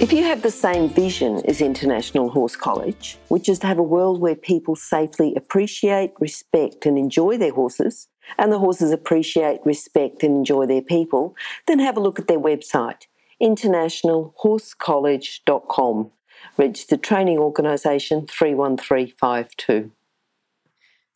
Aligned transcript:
If 0.00 0.12
you 0.12 0.24
have 0.24 0.42
the 0.42 0.50
same 0.50 0.88
vision 0.88 1.40
as 1.46 1.60
International 1.60 2.28
Horse 2.28 2.56
College, 2.56 3.16
which 3.28 3.48
is 3.48 3.60
to 3.60 3.68
have 3.68 3.78
a 3.78 3.82
world 3.82 4.20
where 4.20 4.34
people 4.34 4.74
safely 4.74 5.36
appreciate, 5.36 6.14
respect, 6.18 6.84
and 6.84 6.98
enjoy 6.98 7.38
their 7.38 7.52
horses, 7.52 8.08
and 8.36 8.50
the 8.50 8.58
horses 8.58 8.90
appreciate, 8.90 9.60
respect, 9.64 10.24
and 10.24 10.34
enjoy 10.34 10.66
their 10.66 10.82
people, 10.82 11.36
then 11.68 11.78
have 11.78 11.96
a 11.96 12.00
look 12.00 12.18
at 12.18 12.26
their 12.26 12.40
website 12.40 13.06
internationalhorsecollege.com, 13.40 16.10
registered 16.56 17.02
training 17.02 17.38
organisation 17.38 18.26
31352. 18.26 19.92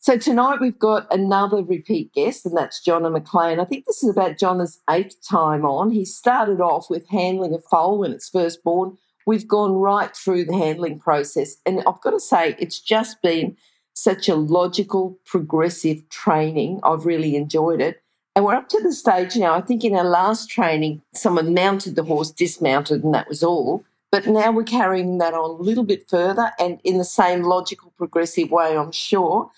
So 0.01 0.17
tonight 0.17 0.61
we've 0.61 0.79
got 0.79 1.13
another 1.13 1.61
repeat 1.61 2.13
guest, 2.13 2.45
and 2.45 2.55
that's 2.55 2.81
Jonna 2.81 3.11
McLean. 3.11 3.59
I 3.59 3.65
think 3.65 3.85
this 3.85 4.01
is 4.01 4.09
about 4.09 4.37
Jonna's 4.37 4.79
eighth 4.89 5.17
time 5.27 5.65
on. 5.65 5.91
He 5.91 6.05
started 6.05 6.61
off 6.61 6.89
with 6.89 7.09
handling 7.09 7.53
a 7.53 7.59
foal 7.59 7.99
when 7.99 8.13
it's 8.13 8.29
first 8.29 8.63
born. 8.63 8.97
We've 9.25 9.45
gone 9.45 9.73
right 9.73 10.15
through 10.15 10.45
the 10.45 10.57
handling 10.57 10.99
process, 10.99 11.57
and 11.65 11.79
I've 11.79 11.99
got 11.99 12.11
to 12.11 12.19
say, 12.21 12.55
it's 12.57 12.79
just 12.79 13.21
been 13.21 13.57
such 13.93 14.29
a 14.29 14.35
logical, 14.35 15.19
progressive 15.25 16.07
training. 16.07 16.79
I've 16.81 17.05
really 17.05 17.35
enjoyed 17.35 17.81
it. 17.81 18.01
And 18.37 18.45
we're 18.45 18.55
up 18.55 18.69
to 18.69 18.81
the 18.81 18.93
stage 18.93 19.35
now. 19.35 19.53
I 19.53 19.59
think 19.59 19.83
in 19.83 19.97
our 19.97 20.05
last 20.05 20.49
training, 20.49 21.01
someone 21.13 21.53
mounted 21.53 21.97
the 21.97 22.03
horse, 22.03 22.31
dismounted, 22.31 23.03
and 23.03 23.13
that 23.13 23.27
was 23.27 23.43
all. 23.43 23.83
But 24.11 24.27
now 24.27 24.51
we're 24.51 24.63
carrying 24.63 25.17
that 25.17 25.33
on 25.33 25.49
a 25.49 25.61
little 25.61 25.83
bit 25.83 26.09
further 26.09 26.51
and 26.57 26.79
in 26.85 26.97
the 26.97 27.05
same 27.05 27.43
logical, 27.43 27.93
progressive 27.97 28.49
way, 28.49 28.77
I'm 28.77 28.93
sure. 28.93 29.51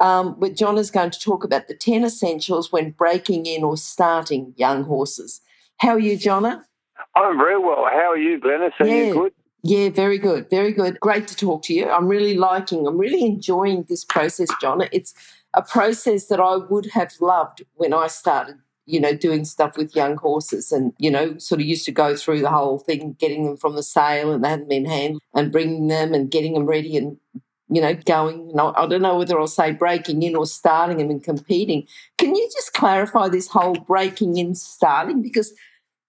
Um, 0.00 0.36
but 0.38 0.54
John 0.54 0.78
is 0.78 0.90
going 0.90 1.10
to 1.10 1.18
talk 1.18 1.44
about 1.44 1.68
the 1.68 1.74
10 1.74 2.04
essentials 2.04 2.72
when 2.72 2.92
breaking 2.92 3.46
in 3.46 3.64
or 3.64 3.76
starting 3.76 4.54
young 4.56 4.84
horses. 4.84 5.40
How 5.78 5.90
are 5.90 5.98
you, 5.98 6.16
Jonna? 6.16 6.62
I'm 7.14 7.36
very 7.36 7.58
well. 7.58 7.86
How 7.90 8.12
are 8.12 8.16
you, 8.16 8.38
Glenys? 8.40 8.72
Are 8.80 8.86
yeah. 8.86 9.04
you 9.06 9.14
good? 9.14 9.32
Yeah, 9.64 9.88
very 9.90 10.18
good. 10.18 10.48
Very 10.50 10.72
good. 10.72 11.00
Great 11.00 11.26
to 11.28 11.36
talk 11.36 11.62
to 11.64 11.74
you. 11.74 11.88
I'm 11.88 12.06
really 12.06 12.36
liking, 12.36 12.86
I'm 12.86 12.96
really 12.96 13.24
enjoying 13.24 13.84
this 13.88 14.04
process, 14.04 14.48
Jonna. 14.62 14.88
It's 14.92 15.14
a 15.54 15.62
process 15.62 16.26
that 16.26 16.40
I 16.40 16.56
would 16.56 16.90
have 16.92 17.12
loved 17.20 17.62
when 17.74 17.92
I 17.92 18.06
started, 18.06 18.56
you 18.86 19.00
know, 19.00 19.14
doing 19.14 19.44
stuff 19.44 19.76
with 19.76 19.96
young 19.96 20.16
horses 20.16 20.70
and, 20.70 20.92
you 20.98 21.10
know, 21.10 21.36
sort 21.38 21.60
of 21.60 21.66
used 21.66 21.84
to 21.86 21.92
go 21.92 22.14
through 22.14 22.40
the 22.40 22.50
whole 22.50 22.78
thing, 22.78 23.16
getting 23.18 23.44
them 23.44 23.56
from 23.56 23.74
the 23.74 23.82
sale 23.82 24.32
and 24.32 24.44
they 24.44 24.48
hadn't 24.48 24.68
been 24.68 24.84
handled 24.84 25.22
and 25.34 25.50
bringing 25.50 25.88
them 25.88 26.14
and 26.14 26.30
getting 26.30 26.54
them 26.54 26.66
ready 26.66 26.96
and 26.96 27.18
you 27.70 27.80
know, 27.80 27.94
going, 27.94 28.52
I 28.58 28.86
don't 28.86 29.02
know 29.02 29.18
whether 29.18 29.38
I'll 29.38 29.46
say 29.46 29.72
breaking 29.72 30.22
in 30.22 30.34
or 30.34 30.46
starting 30.46 30.98
them 30.98 31.10
and 31.10 31.22
competing. 31.22 31.86
Can 32.16 32.34
you 32.34 32.48
just 32.54 32.72
clarify 32.72 33.28
this 33.28 33.48
whole 33.48 33.74
breaking 33.74 34.36
in 34.38 34.54
starting? 34.54 35.22
Because 35.22 35.52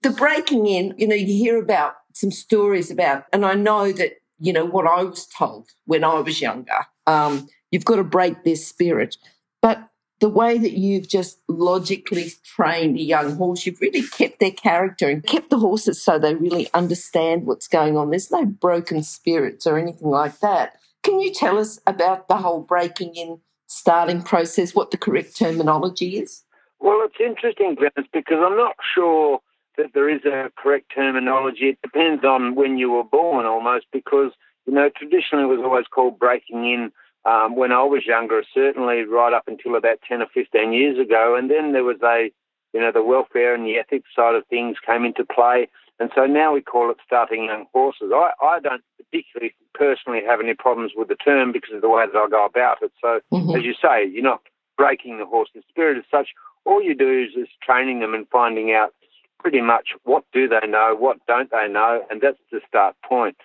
the 0.01 0.11
breaking 0.11 0.67
in, 0.67 0.93
you 0.97 1.07
know, 1.07 1.15
you 1.15 1.27
hear 1.27 1.61
about 1.61 1.95
some 2.13 2.31
stories 2.31 2.89
about, 2.89 3.25
and 3.33 3.45
I 3.45 3.55
know 3.55 3.91
that, 3.91 4.13
you 4.39 4.53
know, 4.53 4.65
what 4.65 4.87
I 4.87 5.03
was 5.03 5.27
told 5.27 5.69
when 5.85 6.03
I 6.03 6.19
was 6.19 6.39
younger, 6.39 6.85
um, 7.07 7.49
you've 7.71 7.85
got 7.85 7.97
to 7.97 8.03
break 8.03 8.43
their 8.43 8.55
spirit. 8.55 9.17
But 9.61 9.89
the 10.21 10.29
way 10.29 10.57
that 10.57 10.73
you've 10.73 11.07
just 11.07 11.39
logically 11.47 12.31
trained 12.43 12.97
a 12.97 13.01
young 13.01 13.35
horse, 13.35 13.65
you've 13.65 13.81
really 13.81 14.03
kept 14.03 14.39
their 14.39 14.51
character 14.51 15.09
and 15.09 15.25
kept 15.25 15.49
the 15.49 15.59
horses 15.59 16.01
so 16.01 16.17
they 16.17 16.35
really 16.35 16.69
understand 16.73 17.45
what's 17.45 17.67
going 17.67 17.97
on. 17.97 18.09
There's 18.09 18.31
no 18.31 18.45
broken 18.45 19.03
spirits 19.03 19.67
or 19.67 19.77
anything 19.77 20.09
like 20.09 20.39
that. 20.39 20.73
Can 21.09 21.21
you 21.21 21.33
tell 21.33 21.57
us 21.57 21.79
about 21.87 22.27
the 22.27 22.37
whole 22.37 22.61
breaking 22.61 23.15
in 23.15 23.39
starting 23.65 24.21
process, 24.21 24.75
what 24.75 24.91
the 24.91 24.97
correct 24.97 25.35
terminology 25.35 26.19
is? 26.19 26.43
Well, 26.79 27.01
it's 27.03 27.19
interesting, 27.19 27.75
Glenys, 27.75 28.05
because 28.13 28.37
I'm 28.39 28.55
not 28.55 28.75
sure 28.93 29.39
that 29.77 29.87
there 29.95 30.07
is 30.07 30.23
a 30.25 30.51
correct 30.55 30.91
terminology. 30.93 31.69
It 31.69 31.79
depends 31.81 32.23
on 32.23 32.53
when 32.53 32.77
you 32.77 32.91
were 32.91 33.03
born 33.03 33.47
almost, 33.47 33.87
because, 33.91 34.33
you 34.67 34.73
know, 34.73 34.91
traditionally 34.95 35.45
it 35.45 35.57
was 35.57 35.65
always 35.65 35.87
called 35.87 36.19
breaking 36.19 36.71
in 36.71 36.91
um, 37.25 37.55
when 37.55 37.71
I 37.71 37.81
was 37.81 38.05
younger, 38.05 38.43
certainly 38.53 39.01
right 39.01 39.33
up 39.33 39.47
until 39.47 39.75
about 39.75 39.97
10 40.07 40.21
or 40.21 40.27
15 40.31 40.73
years 40.73 40.99
ago. 40.99 41.35
And 41.35 41.49
then 41.49 41.71
there 41.73 41.83
was 41.83 41.97
a, 42.03 42.29
you 42.71 42.79
know, 42.79 42.91
the 42.91 43.03
welfare 43.03 43.55
and 43.55 43.65
the 43.65 43.77
ethics 43.77 44.09
side 44.15 44.35
of 44.35 44.45
things 44.45 44.77
came 44.85 45.05
into 45.05 45.25
play. 45.25 45.69
And 45.99 46.11
so 46.15 46.25
now 46.25 46.53
we 46.53 46.61
call 46.61 46.89
it 46.89 46.97
starting 47.05 47.45
young 47.45 47.65
horses. 47.73 48.11
I, 48.13 48.31
I 48.41 48.59
don't 48.59 48.81
particularly 48.97 49.53
personally 49.73 50.21
have 50.25 50.39
any 50.39 50.53
problems 50.53 50.93
with 50.95 51.09
the 51.09 51.15
term 51.15 51.51
because 51.51 51.75
of 51.75 51.81
the 51.81 51.89
way 51.89 52.05
that 52.05 52.17
I 52.17 52.27
go 52.29 52.45
about 52.45 52.77
it. 52.81 52.91
So, 53.01 53.19
mm-hmm. 53.33 53.55
as 53.55 53.63
you 53.63 53.73
say, 53.73 54.07
you're 54.07 54.23
not 54.23 54.41
breaking 54.77 55.17
the 55.17 55.25
horse's 55.25 55.63
spirit 55.69 55.97
as 55.97 56.05
such. 56.09 56.29
All 56.65 56.81
you 56.81 56.95
do 56.95 57.27
is, 57.27 57.35
is 57.35 57.49
training 57.61 57.99
them 57.99 58.13
and 58.13 58.27
finding 58.29 58.71
out 58.71 58.93
pretty 59.39 59.61
much 59.61 59.89
what 60.03 60.23
do 60.33 60.47
they 60.47 60.67
know, 60.67 60.95
what 60.97 61.17
don't 61.27 61.51
they 61.51 61.67
know, 61.67 62.01
and 62.09 62.21
that's 62.21 62.37
the 62.51 62.61
start 62.67 62.95
point. 63.03 63.37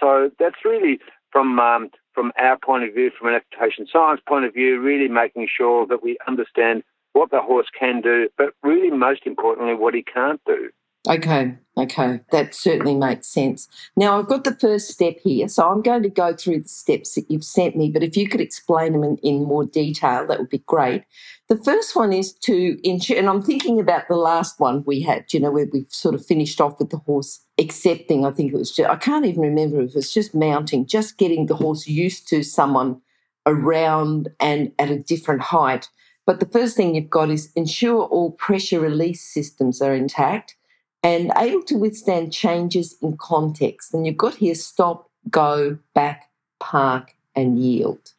So 0.00 0.30
that's 0.38 0.64
really 0.64 0.98
from 1.30 1.58
um, 1.58 1.90
from 2.14 2.32
our 2.38 2.58
point 2.58 2.84
of 2.84 2.94
view, 2.94 3.10
from 3.18 3.28
an 3.28 3.34
equitation 3.34 3.86
science 3.90 4.20
point 4.26 4.44
of 4.44 4.52
view, 4.52 4.80
really 4.80 5.08
making 5.08 5.48
sure 5.54 5.86
that 5.86 6.02
we 6.02 6.18
understand 6.28 6.82
what 7.14 7.30
the 7.30 7.40
horse 7.40 7.68
can 7.78 8.00
do, 8.00 8.28
but 8.36 8.54
really 8.62 8.90
most 8.90 9.22
importantly, 9.26 9.74
what 9.74 9.94
he 9.94 10.02
can't 10.02 10.40
do. 10.46 10.70
Okay, 11.08 11.56
okay, 11.76 12.20
that 12.30 12.54
certainly 12.54 12.94
makes 12.94 13.26
sense. 13.26 13.66
Now, 13.96 14.20
I've 14.20 14.28
got 14.28 14.44
the 14.44 14.54
first 14.54 14.88
step 14.88 15.16
here, 15.24 15.48
so 15.48 15.68
I'm 15.68 15.82
going 15.82 16.04
to 16.04 16.08
go 16.08 16.32
through 16.32 16.60
the 16.60 16.68
steps 16.68 17.16
that 17.16 17.28
you've 17.28 17.42
sent 17.42 17.76
me, 17.76 17.90
but 17.90 18.04
if 18.04 18.16
you 18.16 18.28
could 18.28 18.40
explain 18.40 18.92
them 18.92 19.02
in, 19.02 19.16
in 19.16 19.42
more 19.42 19.64
detail, 19.64 20.24
that 20.28 20.38
would 20.38 20.48
be 20.48 20.62
great. 20.64 21.02
The 21.48 21.56
first 21.56 21.96
one 21.96 22.12
is 22.12 22.32
to 22.44 22.78
ensure, 22.88 23.18
and 23.18 23.28
I'm 23.28 23.42
thinking 23.42 23.80
about 23.80 24.06
the 24.06 24.14
last 24.14 24.60
one 24.60 24.84
we 24.86 25.02
had, 25.02 25.32
you 25.32 25.40
know, 25.40 25.50
where 25.50 25.66
we 25.72 25.86
sort 25.88 26.14
of 26.14 26.24
finished 26.24 26.60
off 26.60 26.78
with 26.78 26.90
the 26.90 26.98
horse 26.98 27.44
accepting, 27.58 28.24
I 28.24 28.30
think 28.30 28.52
it 28.52 28.56
was 28.56 28.70
just, 28.70 28.88
I 28.88 28.94
can't 28.94 29.26
even 29.26 29.42
remember 29.42 29.80
if 29.80 29.90
it 29.90 29.96
was 29.96 30.14
just 30.14 30.36
mounting, 30.36 30.86
just 30.86 31.18
getting 31.18 31.46
the 31.46 31.56
horse 31.56 31.88
used 31.88 32.28
to 32.28 32.44
someone 32.44 33.00
around 33.44 34.28
and 34.38 34.70
at 34.78 34.90
a 34.92 35.00
different 35.00 35.42
height. 35.42 35.88
But 36.26 36.38
the 36.38 36.46
first 36.46 36.76
thing 36.76 36.94
you've 36.94 37.10
got 37.10 37.30
is 37.30 37.50
ensure 37.56 38.04
all 38.04 38.30
pressure 38.30 38.78
release 38.78 39.20
systems 39.20 39.82
are 39.82 39.94
intact 39.94 40.54
and 41.02 41.32
able 41.36 41.62
to 41.64 41.76
withstand 41.76 42.32
changes 42.32 42.96
in 43.02 43.16
context. 43.16 43.92
And 43.92 44.06
you've 44.06 44.16
got 44.16 44.36
here 44.36 44.54
stop, 44.54 45.10
go, 45.30 45.78
back, 45.94 46.30
park, 46.60 47.14
and 47.34 47.58
yield. 47.58 48.12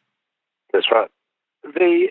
That's 0.72 0.90
right. 0.90 1.10
The 1.62 2.08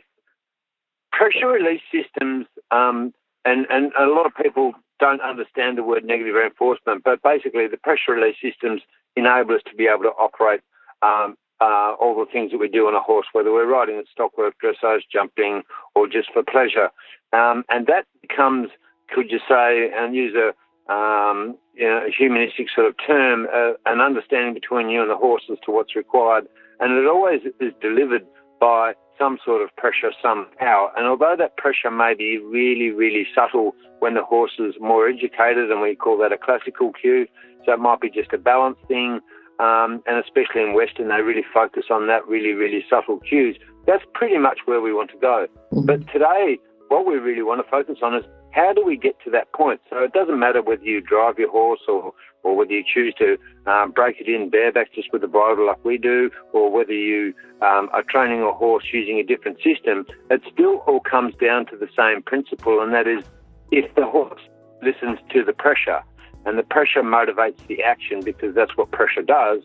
pressure 1.11 1.47
release 1.47 1.81
systems, 1.91 2.47
um, 2.71 3.13
and, 3.45 3.67
and 3.69 3.91
a 3.99 4.05
lot 4.05 4.25
of 4.25 4.33
people 4.41 4.73
don't 4.99 5.21
understand 5.21 5.77
the 5.77 5.83
word 5.83 6.05
negative 6.05 6.33
reinforcement, 6.33 7.03
but 7.03 7.21
basically 7.21 7.67
the 7.67 7.77
pressure 7.77 8.13
release 8.13 8.37
systems 8.41 8.81
enable 9.15 9.55
us 9.55 9.61
to 9.69 9.75
be 9.75 9.85
able 9.85 10.03
to 10.03 10.15
operate 10.19 10.61
um, 11.01 11.35
uh, 11.61 11.93
all 11.99 12.15
the 12.17 12.31
things 12.31 12.51
that 12.51 12.57
we 12.57 12.67
do 12.67 12.87
on 12.87 12.95
a 12.95 12.99
horse, 12.99 13.27
whether 13.33 13.51
we're 13.51 13.67
riding 13.67 13.97
at 13.97 14.05
stockwork, 14.11 14.55
dressage, 14.63 15.01
jumping, 15.11 15.61
or 15.95 16.07
just 16.07 16.31
for 16.33 16.43
pleasure. 16.43 16.89
Um, 17.31 17.63
and 17.69 17.85
that 17.87 18.05
becomes, 18.21 18.69
could 19.09 19.29
you 19.29 19.39
say, 19.47 19.91
and 19.95 20.15
use 20.15 20.35
a 20.35 20.53
um, 20.89 21.57
you 21.73 21.87
know, 21.87 22.05
a 22.05 22.11
humanistic 22.11 22.67
sort 22.73 22.87
of 22.87 22.95
term, 23.05 23.47
uh, 23.53 23.73
an 23.85 24.01
understanding 24.01 24.53
between 24.53 24.89
you 24.89 25.01
and 25.01 25.09
the 25.09 25.17
horse 25.17 25.43
as 25.51 25.57
to 25.65 25.71
what's 25.71 25.95
required. 25.95 26.47
And 26.79 26.97
it 26.97 27.07
always 27.07 27.41
is 27.59 27.73
delivered 27.81 28.25
by 28.59 28.93
some 29.17 29.37
sort 29.45 29.61
of 29.61 29.75
pressure 29.77 30.11
somehow. 30.21 30.87
And 30.97 31.07
although 31.07 31.35
that 31.37 31.57
pressure 31.57 31.91
may 31.91 32.13
be 32.13 32.37
really, 32.37 32.89
really 32.89 33.25
subtle 33.33 33.75
when 33.99 34.15
the 34.15 34.23
horse 34.23 34.53
is 34.59 34.75
more 34.81 35.07
educated, 35.07 35.71
and 35.71 35.81
we 35.81 35.95
call 35.95 36.17
that 36.19 36.31
a 36.31 36.37
classical 36.37 36.91
cue, 36.93 37.27
so 37.65 37.73
it 37.73 37.79
might 37.79 38.01
be 38.01 38.09
just 38.09 38.33
a 38.33 38.37
balance 38.37 38.77
thing. 38.87 39.19
Um, 39.59 40.01
and 40.07 40.17
especially 40.17 40.63
in 40.63 40.73
Western, 40.73 41.09
they 41.09 41.21
really 41.21 41.45
focus 41.53 41.85
on 41.91 42.07
that 42.07 42.27
really, 42.27 42.53
really 42.53 42.83
subtle 42.89 43.19
cues. 43.19 43.57
That's 43.85 44.03
pretty 44.13 44.37
much 44.37 44.59
where 44.65 44.81
we 44.81 44.93
want 44.93 45.11
to 45.11 45.17
go. 45.17 45.47
Mm-hmm. 45.71 45.85
But 45.85 46.07
today, 46.11 46.57
what 46.93 47.07
we 47.07 47.15
really 47.15 47.41
want 47.41 47.59
to 47.65 47.69
focus 47.71 47.97
on 48.03 48.15
is 48.15 48.23
how 48.51 48.71
do 48.71 48.85
we 48.85 48.95
get 48.95 49.15
to 49.23 49.31
that 49.31 49.51
point? 49.51 49.81
So 49.89 50.03
it 50.03 50.13
doesn't 50.13 50.37
matter 50.37 50.61
whether 50.61 50.83
you 50.83 51.01
drive 51.01 51.39
your 51.39 51.49
horse 51.49 51.79
or, 51.87 52.13
or 52.43 52.55
whether 52.55 52.71
you 52.71 52.83
choose 52.83 53.15
to 53.17 53.35
um, 53.65 53.91
break 53.91 54.17
it 54.19 54.27
in 54.27 54.51
bareback 54.51 54.93
just 54.93 55.11
with 55.11 55.23
the 55.23 55.27
bridle 55.27 55.65
like 55.65 55.83
we 55.83 55.97
do, 55.97 56.29
or 56.51 56.71
whether 56.71 56.93
you 56.93 57.33
um, 57.63 57.89
are 57.93 58.03
training 58.07 58.43
a 58.43 58.51
horse 58.51 58.85
using 58.93 59.17
a 59.17 59.23
different 59.23 59.57
system, 59.57 60.05
it 60.29 60.41
still 60.53 60.83
all 60.85 60.99
comes 60.99 61.33
down 61.41 61.65
to 61.65 61.75
the 61.75 61.87
same 61.97 62.21
principle, 62.21 62.79
and 62.79 62.93
that 62.93 63.07
is 63.07 63.23
if 63.71 63.93
the 63.95 64.05
horse 64.05 64.41
listens 64.83 65.17
to 65.31 65.43
the 65.43 65.53
pressure 65.53 66.03
and 66.45 66.59
the 66.59 66.63
pressure 66.63 67.01
motivates 67.01 67.65
the 67.67 67.81
action 67.81 68.21
because 68.23 68.53
that's 68.53 68.77
what 68.77 68.91
pressure 68.91 69.23
does, 69.23 69.61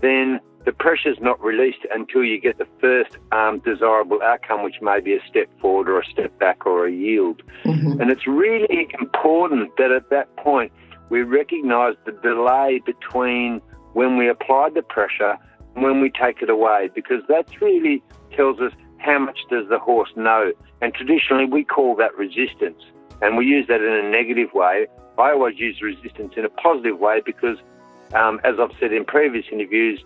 then 0.00 0.40
the 0.64 0.72
pressure's 0.72 1.18
not 1.20 1.42
released 1.42 1.84
until 1.92 2.22
you 2.22 2.40
get 2.40 2.58
the 2.58 2.68
first 2.80 3.18
um, 3.32 3.58
desirable 3.60 4.22
outcome, 4.22 4.62
which 4.62 4.76
may 4.80 5.00
be 5.00 5.14
a 5.14 5.20
step 5.28 5.48
forward 5.60 5.88
or 5.88 6.00
a 6.00 6.06
step 6.06 6.38
back 6.38 6.66
or 6.66 6.86
a 6.86 6.92
yield. 6.92 7.42
Mm-hmm. 7.64 8.00
And 8.00 8.10
it's 8.10 8.26
really 8.26 8.88
important 9.00 9.76
that 9.76 9.90
at 9.90 10.10
that 10.10 10.34
point 10.36 10.72
we 11.10 11.22
recognise 11.22 11.94
the 12.06 12.12
delay 12.12 12.80
between 12.86 13.60
when 13.94 14.16
we 14.16 14.28
apply 14.28 14.70
the 14.70 14.82
pressure 14.82 15.36
and 15.74 15.84
when 15.84 16.00
we 16.00 16.10
take 16.10 16.42
it 16.42 16.48
away, 16.48 16.90
because 16.94 17.22
that 17.28 17.60
really 17.60 18.02
tells 18.36 18.60
us 18.60 18.72
how 18.98 19.18
much 19.18 19.40
does 19.50 19.68
the 19.68 19.78
horse 19.78 20.10
know. 20.16 20.52
And 20.80 20.94
traditionally 20.94 21.44
we 21.44 21.64
call 21.64 21.96
that 21.96 22.16
resistance, 22.16 22.80
and 23.20 23.36
we 23.36 23.46
use 23.46 23.66
that 23.66 23.80
in 23.80 23.92
a 23.92 24.08
negative 24.08 24.54
way. 24.54 24.86
I 25.18 25.32
always 25.32 25.58
use 25.58 25.82
resistance 25.82 26.34
in 26.36 26.44
a 26.44 26.48
positive 26.48 26.98
way 26.98 27.20
because, 27.24 27.58
um, 28.14 28.40
as 28.44 28.54
I've 28.58 28.70
said 28.80 28.92
in 28.92 29.04
previous 29.04 29.44
interviews, 29.52 30.02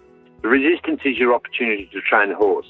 the 0.47 0.51
resistance 0.51 1.01
is 1.05 1.19
your 1.19 1.35
opportunity 1.35 1.91
to 1.93 2.01
train 2.01 2.29
the 2.29 2.37
horse. 2.37 2.69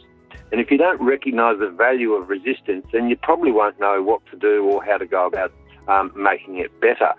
And 0.50 0.62
if 0.62 0.70
you 0.70 0.78
don't 0.78 0.98
recognise 1.02 1.58
the 1.58 1.68
value 1.68 2.12
of 2.14 2.26
resistance, 2.26 2.86
then 2.90 3.10
you 3.10 3.18
probably 3.18 3.52
won't 3.52 3.78
know 3.78 4.02
what 4.02 4.22
to 4.30 4.36
do 4.38 4.64
or 4.64 4.82
how 4.82 4.96
to 4.96 5.04
go 5.04 5.26
about 5.26 5.52
um, 5.86 6.10
making 6.16 6.56
it 6.56 6.72
better. 6.80 7.12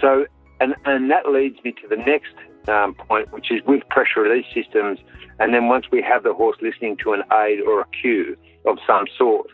So, 0.00 0.26
and, 0.60 0.76
and 0.84 1.10
that 1.10 1.28
leads 1.28 1.56
me 1.64 1.72
to 1.82 1.88
the 1.88 1.96
next 1.96 2.34
um, 2.68 2.94
point, 2.94 3.32
which 3.32 3.50
is 3.50 3.62
with 3.66 3.82
pressure 3.88 4.20
release 4.20 4.46
systems. 4.54 5.00
And 5.40 5.52
then 5.52 5.66
once 5.66 5.86
we 5.90 6.02
have 6.02 6.22
the 6.22 6.34
horse 6.34 6.56
listening 6.62 6.98
to 7.02 7.12
an 7.12 7.22
aid 7.32 7.58
or 7.66 7.80
a 7.80 7.86
cue 8.00 8.36
of 8.64 8.78
some 8.86 9.06
sort, 9.18 9.48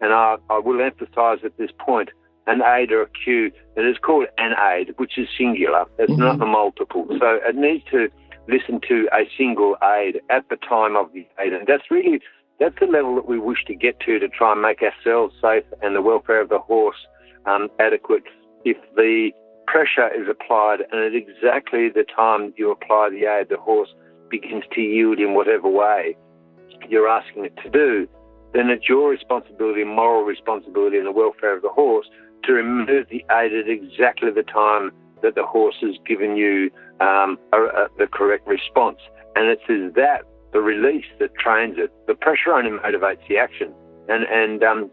and 0.00 0.14
I, 0.14 0.36
I 0.48 0.58
will 0.58 0.80
emphasise 0.80 1.40
at 1.44 1.58
this 1.58 1.70
point, 1.78 2.08
an 2.46 2.62
aid 2.62 2.92
or 2.92 3.02
a 3.02 3.08
cue 3.10 3.50
that 3.76 3.84
is 3.84 3.98
called 3.98 4.28
an 4.38 4.54
aid, 4.72 4.94
which 4.96 5.18
is 5.18 5.28
singular. 5.36 5.84
It's 5.98 6.10
mm-hmm. 6.10 6.22
not 6.22 6.40
a 6.40 6.46
multiple. 6.46 7.06
So 7.20 7.40
it 7.46 7.56
needs 7.56 7.84
to 7.90 8.08
listen 8.48 8.80
to 8.88 9.08
a 9.12 9.28
single 9.36 9.76
aid 9.82 10.20
at 10.30 10.48
the 10.48 10.56
time 10.56 10.96
of 10.96 11.12
the 11.12 11.26
aid. 11.38 11.52
And 11.52 11.66
that's 11.66 11.90
really, 11.90 12.20
that's 12.58 12.74
the 12.80 12.86
level 12.86 13.14
that 13.16 13.28
we 13.28 13.38
wish 13.38 13.64
to 13.66 13.74
get 13.74 14.00
to 14.00 14.18
to 14.18 14.28
try 14.28 14.52
and 14.52 14.62
make 14.62 14.80
ourselves 14.82 15.34
safe 15.40 15.64
and 15.82 15.94
the 15.94 16.02
welfare 16.02 16.40
of 16.40 16.48
the 16.48 16.58
horse 16.58 16.96
um, 17.46 17.68
adequate. 17.78 18.24
If 18.64 18.78
the 18.96 19.30
pressure 19.66 20.08
is 20.14 20.28
applied 20.28 20.80
and 20.90 21.00
at 21.04 21.14
exactly 21.14 21.88
the 21.90 22.04
time 22.04 22.54
you 22.56 22.70
apply 22.72 23.10
the 23.10 23.26
aid, 23.26 23.48
the 23.50 23.58
horse 23.58 23.90
begins 24.30 24.64
to 24.72 24.80
yield 24.80 25.18
in 25.18 25.34
whatever 25.34 25.68
way 25.68 26.16
you're 26.88 27.08
asking 27.08 27.44
it 27.44 27.56
to 27.62 27.70
do, 27.70 28.08
then 28.54 28.70
it's 28.70 28.88
your 28.88 29.10
responsibility, 29.10 29.84
moral 29.84 30.22
responsibility, 30.22 30.96
and 30.96 31.06
the 31.06 31.12
welfare 31.12 31.54
of 31.54 31.62
the 31.62 31.68
horse 31.68 32.06
to 32.44 32.52
remove 32.52 33.08
the 33.10 33.24
aid 33.30 33.52
at 33.52 33.68
exactly 33.68 34.30
the 34.30 34.42
time 34.42 34.90
that 35.22 35.34
the 35.34 35.44
horse 35.44 35.76
has 35.82 35.96
given 36.06 36.36
you 36.36 36.70
um, 37.00 37.38
a, 37.52 37.58
a, 37.58 37.88
the 37.98 38.06
correct 38.06 38.46
response. 38.46 38.98
And 39.36 39.48
it's 39.48 39.94
that, 39.96 40.22
the 40.52 40.60
release, 40.60 41.06
that 41.20 41.34
trains 41.36 41.76
it. 41.78 41.92
The 42.06 42.14
pressure 42.14 42.52
only 42.52 42.70
motivates 42.70 43.26
the 43.28 43.38
action. 43.38 43.72
And, 44.08 44.24
and 44.24 44.62
um, 44.62 44.90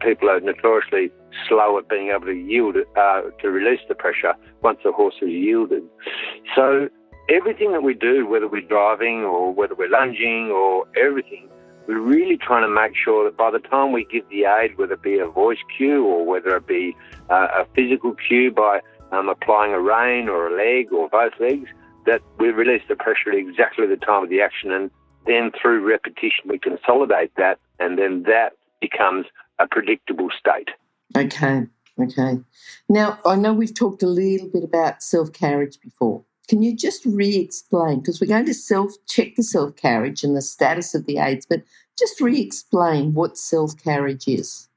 people 0.00 0.30
are 0.30 0.40
notoriously 0.40 1.10
slow 1.48 1.78
at 1.78 1.88
being 1.88 2.08
able 2.08 2.26
to 2.26 2.32
yield 2.32 2.76
uh, 2.96 3.22
to 3.40 3.50
release 3.50 3.80
the 3.88 3.94
pressure 3.94 4.34
once 4.62 4.78
the 4.84 4.92
horse 4.92 5.14
has 5.20 5.28
yielded. 5.28 5.82
So 6.54 6.88
everything 7.28 7.72
that 7.72 7.82
we 7.82 7.94
do, 7.94 8.26
whether 8.26 8.48
we're 8.48 8.62
driving 8.62 9.22
or 9.22 9.52
whether 9.52 9.74
we're 9.74 9.90
lunging 9.90 10.50
or 10.50 10.86
everything, 10.96 11.48
we're 11.86 12.00
really 12.00 12.38
trying 12.38 12.62
to 12.62 12.68
make 12.68 12.92
sure 12.96 13.24
that 13.24 13.36
by 13.36 13.50
the 13.50 13.58
time 13.58 13.92
we 13.92 14.06
give 14.10 14.26
the 14.30 14.44
aid, 14.44 14.78
whether 14.78 14.94
it 14.94 15.02
be 15.02 15.18
a 15.18 15.26
voice 15.26 15.58
cue 15.76 16.04
or 16.04 16.24
whether 16.24 16.56
it 16.56 16.66
be 16.66 16.96
uh, 17.28 17.48
a 17.60 17.66
physical 17.74 18.14
cue 18.26 18.50
by 18.50 18.80
um, 19.14 19.28
applying 19.28 19.72
a 19.72 19.80
rein 19.80 20.28
or 20.28 20.48
a 20.48 20.56
leg 20.56 20.92
or 20.92 21.08
both 21.08 21.32
legs, 21.40 21.68
that 22.06 22.20
we 22.38 22.48
release 22.48 22.82
the 22.88 22.96
pressure 22.96 23.30
at 23.30 23.38
exactly 23.38 23.86
the 23.86 23.96
time 23.96 24.24
of 24.24 24.30
the 24.30 24.40
action. 24.40 24.70
And 24.70 24.90
then 25.26 25.52
through 25.60 25.88
repetition, 25.88 26.48
we 26.48 26.58
consolidate 26.58 27.32
that, 27.36 27.58
and 27.78 27.98
then 27.98 28.24
that 28.24 28.52
becomes 28.80 29.26
a 29.58 29.66
predictable 29.66 30.28
state. 30.38 30.68
Okay, 31.16 31.66
okay. 32.00 32.40
Now, 32.88 33.18
I 33.24 33.36
know 33.36 33.52
we've 33.52 33.74
talked 33.74 34.02
a 34.02 34.08
little 34.08 34.48
bit 34.48 34.64
about 34.64 35.02
self 35.02 35.32
carriage 35.32 35.78
before. 35.80 36.24
Can 36.48 36.62
you 36.62 36.76
just 36.76 37.06
re 37.06 37.36
explain? 37.36 38.00
Because 38.00 38.20
we're 38.20 38.26
going 38.26 38.46
to 38.46 38.54
self 38.54 38.92
check 39.06 39.36
the 39.36 39.42
self 39.42 39.76
carriage 39.76 40.24
and 40.24 40.36
the 40.36 40.42
status 40.42 40.94
of 40.94 41.06
the 41.06 41.18
aids, 41.18 41.46
but 41.48 41.62
just 41.98 42.20
re 42.20 42.40
explain 42.40 43.14
what 43.14 43.38
self 43.38 43.76
carriage 43.82 44.28
is. 44.28 44.68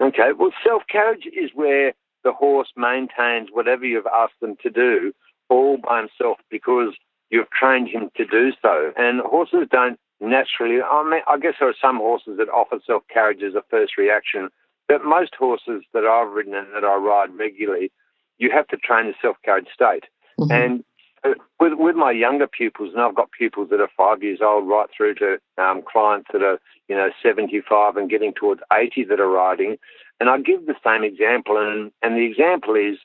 Okay, 0.00 0.32
well, 0.38 0.52
self 0.64 0.82
carriage 0.88 1.26
is 1.26 1.50
where 1.54 1.94
the 2.26 2.32
horse 2.32 2.72
maintains 2.76 3.50
whatever 3.52 3.84
you've 3.84 4.12
asked 4.12 4.40
them 4.40 4.56
to 4.60 4.68
do 4.68 5.12
all 5.48 5.76
by 5.76 5.98
himself 5.98 6.38
because 6.50 6.92
you've 7.30 7.50
trained 7.50 7.88
him 7.88 8.10
to 8.16 8.24
do 8.26 8.50
so. 8.60 8.92
And 8.96 9.20
horses 9.20 9.68
don't 9.70 9.96
naturally, 10.20 10.82
I 10.82 11.08
mean, 11.08 11.20
I 11.28 11.38
guess 11.38 11.54
there 11.60 11.68
are 11.68 11.80
some 11.80 11.98
horses 11.98 12.36
that 12.38 12.48
offer 12.48 12.80
self 12.84 13.04
carriage 13.14 13.44
as 13.46 13.54
a 13.54 13.62
first 13.70 13.96
reaction, 13.96 14.48
but 14.88 15.04
most 15.04 15.36
horses 15.38 15.84
that 15.94 16.02
I've 16.04 16.32
ridden 16.32 16.54
and 16.54 16.66
that 16.74 16.82
I 16.82 16.96
ride 16.96 17.32
regularly, 17.38 17.92
you 18.38 18.50
have 18.50 18.66
to 18.68 18.76
train 18.76 19.06
the 19.06 19.14
self 19.22 19.36
carriage 19.44 19.68
state. 19.72 20.06
Mm-hmm. 20.40 20.50
And 20.50 20.84
uh, 21.22 21.34
with 21.60 21.74
with 21.76 21.94
my 21.94 22.10
younger 22.10 22.48
pupils, 22.48 22.90
and 22.92 23.00
I've 23.00 23.14
got 23.14 23.30
pupils 23.30 23.70
that 23.70 23.80
are 23.80 23.90
five 23.96 24.24
years 24.24 24.40
old, 24.42 24.68
right 24.68 24.88
through 24.96 25.14
to 25.16 25.38
um, 25.58 25.82
clients 25.90 26.26
that 26.32 26.42
are 26.42 26.58
you 26.88 26.96
know 26.96 27.10
seventy 27.22 27.60
five 27.60 27.96
and 27.96 28.10
getting 28.10 28.34
towards 28.34 28.62
eighty 28.72 29.04
that 29.04 29.20
are 29.20 29.30
riding, 29.30 29.76
and 30.20 30.28
I 30.28 30.38
give 30.38 30.66
the 30.66 30.74
same 30.84 31.04
example, 31.04 31.56
and 31.56 31.92
and 32.02 32.16
the 32.16 32.24
example 32.24 32.74
is 32.74 32.98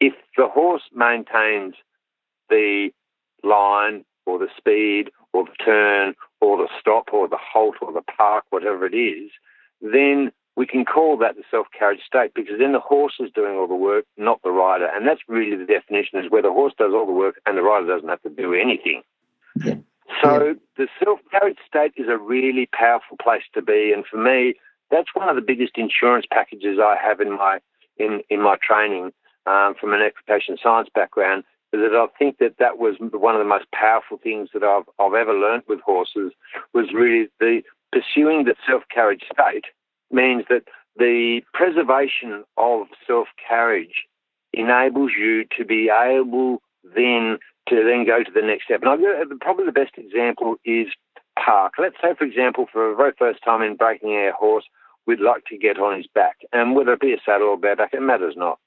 if 0.00 0.14
the 0.36 0.48
horse 0.48 0.82
maintains 0.94 1.74
the 2.48 2.90
line 3.42 4.04
or 4.26 4.38
the 4.38 4.48
speed 4.56 5.10
or 5.32 5.44
the 5.44 5.64
turn 5.64 6.14
or 6.40 6.56
the 6.56 6.68
stop 6.80 7.12
or 7.12 7.28
the 7.28 7.38
halt 7.38 7.76
or 7.80 7.92
the 7.92 8.02
park, 8.02 8.44
whatever 8.50 8.86
it 8.86 8.94
is, 8.94 9.30
then 9.80 10.32
we 10.56 10.66
can 10.66 10.84
call 10.84 11.16
that 11.18 11.36
the 11.36 11.42
self-carriage 11.50 12.00
state 12.06 12.32
because 12.34 12.58
then 12.58 12.72
the 12.72 12.80
horse 12.80 13.14
is 13.18 13.30
doing 13.34 13.56
all 13.56 13.66
the 13.66 13.74
work, 13.74 14.04
not 14.16 14.40
the 14.42 14.50
rider. 14.50 14.88
And 14.94 15.06
that's 15.06 15.20
really 15.26 15.56
the 15.56 15.64
definition 15.64 16.20
is 16.20 16.30
where 16.30 16.42
the 16.42 16.52
horse 16.52 16.74
does 16.78 16.92
all 16.94 17.06
the 17.06 17.12
work 17.12 17.40
and 17.44 17.58
the 17.58 17.62
rider 17.62 17.86
doesn't 17.86 18.08
have 18.08 18.22
to 18.22 18.30
do 18.30 18.54
anything. 18.54 19.02
Yeah. 19.56 19.74
So 20.22 20.44
yeah. 20.44 20.52
the 20.76 20.88
self-carriage 21.02 21.58
state 21.66 21.94
is 21.96 22.08
a 22.08 22.18
really 22.18 22.68
powerful 22.72 23.16
place 23.20 23.42
to 23.54 23.62
be. 23.62 23.92
And 23.92 24.04
for 24.06 24.16
me, 24.16 24.54
that's 24.90 25.14
one 25.14 25.28
of 25.28 25.36
the 25.36 25.42
biggest 25.42 25.72
insurance 25.76 26.26
packages 26.30 26.78
I 26.80 26.96
have 27.02 27.20
in 27.20 27.32
my 27.36 27.58
in, 27.96 28.22
in 28.28 28.42
my 28.42 28.56
training 28.62 29.12
um, 29.46 29.74
from 29.80 29.92
an 29.92 30.02
equitation 30.02 30.56
science 30.62 30.88
background. 30.94 31.44
That 31.72 31.92
I 31.92 32.06
think 32.18 32.38
that 32.38 32.58
that 32.58 32.78
was 32.78 32.94
one 33.00 33.34
of 33.34 33.40
the 33.40 33.48
most 33.48 33.66
powerful 33.72 34.18
things 34.22 34.50
that 34.54 34.62
I've 34.62 34.84
I've 35.00 35.14
ever 35.14 35.34
learned 35.34 35.64
with 35.68 35.80
horses 35.80 36.32
was 36.72 36.92
really 36.94 37.28
the 37.40 37.62
pursuing 37.90 38.44
the 38.44 38.54
self-carriage 38.66 39.24
state 39.32 39.64
means 40.10 40.44
that 40.48 40.64
the 40.96 41.40
preservation 41.52 42.44
of 42.56 42.86
self 43.06 43.26
carriage 43.48 44.06
enables 44.52 45.12
you 45.18 45.44
to 45.58 45.64
be 45.64 45.90
able 45.90 46.62
then 46.94 47.38
to 47.68 47.82
then 47.82 48.04
go 48.06 48.22
to 48.22 48.30
the 48.32 48.42
next 48.42 48.64
step. 48.64 48.82
And 48.82 48.90
I, 48.90 49.24
probably 49.40 49.66
the 49.66 49.72
best 49.72 49.94
example 49.96 50.56
is 50.64 50.88
park. 51.36 51.74
Let's 51.78 51.96
say, 52.02 52.14
for 52.16 52.24
example, 52.24 52.66
for 52.72 52.90
the 52.90 52.96
very 52.96 53.12
first 53.18 53.42
time 53.44 53.62
in 53.62 53.76
breaking 53.76 54.10
our 54.10 54.32
horse, 54.32 54.64
we'd 55.06 55.20
like 55.20 55.44
to 55.46 55.58
get 55.58 55.78
on 55.78 55.96
his 55.96 56.06
back, 56.06 56.38
and 56.52 56.74
whether 56.74 56.92
it 56.92 57.00
be 57.00 57.12
a 57.12 57.18
saddle 57.24 57.48
or 57.48 57.58
bareback, 57.58 57.92
it 57.92 58.02
matters 58.02 58.34
not. 58.36 58.58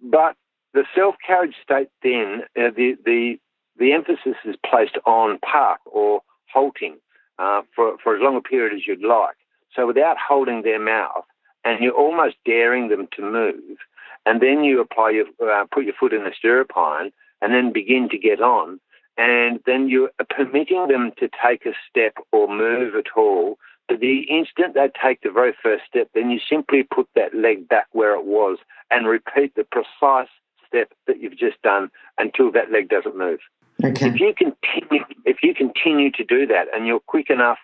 But 0.00 0.36
the 0.74 0.84
self 0.94 1.16
carriage 1.26 1.54
state 1.62 1.88
then, 2.02 2.42
uh, 2.56 2.70
the 2.74 2.96
the 3.04 3.38
the 3.78 3.92
emphasis 3.92 4.36
is 4.44 4.56
placed 4.68 4.98
on 5.06 5.38
park 5.38 5.80
or 5.86 6.20
halting 6.52 6.96
uh, 7.38 7.62
for 7.74 7.96
for 8.02 8.16
as 8.16 8.22
long 8.22 8.36
a 8.36 8.40
period 8.40 8.74
as 8.74 8.86
you'd 8.86 9.02
like. 9.02 9.36
So 9.74 9.86
without 9.86 10.16
holding 10.18 10.62
their 10.62 10.80
mouth, 10.80 11.24
and 11.64 11.80
you're 11.80 11.92
almost 11.92 12.36
daring 12.44 12.88
them 12.88 13.08
to 13.16 13.22
move, 13.22 13.78
and 14.26 14.40
then 14.40 14.64
you 14.64 14.80
apply 14.80 15.10
your 15.10 15.26
uh, 15.42 15.64
put 15.72 15.84
your 15.84 15.94
foot 15.98 16.12
in 16.12 16.24
the 16.24 16.32
stirrup 16.36 16.70
iron, 16.76 17.12
and 17.40 17.52
then 17.52 17.72
begin 17.72 18.08
to 18.10 18.18
get 18.18 18.40
on, 18.40 18.80
and 19.18 19.58
then 19.66 19.88
you're 19.88 20.10
permitting 20.30 20.86
them 20.88 21.12
to 21.18 21.28
take 21.44 21.66
a 21.66 21.72
step 21.90 22.14
or 22.32 22.48
move 22.48 22.94
at 22.94 23.16
all. 23.16 23.58
But 23.88 24.00
the 24.00 24.20
instant 24.20 24.74
they 24.74 24.90
take 25.02 25.22
the 25.22 25.30
very 25.30 25.54
first 25.60 25.84
step, 25.88 26.08
then 26.14 26.30
you 26.30 26.38
simply 26.48 26.84
put 26.84 27.08
that 27.16 27.34
leg 27.34 27.68
back 27.68 27.88
where 27.92 28.14
it 28.14 28.24
was 28.24 28.58
and 28.90 29.06
repeat 29.06 29.54
the 29.56 29.64
precise 29.64 30.28
step 30.66 30.92
that 31.06 31.20
you've 31.20 31.36
just 31.36 31.60
done 31.62 31.90
until 32.18 32.52
that 32.52 32.70
leg 32.70 32.88
doesn't 32.88 33.18
move. 33.18 33.40
Okay. 33.84 34.08
If 34.08 34.20
you 34.20 34.34
continue, 34.34 35.04
if 35.24 35.38
you 35.42 35.54
continue 35.54 36.10
to 36.12 36.24
do 36.24 36.46
that, 36.46 36.66
and 36.74 36.86
you're 36.86 37.00
quick 37.00 37.30
enough 37.30 37.58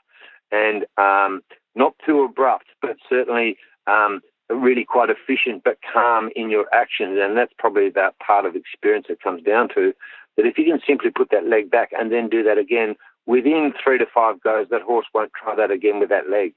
and 0.50 0.86
um, 0.96 1.42
not 1.74 1.94
too 2.06 2.22
abrupt, 2.22 2.66
but 2.80 2.96
certainly 3.08 3.56
um, 3.86 4.20
really 4.48 4.84
quite 4.84 5.10
efficient 5.10 5.62
but 5.64 5.78
calm 5.92 6.30
in 6.36 6.50
your 6.50 6.66
actions. 6.72 7.18
And 7.20 7.36
that's 7.36 7.52
probably 7.58 7.90
that 7.90 8.18
part 8.18 8.46
of 8.46 8.56
experience 8.56 9.06
that 9.08 9.22
comes 9.22 9.42
down 9.42 9.68
to 9.74 9.92
that 10.36 10.46
if 10.46 10.58
you 10.58 10.64
can 10.64 10.80
simply 10.86 11.10
put 11.10 11.30
that 11.30 11.46
leg 11.46 11.70
back 11.70 11.90
and 11.92 12.10
then 12.10 12.28
do 12.28 12.42
that 12.42 12.58
again, 12.58 12.96
within 13.26 13.72
three 13.82 13.98
to 13.98 14.06
five 14.12 14.40
goes, 14.40 14.66
that 14.70 14.82
horse 14.82 15.06
won't 15.14 15.32
try 15.32 15.54
that 15.54 15.70
again 15.70 16.00
with 16.00 16.08
that 16.08 16.30
leg. 16.30 16.54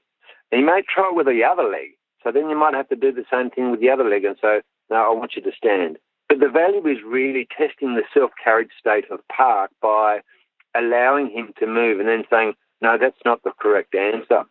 And 0.50 0.60
he 0.60 0.64
may 0.64 0.82
try 0.82 1.10
with 1.12 1.26
the 1.26 1.44
other 1.44 1.68
leg. 1.68 1.90
So 2.22 2.32
then 2.32 2.48
you 2.48 2.58
might 2.58 2.74
have 2.74 2.88
to 2.88 2.96
do 2.96 3.12
the 3.12 3.24
same 3.30 3.50
thing 3.50 3.70
with 3.70 3.80
the 3.80 3.90
other 3.90 4.08
leg. 4.08 4.24
And 4.24 4.36
so, 4.40 4.60
no, 4.90 4.96
I 4.96 5.14
want 5.14 5.36
you 5.36 5.42
to 5.42 5.52
stand. 5.56 5.98
But 6.28 6.40
the 6.40 6.48
value 6.48 6.86
is 6.86 6.98
really 7.06 7.46
testing 7.56 7.94
the 7.94 8.02
self 8.12 8.30
carriage 8.42 8.70
state 8.78 9.04
of 9.10 9.20
park 9.28 9.70
by 9.80 10.20
allowing 10.76 11.30
him 11.30 11.52
to 11.58 11.66
move 11.66 12.00
and 12.00 12.08
then 12.08 12.24
saying, 12.30 12.54
no, 12.80 12.96
that's 12.98 13.20
not 13.24 13.42
the 13.42 13.52
correct 13.58 13.94
answer. 13.94 14.44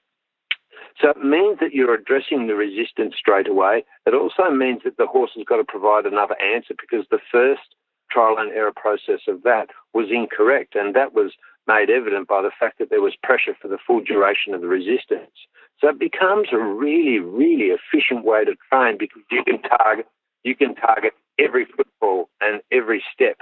So 1.01 1.10
it 1.10 1.24
means 1.24 1.60
that 1.60 1.74
you're 1.74 1.93
addressing 1.93 2.48
the 2.48 2.55
resistance 2.55 3.15
straight 3.17 3.48
away. 3.48 3.84
It 4.05 4.13
also 4.13 4.50
means 4.50 4.81
that 4.84 4.98
the 4.98 5.05
horse 5.05 5.31
has 5.36 5.46
got 5.46 5.57
to 5.57 5.63
provide 5.63 6.05
another 6.05 6.36
answer 6.41 6.74
because 6.79 7.05
the 7.10 7.19
first 7.31 7.75
trial 8.10 8.38
and 8.38 8.52
error 8.52 8.74
process 8.76 9.22
of 9.28 9.44
that 9.44 9.70
was 9.94 10.08
incorrect. 10.12 10.76
And 10.76 10.96
that 10.96 11.14
was 11.14 11.34
made 11.68 11.90
evident 11.90 12.28
by 12.28 12.42
the 12.42 12.52
fact 12.58 12.80
that 12.80 12.90
there 12.90 13.02
was 13.02 13.16
pressure 13.22 13.56
for 13.62 13.68
the 13.68 13.78
full 13.86 14.02
duration 14.02 14.54
of 14.54 14.62
the 14.62 14.68
resistance. 14.68 15.32
So 15.80 15.90
it 15.90 16.00
becomes 16.00 16.48
a 16.52 16.58
really, 16.58 17.20
really 17.20 17.76
efficient 17.76 18.26
way 18.26 18.46
to 18.46 18.56
train 18.72 18.98
because 18.98 19.22
you 19.32 19.44
can 19.44 19.62
target 19.62 20.08
you 20.44 20.56
can 20.56 20.76
target 20.76 21.14
every 21.38 21.66
footfall 21.66 22.30
and 22.40 22.62
every 22.72 23.04
step 23.14 23.38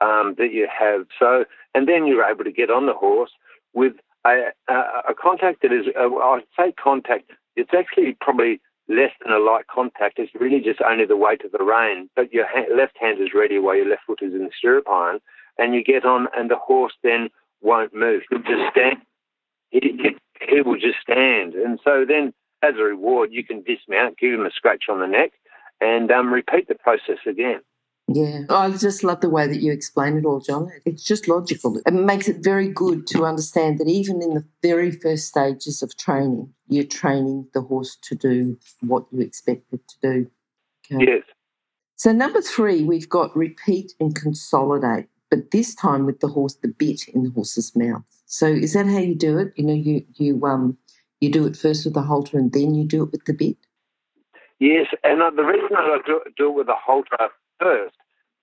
um, 0.00 0.36
that 0.38 0.52
you 0.52 0.68
have. 0.70 1.06
So 1.18 1.44
and 1.74 1.88
then 1.88 2.06
you're 2.06 2.24
able 2.24 2.44
to 2.44 2.52
get 2.52 2.70
on 2.70 2.86
the 2.86 2.94
horse 2.94 3.32
with 3.72 3.94
a, 4.24 4.52
a, 4.68 4.74
a 5.10 5.14
contact 5.14 5.62
that 5.62 5.72
is, 5.72 5.86
uh, 5.98 6.14
I'd 6.16 6.44
say 6.56 6.72
contact, 6.72 7.30
it's 7.56 7.72
actually 7.76 8.16
probably 8.20 8.60
less 8.88 9.12
than 9.22 9.32
a 9.32 9.38
light 9.38 9.66
contact. 9.66 10.18
It's 10.18 10.34
really 10.34 10.60
just 10.60 10.80
only 10.82 11.06
the 11.06 11.16
weight 11.16 11.44
of 11.44 11.52
the 11.52 11.64
rein, 11.64 12.10
but 12.14 12.32
your 12.32 12.46
ha- 12.46 12.72
left 12.74 12.96
hand 13.00 13.20
is 13.20 13.34
ready 13.34 13.58
while 13.58 13.76
your 13.76 13.88
left 13.88 14.02
foot 14.06 14.20
is 14.22 14.34
in 14.34 14.44
the 14.44 14.50
stirrup 14.56 14.88
iron, 14.88 15.20
and 15.58 15.74
you 15.74 15.82
get 15.82 16.04
on, 16.04 16.28
and 16.36 16.50
the 16.50 16.56
horse 16.56 16.94
then 17.02 17.28
won't 17.62 17.94
move. 17.94 18.22
He'll 18.28 18.40
just 18.40 18.70
stand. 18.70 18.98
He, 19.70 19.98
he, 20.48 20.60
will 20.60 20.76
just 20.78 21.00
stand. 21.00 21.54
And 21.54 21.80
so 21.82 22.04
then, 22.06 22.32
as 22.62 22.74
a 22.78 22.82
reward, 22.82 23.30
you 23.32 23.44
can 23.44 23.62
dismount, 23.62 24.18
give 24.18 24.34
him 24.34 24.46
a 24.46 24.50
scratch 24.50 24.84
on 24.88 25.00
the 25.00 25.06
neck, 25.06 25.32
and 25.80 26.10
um, 26.10 26.32
repeat 26.32 26.68
the 26.68 26.74
process 26.74 27.18
again. 27.26 27.60
Yeah, 28.08 28.42
I 28.50 28.70
just 28.70 29.02
love 29.02 29.22
the 29.22 29.30
way 29.30 29.46
that 29.46 29.62
you 29.62 29.72
explain 29.72 30.18
it 30.18 30.26
all, 30.26 30.40
John. 30.40 30.70
It's 30.84 31.02
just 31.02 31.26
logical. 31.26 31.80
It 31.86 31.94
makes 31.94 32.28
it 32.28 32.44
very 32.44 32.68
good 32.68 33.06
to 33.08 33.24
understand 33.24 33.78
that 33.78 33.88
even 33.88 34.22
in 34.22 34.34
the 34.34 34.44
very 34.62 34.90
first 34.90 35.28
stages 35.28 35.82
of 35.82 35.96
training, 35.96 36.52
you're 36.68 36.84
training 36.84 37.48
the 37.54 37.62
horse 37.62 37.96
to 38.02 38.14
do 38.14 38.58
what 38.80 39.06
you 39.10 39.20
expect 39.20 39.72
it 39.72 39.80
to 39.88 39.96
do. 40.02 40.30
Okay. 40.92 41.06
Yes. 41.12 41.22
So, 41.96 42.12
number 42.12 42.42
three, 42.42 42.82
we've 42.82 43.08
got 43.08 43.34
repeat 43.34 43.94
and 43.98 44.14
consolidate, 44.14 45.06
but 45.30 45.50
this 45.50 45.74
time 45.74 46.04
with 46.04 46.20
the 46.20 46.28
horse, 46.28 46.56
the 46.56 46.68
bit 46.68 47.08
in 47.08 47.22
the 47.22 47.30
horse's 47.30 47.74
mouth. 47.74 48.02
So, 48.26 48.46
is 48.46 48.74
that 48.74 48.86
how 48.86 48.98
you 48.98 49.14
do 49.14 49.38
it? 49.38 49.54
You 49.56 49.64
know, 49.64 49.74
you 49.74 50.04
you 50.16 50.44
um 50.44 50.76
you 51.20 51.30
do 51.30 51.46
it 51.46 51.56
first 51.56 51.86
with 51.86 51.94
the 51.94 52.02
halter 52.02 52.36
and 52.36 52.52
then 52.52 52.74
you 52.74 52.84
do 52.84 53.04
it 53.04 53.12
with 53.12 53.24
the 53.24 53.32
bit. 53.32 53.56
Yes, 54.58 54.86
and 55.02 55.22
uh, 55.22 55.30
the 55.30 55.42
reason 55.42 55.70
I 55.74 55.98
do, 56.04 56.20
do 56.36 56.50
it 56.50 56.54
with 56.54 56.66
the 56.66 56.74
halter 56.74 57.30
first 57.64 57.94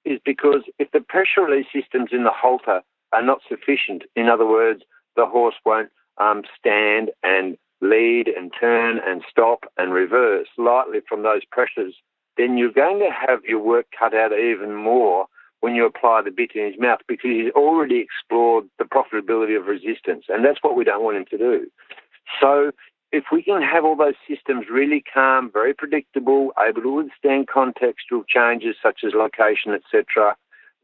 is 0.03 0.19
because 0.25 0.63
if 0.79 0.89
the 0.91 0.99
pressure 0.99 1.41
release 1.47 1.67
systems 1.71 2.09
in 2.11 2.23
the 2.23 2.31
halter 2.33 2.81
are 3.13 3.21
not 3.21 3.41
sufficient, 3.47 4.03
in 4.15 4.27
other 4.27 4.47
words, 4.47 4.81
the 5.15 5.27
horse 5.27 5.55
won't 5.63 5.89
um, 6.17 6.41
stand 6.57 7.11
and 7.23 7.57
lead 7.81 8.27
and 8.27 8.51
turn 8.59 8.99
and 9.05 9.23
stop 9.29 9.65
and 9.77 9.93
reverse 9.93 10.47
lightly 10.57 10.99
from 11.07 11.23
those 11.23 11.41
pressures, 11.51 11.95
then 12.37 12.57
you're 12.57 12.71
going 12.71 12.99
to 12.99 13.09
have 13.11 13.43
your 13.45 13.59
work 13.59 13.87
cut 13.97 14.15
out 14.15 14.31
even 14.31 14.73
more 14.73 15.25
when 15.59 15.75
you 15.75 15.85
apply 15.85 16.21
the 16.23 16.31
bit 16.31 16.51
in 16.55 16.65
his 16.65 16.79
mouth 16.79 16.99
because 17.07 17.29
he's 17.29 17.51
already 17.51 17.99
explored 17.99 18.65
the 18.79 18.85
profitability 18.85 19.57
of 19.57 19.67
resistance, 19.67 20.25
and 20.29 20.43
that's 20.43 20.59
what 20.61 20.75
we 20.75 20.83
don't 20.83 21.03
want 21.03 21.17
him 21.17 21.25
to 21.29 21.37
do. 21.37 21.67
So 22.39 22.71
if 23.11 23.25
we 23.31 23.43
can 23.43 23.61
have 23.61 23.83
all 23.83 23.95
those 23.95 24.15
systems 24.27 24.67
really 24.71 25.03
calm, 25.13 25.51
very 25.51 25.73
predictable, 25.73 26.51
able 26.59 26.81
to 26.81 26.95
withstand 26.95 27.47
contextual 27.47 28.23
changes 28.27 28.75
such 28.81 29.01
as 29.05 29.13
location, 29.13 29.73
etc., 29.73 30.35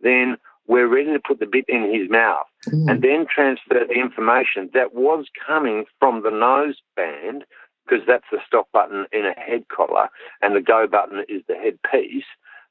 then 0.02 0.38
we're 0.68 0.88
ready 0.88 1.14
to 1.14 1.20
put 1.20 1.40
the 1.40 1.46
bit 1.46 1.66
in 1.70 1.94
his 1.94 2.10
mouth 2.10 2.46
mm. 2.68 2.90
and 2.92 3.02
then 3.02 3.26
transfer 3.34 3.86
the 3.88 3.94
information 3.94 4.70
that 4.74 4.94
was 4.94 5.26
coming 5.48 5.86
from 6.00 6.24
the 6.24 6.30
nose 6.30 6.76
band, 6.96 7.46
because 7.86 8.06
that's 8.06 8.26
the 8.32 8.40
stop 8.46 8.68
button 8.74 9.06
in 9.14 9.26
a 9.26 9.40
head 9.40 9.66
collar 9.70 10.10
and 10.42 10.56
the 10.56 10.62
go 10.62 10.86
button 10.88 11.24
is 11.30 11.42
the 11.48 11.56
head 11.56 11.80
piece. 11.90 12.26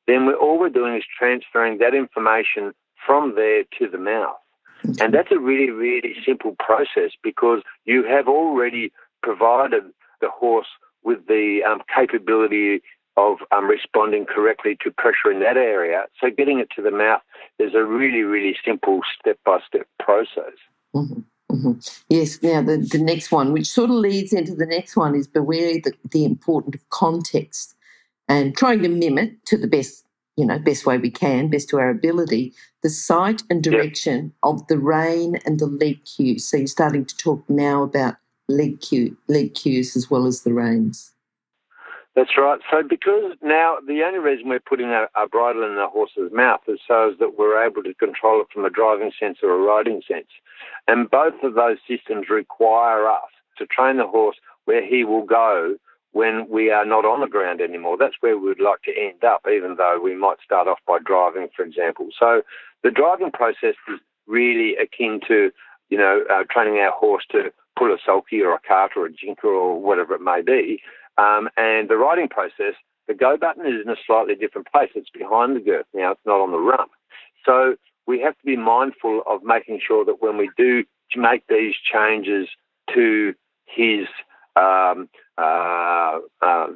Then 0.07 0.27
we're, 0.27 0.37
all 0.37 0.59
we're 0.59 0.69
doing 0.69 0.95
is 0.95 1.05
transferring 1.19 1.79
that 1.79 1.95
information 1.95 2.73
from 3.07 3.35
there 3.35 3.65
to 3.79 3.89
the 3.89 3.99
mouth. 3.99 4.37
And 5.01 5.13
that's 5.13 5.33
a 5.33 5.39
really, 5.39 5.71
really 5.71 6.15
simple 6.25 6.55
process 6.59 7.11
because 7.23 7.63
you 7.87 8.05
have 8.05 8.29
already 8.29 8.93
provided 9.27 9.85
the 10.21 10.31
horse 10.31 10.73
with 11.03 11.27
the 11.27 11.61
um, 11.69 11.81
capability 11.95 12.81
of 13.17 13.39
um, 13.51 13.67
responding 13.67 14.25
correctly 14.25 14.77
to 14.83 14.91
pressure 14.91 15.31
in 15.35 15.41
that 15.41 15.57
area. 15.57 16.05
So 16.21 16.31
getting 16.31 16.59
it 16.61 16.69
to 16.77 16.83
the 16.83 16.91
mouth 16.91 17.23
is 17.59 17.75
a 17.75 17.83
really, 17.83 18.23
really 18.23 18.55
simple 18.65 19.01
step 19.19 19.39
by 19.45 19.59
step 19.67 19.89
process. 19.99 20.57
Mm-hmm. 20.95 21.21
Mm-hmm. 21.51 21.73
Yes. 22.09 22.43
Now 22.43 22.61
the, 22.63 22.77
the 22.79 23.03
next 23.03 23.33
one, 23.33 23.53
which 23.53 23.69
sort 23.69 23.91
of 23.91 23.97
leads 23.97 24.33
into 24.33 24.55
the 24.55 24.67
next 24.67 24.97
one, 24.97 25.15
is 25.15 25.27
beware 25.27 25.75
the, 25.83 25.93
the 26.11 26.25
importance 26.25 26.77
of 26.77 26.89
context 26.91 27.75
and 28.29 28.57
trying 28.57 28.83
to 28.83 28.89
mimic 28.89 29.45
to 29.47 29.57
the 29.57 29.69
best, 29.69 30.05
you 30.37 30.45
know, 30.45 30.59
best 30.59 30.87
way 30.87 30.99
we 30.99 31.11
can, 31.11 31.49
best 31.49 31.69
to 31.71 31.79
our 31.79 31.91
ability, 31.91 32.53
the 32.83 32.91
sight 32.91 33.43
and 33.49 33.63
direction 33.63 34.19
yep. 34.25 34.33
of 34.43 34.67
the 34.67 34.79
rein 34.79 35.39
and 35.47 35.59
the 35.59 35.67
leg 35.67 36.05
cue. 36.05 36.39
So 36.39 36.59
you're 36.59 36.67
starting 36.67 37.05
to 37.07 37.17
talk 37.17 37.49
now 37.49 37.83
about 37.83 38.17
leg 38.49 38.81
cue, 38.81 39.17
leg 39.29 39.55
cues 39.55 39.97
as 39.97 40.11
well 40.11 40.27
as 40.27 40.43
the 40.43 40.53
reins. 40.53 41.13
That's 42.17 42.39
right. 42.39 42.61
So, 42.71 42.83
because 42.83 43.37
now 43.43 43.77
the 43.87 44.03
only 44.03 44.19
reason 44.19 44.49
we're 44.49 44.59
putting 44.59 44.89
a, 44.89 45.07
a 45.15 45.29
bridle 45.29 45.65
in 45.65 45.75
the 45.75 45.87
horse's 45.87 46.33
mouth 46.33 46.63
is 46.67 46.81
so 46.89 47.15
that 47.21 47.39
we're 47.39 47.63
able 47.63 47.83
to 47.83 47.93
control 47.93 48.41
it 48.41 48.47
from 48.53 48.65
a 48.65 48.71
driving 48.71 49.13
sense 49.21 49.39
or 49.43 49.51
a 49.51 49.59
riding 49.59 50.01
sense. 50.09 50.29
And 50.89 51.11
both 51.11 51.35
of 51.43 51.55
those 51.55 51.77
systems 51.87 52.31
require 52.31 53.07
us 53.07 53.29
to 53.59 53.67
train 53.67 53.99
the 53.99 54.07
horse 54.07 54.37
where 54.65 54.85
he 54.85 55.05
will 55.05 55.25
go 55.25 55.77
when 56.13 56.49
we 56.49 56.71
are 56.71 56.87
not 56.87 57.05
on 57.05 57.21
the 57.21 57.27
ground 57.27 57.61
anymore. 57.61 57.99
That's 57.99 58.17
where 58.21 58.39
we 58.39 58.49
would 58.49 58.61
like 58.61 58.81
to 58.85 58.99
end 58.99 59.23
up, 59.23 59.43
even 59.47 59.77
though 59.77 60.01
we 60.03 60.15
might 60.17 60.39
start 60.43 60.69
off 60.69 60.79
by 60.89 60.99
driving, 61.05 61.49
for 61.55 61.67
example. 61.67 62.09
So, 62.19 62.41
the 62.83 62.91
driving 62.91 63.31
process 63.31 63.75
is 63.89 64.01
really 64.27 64.75
akin 64.77 65.21
to, 65.29 65.51
you 65.91 65.99
know, 65.99 66.25
uh, 66.31 66.45
training 66.51 66.79
our 66.79 66.93
horse 66.93 67.25
to 67.33 67.53
pull 67.77 67.93
a 67.93 67.99
sulky 68.05 68.41
or 68.41 68.55
a 68.55 68.61
cart 68.67 68.93
or 68.97 69.07
a 69.07 69.11
jinker 69.11 69.45
or 69.45 69.81
whatever 69.81 70.15
it 70.15 70.21
may 70.21 70.43
be. 70.43 70.81
Um, 71.19 71.49
and 71.57 71.89
the 71.89 71.97
riding 71.97 72.29
process, 72.29 72.75
the 73.09 73.15
go 73.15 73.37
button 73.37 73.67
is 73.67 73.83
in 73.85 73.91
a 73.91 73.97
slightly 74.07 74.35
different 74.35 74.69
place. 74.71 74.91
It's 74.95 75.11
behind 75.11 75.57
the 75.57 75.61
girth 75.61 75.87
now, 75.95 76.13
it's 76.13 76.27
not 76.27 76.41
on 76.41 76.51
the 76.51 76.59
rump. 76.59 76.91
So 77.45 77.77
we 78.07 78.21
have 78.21 78.37
to 78.39 78.45
be 78.45 78.57
mindful 78.57 79.23
of 79.27 79.43
making 79.43 79.81
sure 79.87 80.05
that 80.05 80.21
when 80.21 80.37
we 80.37 80.51
do 80.57 80.85
make 81.17 81.47
these 81.49 81.75
changes 81.93 82.49
to 82.95 83.35
his 83.67 84.07
um, 84.57 85.09
uh, 85.39 86.19
uh, 86.43 86.67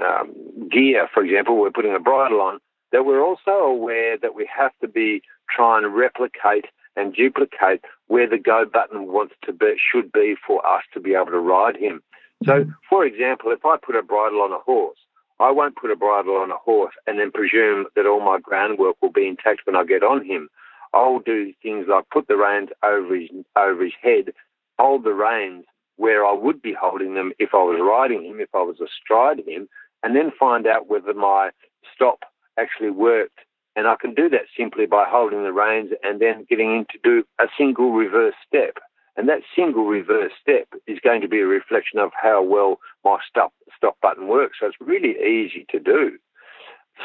um, 0.00 0.34
gear, 0.70 1.08
for 1.12 1.24
example, 1.24 1.60
we're 1.60 1.70
putting 1.70 1.94
a 1.94 2.00
bridle 2.00 2.40
on, 2.40 2.58
that 2.92 3.04
we're 3.04 3.24
also 3.24 3.50
aware 3.50 4.16
that 4.18 4.34
we 4.34 4.48
have 4.54 4.72
to 4.80 4.88
be 4.88 5.22
trying 5.48 5.82
to 5.82 5.88
replicate 5.88 6.66
and 6.96 7.14
duplicate 7.14 7.84
where 8.10 8.28
the 8.28 8.38
go 8.38 8.64
button 8.64 9.06
wants 9.06 9.34
to 9.44 9.52
be, 9.52 9.76
should 9.78 10.10
be 10.10 10.34
for 10.44 10.66
us 10.66 10.82
to 10.92 10.98
be 10.98 11.14
able 11.14 11.26
to 11.26 11.38
ride 11.38 11.76
him. 11.76 12.02
So, 12.44 12.54
mm-hmm. 12.54 12.70
for 12.88 13.04
example, 13.04 13.52
if 13.52 13.64
I 13.64 13.76
put 13.76 13.94
a 13.94 14.02
bridle 14.02 14.40
on 14.40 14.50
a 14.50 14.58
horse, 14.58 14.98
I 15.38 15.52
won't 15.52 15.76
put 15.76 15.92
a 15.92 15.96
bridle 15.96 16.36
on 16.36 16.50
a 16.50 16.56
horse 16.56 16.94
and 17.06 17.20
then 17.20 17.30
presume 17.30 17.86
that 17.94 18.06
all 18.06 18.20
my 18.20 18.40
groundwork 18.42 18.96
will 19.00 19.12
be 19.12 19.28
intact 19.28 19.60
when 19.64 19.76
I 19.76 19.84
get 19.84 20.02
on 20.02 20.26
him. 20.26 20.48
I'll 20.92 21.20
do 21.20 21.52
things 21.62 21.86
like 21.88 22.10
put 22.10 22.26
the 22.26 22.36
reins 22.36 22.70
over 22.82 23.14
his 23.14 23.28
over 23.54 23.84
his 23.84 23.94
head, 24.02 24.32
hold 24.76 25.04
the 25.04 25.14
reins 25.14 25.64
where 25.96 26.26
I 26.26 26.32
would 26.32 26.60
be 26.60 26.74
holding 26.74 27.14
them 27.14 27.30
if 27.38 27.50
I 27.54 27.62
was 27.62 27.78
riding 27.80 28.24
him, 28.24 28.40
if 28.40 28.52
I 28.52 28.62
was 28.62 28.80
astride 28.80 29.46
him, 29.46 29.68
and 30.02 30.16
then 30.16 30.32
find 30.36 30.66
out 30.66 30.88
whether 30.88 31.14
my 31.14 31.50
stop 31.94 32.24
actually 32.58 32.90
worked 32.90 33.38
and 33.80 33.88
I 33.88 33.96
can 33.96 34.12
do 34.12 34.28
that 34.28 34.44
simply 34.54 34.84
by 34.84 35.06
holding 35.08 35.42
the 35.42 35.54
reins 35.54 35.92
and 36.02 36.20
then 36.20 36.44
getting 36.50 36.70
in 36.76 36.84
to 36.92 36.98
do 37.02 37.24
a 37.40 37.46
single 37.56 37.92
reverse 37.92 38.34
step. 38.46 38.76
And 39.16 39.26
that 39.30 39.40
single 39.56 39.86
reverse 39.86 40.32
step 40.38 40.68
is 40.86 40.98
going 41.02 41.22
to 41.22 41.28
be 41.28 41.40
a 41.40 41.46
reflection 41.46 41.98
of 41.98 42.10
how 42.12 42.42
well 42.42 42.78
my 43.06 43.16
stop, 43.26 43.54
stop 43.74 43.96
button 44.02 44.28
works. 44.28 44.58
So 44.60 44.66
it's 44.66 44.76
really 44.80 45.16
easy 45.18 45.64
to 45.70 45.78
do. 45.78 46.18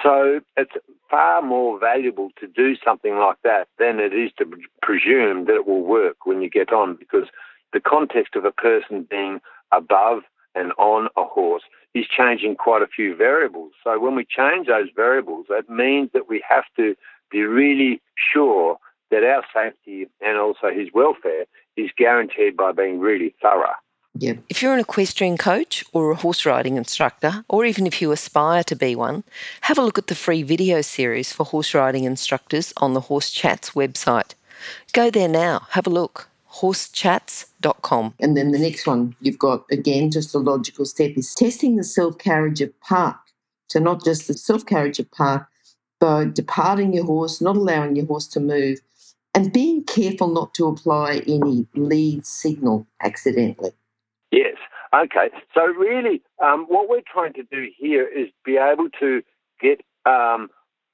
So 0.04 0.42
it's 0.58 0.74
far 1.10 1.42
more 1.42 1.80
valuable 1.80 2.32
to 2.42 2.48
do 2.48 2.76
something 2.84 3.18
like 3.20 3.38
that 3.46 3.70
than 3.80 4.02
it 4.02 4.12
is 4.14 4.32
to 4.40 4.46
presume 4.82 5.46
that 5.46 5.56
it 5.56 5.66
will 5.66 5.84
work 5.84 6.26
when 6.26 6.42
you 6.42 6.50
get 6.50 6.74
on 6.74 6.98
because 6.98 7.30
the 7.72 7.80
context 7.80 8.36
of 8.36 8.44
a 8.44 8.52
person 8.52 9.08
being 9.10 9.40
above 9.72 10.24
and 10.56 10.72
on 10.78 11.10
a 11.18 11.24
horse 11.24 11.64
is 11.94 12.06
changing 12.08 12.56
quite 12.56 12.82
a 12.82 12.88
few 12.88 13.16
variables. 13.16 13.72
So 13.84 14.00
when 14.00 14.16
we 14.16 14.26
change 14.26 14.68
those 14.68 14.90
variables, 14.96 15.46
that 15.50 15.70
means 15.70 16.10
that 16.14 16.28
we 16.28 16.44
have 16.48 16.66
to 16.78 16.96
be 17.32 17.42
really 17.42 18.02
sure 18.34 18.78
that 19.12 19.24
our 19.24 19.44
safety 19.54 20.08
and 20.22 20.38
also 20.38 20.72
his 20.74 20.90
welfare 20.94 21.46
is 21.78 21.92
guaranteed 21.98 22.58
by 22.58 22.72
being 22.72 23.00
really 23.00 23.36
thorough. 23.42 23.76
Yep. 24.18 24.38
If 24.48 24.62
you're 24.62 24.74
an 24.74 24.80
equestrian 24.80 25.38
coach 25.38 25.84
or 25.92 26.12
a 26.12 26.16
horse 26.16 26.46
riding 26.46 26.78
instructor, 26.78 27.44
or 27.50 27.66
even 27.66 27.86
if 27.86 28.02
you 28.02 28.14
aspire 28.14 28.64
to 28.64 28.76
be 28.76 28.96
one, 28.96 29.26
have 29.62 29.78
a 29.78 29.82
look 29.82 29.98
at 29.98 30.08
the 30.08 30.16
free 30.16 30.42
video 30.42 30.82
series 30.82 31.34
for 31.34 31.46
horse 31.46 31.74
riding 31.74 32.06
instructors 32.06 32.72
on 32.78 32.94
the 32.94 33.02
Horse 33.02 33.30
Chats 33.30 33.72
website. 33.72 34.34
Go 34.94 35.12
there 35.12 35.28
now, 35.28 35.68
have 35.72 35.86
a 35.86 35.90
look. 35.90 36.30
Horsechats.com. 36.62 38.14
And 38.20 38.38
then 38.38 38.52
the 38.52 38.60
next 38.60 38.88
one 38.88 39.16
you've 39.20 39.40
got, 39.40 39.66
again, 39.72 40.12
just 40.12 40.34
a 40.36 40.40
logical 40.40 40.86
step 40.86 41.12
is 41.16 41.34
testing 41.34 41.76
the 41.76 41.84
self 41.84 42.18
carriage 42.18 42.62
of 42.62 42.78
park. 42.82 43.18
So, 43.70 43.80
not 43.80 44.04
just 44.04 44.28
the 44.28 44.34
self 44.34 44.66
carriage 44.66 45.00
of 45.00 45.10
park, 45.12 45.48
but 46.00 46.34
departing 46.34 46.94
your 46.94 47.06
horse, 47.06 47.42
not 47.42 47.58
allowing 47.58 47.96
your 47.96 48.06
horse 48.06 48.28
to 48.28 48.40
move, 48.40 48.80
and 49.34 49.52
being 49.52 49.84
careful 49.84 50.30
not 50.30 50.54
to 50.56 50.68
apply 50.68 51.22
any 51.28 51.68
lead 51.76 52.26
signal 52.26 52.88
accidentally. 53.04 53.72
Yes. 54.32 54.56
Okay. 54.94 55.30
So 55.54 55.66
really, 55.66 56.22
um, 56.44 56.66
what 56.70 56.88
we're 56.90 57.02
trying 57.12 57.34
to 57.34 57.44
do 57.44 57.68
here 57.78 58.08
is 58.08 58.30
be 58.46 58.58
able 58.58 58.90
to 59.00 59.22
get 59.60 59.82
um, 60.06 60.50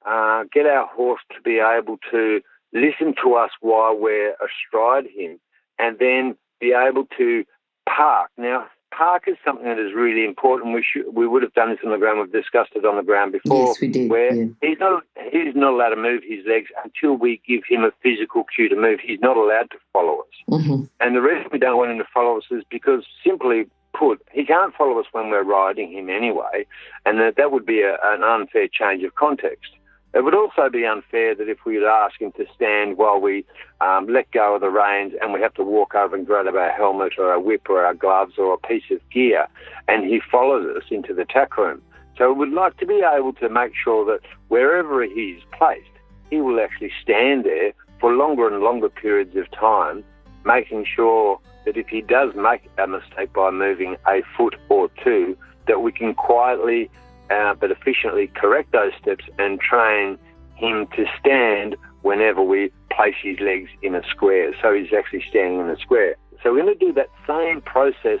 uh, 0.06 0.44
get 0.52 0.66
our 0.66 0.86
horse 0.86 1.20
to 1.34 1.40
be 1.42 1.60
able 1.60 1.98
to 2.10 2.40
listen 2.72 3.14
to 3.22 3.34
us 3.34 3.50
while 3.60 3.96
we're 3.96 4.34
astride 4.34 5.06
him, 5.06 5.38
and 5.82 5.98
then 5.98 6.36
be 6.60 6.72
able 6.72 7.06
to 7.18 7.44
park. 7.88 8.30
Now, 8.38 8.66
park 8.96 9.24
is 9.26 9.36
something 9.44 9.66
that 9.66 9.78
is 9.78 9.92
really 9.94 10.24
important. 10.24 10.74
We 10.74 10.84
should 10.84 11.14
we 11.14 11.26
would 11.26 11.42
have 11.42 11.54
done 11.54 11.70
this 11.70 11.80
on 11.84 11.90
the 11.90 11.98
ground. 11.98 12.20
We've 12.20 12.42
discussed 12.42 12.72
it 12.74 12.84
on 12.84 12.96
the 12.96 13.02
ground 13.02 13.32
before. 13.32 13.66
Yes, 13.66 13.80
we 13.80 13.88
did. 13.88 14.10
Where 14.10 14.34
yeah. 14.34 14.46
he's 14.60 14.78
not 14.78 15.02
he's 15.32 15.56
not 15.56 15.72
allowed 15.72 15.90
to 15.90 15.96
move 15.96 16.22
his 16.26 16.46
legs 16.46 16.68
until 16.84 17.14
we 17.14 17.40
give 17.46 17.62
him 17.68 17.82
a 17.84 17.90
physical 18.02 18.44
cue 18.54 18.68
to 18.68 18.76
move. 18.76 19.00
He's 19.00 19.20
not 19.20 19.36
allowed 19.36 19.70
to 19.72 19.78
follow 19.92 20.20
us. 20.20 20.36
Mm-hmm. 20.50 20.84
And 21.00 21.16
the 21.16 21.20
reason 21.20 21.48
we 21.52 21.58
don't 21.58 21.76
want 21.76 21.90
him 21.90 21.98
to 21.98 22.08
follow 22.14 22.38
us 22.38 22.44
is 22.50 22.62
because 22.70 23.04
simply 23.26 23.66
put, 23.94 24.22
he 24.32 24.44
can't 24.44 24.74
follow 24.74 24.98
us 24.98 25.06
when 25.12 25.30
we're 25.30 25.44
riding 25.44 25.92
him 25.92 26.08
anyway, 26.08 26.66
and 27.04 27.18
that 27.20 27.36
that 27.36 27.52
would 27.52 27.66
be 27.66 27.82
a, 27.82 27.98
an 28.04 28.22
unfair 28.22 28.68
change 28.68 29.02
of 29.02 29.14
context. 29.16 29.72
It 30.14 30.24
would 30.24 30.34
also 30.34 30.68
be 30.70 30.84
unfair 30.84 31.34
that 31.34 31.48
if 31.48 31.64
we 31.64 31.78
would 31.78 31.88
ask 31.88 32.20
him 32.20 32.32
to 32.32 32.44
stand 32.54 32.98
while 32.98 33.18
we 33.18 33.46
um, 33.80 34.06
let 34.08 34.30
go 34.30 34.54
of 34.54 34.60
the 34.60 34.68
reins 34.68 35.14
and 35.20 35.32
we 35.32 35.40
have 35.40 35.54
to 35.54 35.64
walk 35.64 35.94
over 35.94 36.14
and 36.14 36.26
grab 36.26 36.46
our 36.54 36.70
helmet 36.72 37.14
or 37.18 37.30
our 37.30 37.40
whip 37.40 37.68
or 37.70 37.84
our 37.84 37.94
gloves 37.94 38.34
or 38.36 38.52
a 38.52 38.58
piece 38.58 38.90
of 38.90 38.98
gear 39.10 39.46
and 39.88 40.04
he 40.04 40.20
follows 40.30 40.76
us 40.76 40.84
into 40.90 41.14
the 41.14 41.24
tack 41.24 41.56
room. 41.56 41.80
So 42.18 42.32
we'd 42.32 42.52
like 42.52 42.76
to 42.76 42.86
be 42.86 43.02
able 43.02 43.32
to 43.34 43.48
make 43.48 43.72
sure 43.74 44.04
that 44.04 44.20
wherever 44.48 45.02
he's 45.02 45.40
placed, 45.56 45.88
he 46.28 46.40
will 46.42 46.60
actually 46.60 46.92
stand 47.02 47.44
there 47.44 47.72
for 47.98 48.12
longer 48.12 48.46
and 48.48 48.62
longer 48.62 48.90
periods 48.90 49.34
of 49.36 49.50
time, 49.52 50.04
making 50.44 50.84
sure 50.84 51.40
that 51.64 51.76
if 51.76 51.88
he 51.88 52.02
does 52.02 52.34
make 52.34 52.68
a 52.76 52.86
mistake 52.86 53.32
by 53.32 53.50
moving 53.50 53.96
a 54.06 54.22
foot 54.36 54.56
or 54.68 54.90
two, 55.02 55.36
that 55.68 55.80
we 55.80 55.92
can 55.92 56.14
quietly 56.14 56.90
uh, 57.32 57.54
but 57.54 57.70
efficiently 57.70 58.26
correct 58.34 58.72
those 58.72 58.92
steps 59.00 59.24
and 59.38 59.60
train 59.60 60.18
him 60.54 60.86
to 60.96 61.04
stand 61.18 61.76
whenever 62.02 62.42
we 62.42 62.70
place 62.90 63.14
his 63.22 63.38
legs 63.40 63.70
in 63.80 63.94
a 63.94 64.02
square. 64.08 64.54
So 64.60 64.74
he's 64.74 64.92
actually 64.92 65.24
standing 65.28 65.60
in 65.60 65.70
a 65.70 65.78
square. 65.78 66.16
So 66.42 66.52
we're 66.52 66.62
going 66.62 66.78
to 66.78 66.86
do 66.86 66.92
that 66.92 67.08
same 67.26 67.60
process 67.62 68.20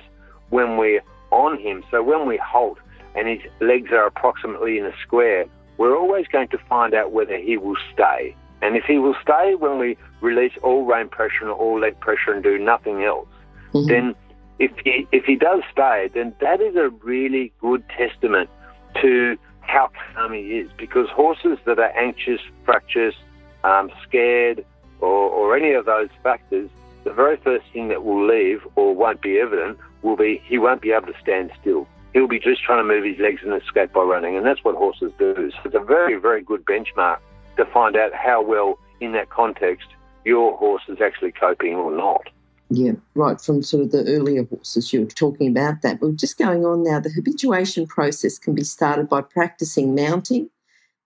when 0.50 0.76
we're 0.76 1.02
on 1.30 1.58
him. 1.58 1.84
So 1.90 2.02
when 2.02 2.26
we 2.26 2.36
halt 2.38 2.78
and 3.14 3.28
his 3.28 3.40
legs 3.60 3.90
are 3.90 4.06
approximately 4.06 4.78
in 4.78 4.86
a 4.86 4.92
square, 5.02 5.44
we're 5.76 5.96
always 5.96 6.26
going 6.28 6.48
to 6.48 6.58
find 6.68 6.94
out 6.94 7.12
whether 7.12 7.36
he 7.36 7.56
will 7.56 7.76
stay. 7.92 8.34
And 8.62 8.76
if 8.76 8.84
he 8.84 8.98
will 8.98 9.16
stay 9.20 9.56
when 9.56 9.78
we 9.78 9.96
release 10.20 10.52
all 10.62 10.84
rein 10.84 11.08
pressure 11.08 11.42
and 11.42 11.50
all 11.50 11.80
leg 11.80 11.98
pressure 12.00 12.32
and 12.32 12.42
do 12.42 12.58
nothing 12.58 13.02
else, 13.02 13.28
Mhm. 13.74 13.88
then 13.88 14.14
if 14.58 14.70
he, 14.84 15.08
if 15.10 15.24
he 15.24 15.34
does 15.34 15.62
stay, 15.72 16.08
then 16.14 16.34
that 16.40 16.60
is 16.60 16.76
a 16.76 16.90
really 17.02 17.52
good 17.60 17.82
testament 17.88 18.48
to 19.00 19.36
how 19.60 19.90
calm 20.14 20.32
he 20.32 20.58
is. 20.58 20.70
Because 20.76 21.08
horses 21.10 21.58
that 21.66 21.78
are 21.78 21.96
anxious, 21.96 22.40
fractious, 22.64 23.14
um, 23.64 23.90
scared, 24.06 24.64
or, 25.00 25.08
or 25.08 25.56
any 25.56 25.72
of 25.72 25.86
those 25.86 26.08
factors, 26.22 26.70
the 27.04 27.12
very 27.12 27.36
first 27.38 27.64
thing 27.72 27.88
that 27.88 28.04
will 28.04 28.26
leave 28.26 28.60
or 28.76 28.94
won't 28.94 29.22
be 29.22 29.38
evident 29.38 29.78
will 30.02 30.16
be 30.16 30.42
he 30.44 30.58
won't 30.58 30.82
be 30.82 30.92
able 30.92 31.06
to 31.06 31.18
stand 31.20 31.50
still. 31.60 31.86
He'll 32.12 32.28
be 32.28 32.38
just 32.38 32.62
trying 32.62 32.78
to 32.78 32.84
move 32.84 33.04
his 33.04 33.18
legs 33.18 33.40
and 33.42 33.54
escape 33.60 33.92
by 33.92 34.02
running, 34.02 34.36
and 34.36 34.44
that's 34.44 34.62
what 34.62 34.76
horses 34.76 35.12
do. 35.18 35.50
So 35.50 35.58
it's 35.64 35.74
a 35.74 35.80
very, 35.80 36.16
very 36.20 36.42
good 36.42 36.64
benchmark 36.64 37.18
to 37.56 37.64
find 37.66 37.96
out 37.96 38.12
how 38.12 38.42
well, 38.42 38.78
in 39.00 39.12
that 39.12 39.30
context, 39.30 39.88
your 40.24 40.56
horse 40.56 40.82
is 40.88 41.00
actually 41.00 41.32
coping 41.32 41.74
or 41.74 41.90
not. 41.90 42.28
Yeah, 42.74 42.92
right 43.14 43.38
from 43.38 43.62
sort 43.62 43.82
of 43.82 43.90
the 43.90 44.04
earlier 44.06 44.44
horses, 44.44 44.94
you 44.94 45.00
were 45.00 45.06
talking 45.06 45.50
about 45.50 45.82
that. 45.82 46.00
We're 46.00 46.12
just 46.12 46.38
going 46.38 46.64
on 46.64 46.82
now. 46.82 47.00
The 47.00 47.10
habituation 47.10 47.86
process 47.86 48.38
can 48.38 48.54
be 48.54 48.64
started 48.64 49.10
by 49.10 49.20
practicing 49.20 49.94
mounting. 49.94 50.48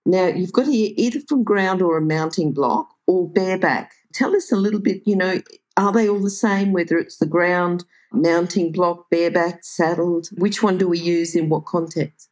Now, 0.05 0.27
you've 0.27 0.53
got 0.53 0.67
here 0.67 0.91
either 0.95 1.19
from 1.27 1.43
ground 1.43 1.81
or 1.81 1.97
a 1.97 2.01
mounting 2.01 2.53
block 2.53 2.93
or 3.05 3.27
bareback. 3.27 3.91
Tell 4.13 4.33
us 4.33 4.49
a 4.49 4.55
little 4.55 4.79
bit, 4.79 5.01
you 5.05 5.17
know, 5.17 5.41
are 5.75 5.91
they 5.91 6.07
all 6.07 6.21
the 6.21 6.29
same, 6.29 6.71
whether 6.71 6.97
it's 6.97 7.17
the 7.17 7.25
ground, 7.25 7.83
mounting 8.13 8.71
block, 8.71 9.09
bareback, 9.09 9.65
saddled? 9.65 10.29
Which 10.37 10.63
one 10.63 10.77
do 10.77 10.87
we 10.87 10.99
use 10.99 11.35
in 11.35 11.49
what 11.49 11.65
context? 11.65 12.29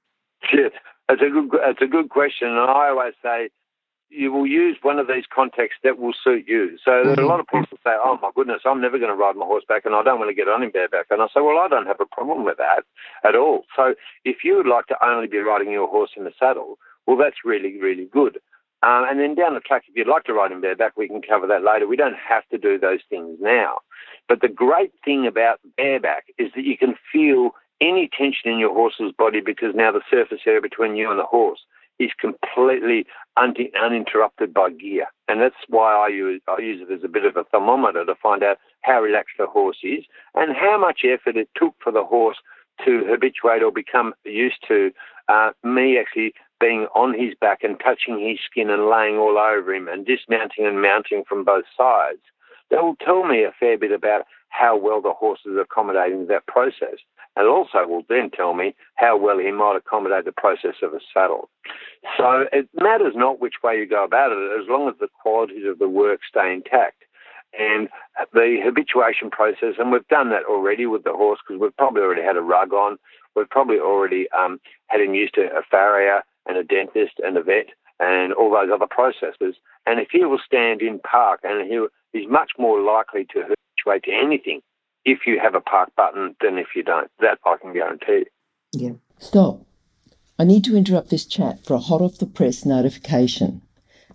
Shit, 0.50 0.71
it's 1.10 1.21
a 1.21 1.30
good, 1.30 1.50
it's 1.62 1.82
a 1.82 1.88
good 1.88 2.08
question, 2.10 2.48
and 2.48 2.60
I 2.60 2.88
always 2.88 3.15
say 3.21 3.50
you 4.15 4.32
will 4.32 4.47
use 4.47 4.78
one 4.82 4.99
of 4.99 5.08
these 5.08 5.25
contexts 5.34 5.80
that 5.84 5.99
will 5.99 6.13
suit 6.23 6.45
you. 6.47 6.78
So 6.84 7.04
there 7.04 7.19
are 7.19 7.23
a 7.23 7.28
lot 7.28 7.39
of 7.39 7.47
people 7.47 7.78
say, 7.84 7.95
"Oh 8.04 8.17
my 8.21 8.32
goodness, 8.34 8.62
I'm 8.65 8.82
never 8.82 8.97
going 8.97 9.12
to 9.12 9.15
ride 9.15 9.36
my 9.36 9.45
horse 9.45 9.63
back, 9.67 9.86
and 9.86 9.95
I 9.95 10.04
don't 10.04 10.19
want 10.19 10.30
to 10.30 10.36
get 10.36 10.47
on 10.47 10.63
him 10.63 10.71
bareback." 10.71 11.08
And 11.10 11.21
I 11.21 11.28
say, 11.28 11.41
"Well, 11.41 11.60
I 11.60 11.67
don't 11.67 11.88
have 11.88 11.99
a 11.99 12.06
problem 12.06 12.43
with 12.43 12.58
that 12.58 12.84
at 13.23 13.36
all." 13.36 13.65
So 13.75 13.95
if 14.23 14.43
you 14.43 14.56
would 14.58 14.67
like 14.67 14.88
to 14.88 15.06
only 15.06 15.28
be 15.28 15.39
riding 15.39 15.71
your 15.71 15.88
horse 15.88 16.12
in 16.15 16.23
the 16.23 16.34
saddle, 16.39 16.78
well, 17.06 17.17
that's 17.17 17.45
really, 17.45 17.80
really 17.80 18.06
good. 18.06 18.39
Um, 18.84 19.06
and 19.10 19.19
then 19.19 19.36
down 19.36 19.56
the 19.56 19.62
track, 19.62 19.84
if 19.88 19.95
you'd 19.95 20.08
like 20.08 20.25
to 20.25 20.34
ride 20.34 20.51
him 20.51 20.62
bareback, 20.62 20.95
we 20.95 21.08
can 21.08 21.21
cover 21.21 21.47
that 21.47 21.63
later. 21.63 21.88
We 21.88 21.95
don't 21.95 22.17
have 22.17 22.47
to 22.49 22.58
do 22.58 22.78
those 22.78 22.99
things 23.10 23.38
now. 23.41 23.80
But 24.28 24.41
the 24.41 24.47
great 24.47 24.91
thing 25.04 25.25
about 25.25 25.60
bareback 25.75 26.25
is 26.38 26.51
that 26.56 26.65
you 26.65 26.78
can 26.78 26.95
feel 27.12 27.51
any 27.82 28.08
tension 28.08 28.51
in 28.51 28.60
your 28.60 28.73
horse's 28.73 29.12
body 29.12 29.41
because 29.41 29.75
now 29.75 29.91
the 29.91 30.01
surface 30.10 30.41
area 30.45 30.62
between 30.62 30.95
you 30.95 31.10
and 31.10 31.19
the 31.19 31.25
horse 31.25 31.60
is 31.99 32.12
completely 32.19 33.05
un- 33.38 33.55
uninterrupted 33.81 34.53
by 34.53 34.69
gear. 34.69 35.08
And 35.27 35.41
that's 35.41 35.55
why 35.69 35.93
I 35.95 36.08
use, 36.10 36.41
I 36.47 36.62
use 36.62 36.86
it 36.88 36.93
as 36.93 37.03
a 37.03 37.08
bit 37.10 37.25
of 37.25 37.36
a 37.38 37.43
thermometer 37.45 38.05
to 38.05 38.15
find 38.15 38.43
out 38.43 38.58
how 38.81 39.01
relaxed 39.01 39.36
the 39.38 39.47
horse 39.47 39.79
is 39.84 40.03
and 40.36 40.55
how 40.55 40.77
much 40.77 41.01
effort 41.03 41.38
it 41.38 41.49
took 41.55 41.73
for 41.84 41.91
the 41.91 42.03
horse 42.03 42.38
to 42.86 43.05
habituate 43.08 43.63
or 43.63 43.71
become 43.71 44.13
used 44.25 44.58
to 44.67 44.91
uh, 45.29 45.51
me 45.63 45.97
actually 45.97 46.34
being 46.60 46.88
on 46.95 47.13
his 47.13 47.34
back 47.39 47.63
and 47.63 47.79
touching 47.79 48.19
his 48.19 48.39
skin 48.45 48.69
and 48.69 48.89
laying 48.89 49.15
all 49.15 49.38
over 49.38 49.73
him 49.73 49.88
and 49.88 50.05
dismounting 50.05 50.65
and 50.65 50.81
mounting 50.81 51.23
from 51.27 51.43
both 51.43 51.65
sides. 51.77 52.19
That 52.71 52.84
will 52.84 52.95
tell 52.95 53.23
me 53.23 53.43
a 53.43 53.53
fair 53.60 53.77
bit 53.77 53.91
about 53.91 54.25
how 54.49 54.77
well 54.77 55.01
the 55.01 55.12
horse 55.12 55.41
is 55.45 55.58
accommodating 55.60 56.27
that 56.27 56.47
process. 56.47 56.97
And 57.36 57.48
also 57.48 57.86
will 57.86 58.04
then 58.08 58.30
tell 58.32 58.54
me 58.54 58.76
how 58.95 59.17
well 59.17 59.39
he 59.39 59.52
might 59.52 59.76
accommodate 59.76 60.26
the 60.26 60.32
process 60.32 60.76
of 60.82 60.93
a 60.93 61.00
saddle. 61.13 61.50
So 62.17 62.45
it 62.54 62.69
matters 62.74 63.13
not 63.15 63.41
which 63.41 63.56
way 63.63 63.78
you 63.78 63.88
go 63.88 64.04
about 64.06 64.32
it, 64.32 64.62
as 64.62 64.69
long 64.69 64.88
as 64.88 64.95
the 65.00 65.10
qualities 65.21 65.65
of 65.67 65.80
the 65.80 65.89
work 65.89 66.21
stay 66.28 66.54
intact. 66.54 67.04
And 67.58 67.89
the 68.34 68.58
habituation 68.63 69.30
process, 69.30 69.76
and 69.80 69.91
we've 69.91 70.08
done 70.08 70.30
that 70.30 70.43
already 70.43 70.86
with 70.86 71.04
the 71.04 71.13
horse 71.13 71.39
because 71.45 71.62
we've 71.62 71.76
probably 71.78 72.02
already 72.02 72.21
had 72.21 72.36
a 72.36 72.41
rug 72.41 72.74
on. 72.74 72.98
We've 73.36 73.50
probably 73.50 73.80
already 73.80 74.28
um, 74.32 74.60
had 74.88 75.02
him 75.02 75.13
used 75.13 75.36
to 75.36 75.43
a 75.43 75.62
farrier 75.69 76.21
and 76.48 76.58
a 76.58 76.63
dentist 76.63 77.13
and 77.24 77.38
a 77.38 77.43
vet 77.43 77.67
and 78.00 78.34
all 78.34 78.52
those 78.52 78.69
other 78.74 78.88
processes. 78.89 79.56
And 79.86 80.00
if 80.00 80.10
he 80.12 80.26
will 80.26 80.39
stand 80.45 80.82
in 80.82 81.00
park, 81.00 81.41
and 81.43 81.69
he, 81.69 81.86
he's 82.12 82.30
much 82.30 82.52
more 82.58 82.82
likely 82.82 83.26
to 83.34 83.41
habituate 83.41 84.04
to 84.04 84.12
anything 84.12 84.62
if 85.06 85.28
you 85.28 85.39
have 85.39 85.56
a 85.56 85.62
park 85.62 85.91
button 85.96 86.36
than 86.41 86.58
if 86.58 86.68
you 86.76 86.84
don't. 86.84 87.10
That 87.20 87.39
I 87.46 87.56
can 87.62 87.74
guarantee. 87.74 88.26
Yeah. 88.74 88.94
Stop. 89.20 89.62
I 90.38 90.44
need 90.44 90.65
to 90.65 90.76
interrupt 90.76 91.10
this 91.10 91.26
chat 91.26 91.63
for 91.65 91.76
a 91.76 91.80
hot 91.80 92.02
off 92.02 92.18
the 92.18 92.26
press 92.26 92.65
notification. 92.65 93.62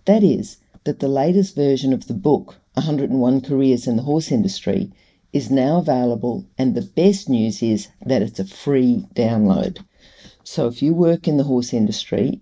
That 0.05 0.23
is, 0.23 0.57
that 0.83 0.99
the 0.99 1.07
latest 1.07 1.55
version 1.55 1.93
of 1.93 2.07
the 2.07 2.13
book, 2.13 2.57
101 2.73 3.41
Careers 3.41 3.87
in 3.87 3.95
the 3.95 4.03
Horse 4.03 4.31
Industry, 4.31 4.91
is 5.33 5.49
now 5.49 5.77
available, 5.77 6.45
and 6.57 6.75
the 6.75 6.81
best 6.81 7.29
news 7.29 7.63
is 7.63 7.87
that 8.05 8.21
it's 8.21 8.39
a 8.39 8.45
free 8.45 9.07
download. 9.15 9.83
So 10.43 10.67
if 10.67 10.81
you 10.81 10.93
work 10.93 11.27
in 11.27 11.37
the 11.37 11.45
horse 11.45 11.73
industry, 11.73 12.41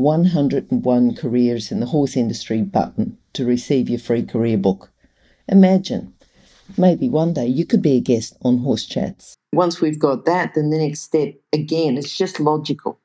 101 0.00 1.14
Careers 1.14 1.70
in 1.70 1.80
the 1.80 1.86
Horse 1.86 2.16
Industry 2.16 2.62
button 2.62 3.18
to 3.34 3.44
receive 3.44 3.88
your 3.88 3.98
free 3.98 4.22
career 4.22 4.56
book. 4.56 4.90
Imagine 5.48 6.14
maybe 6.78 7.08
one 7.08 7.34
day 7.34 7.46
you 7.46 7.66
could 7.66 7.82
be 7.82 7.96
a 7.96 8.00
guest 8.00 8.36
on 8.42 8.58
Horse 8.58 8.86
Chats. 8.86 9.34
Once 9.52 9.80
we've 9.80 9.98
got 9.98 10.24
that, 10.24 10.54
then 10.54 10.70
the 10.70 10.78
next 10.78 11.00
step, 11.00 11.34
again, 11.52 11.98
it's 11.98 12.16
just 12.16 12.40
logical. 12.40 12.98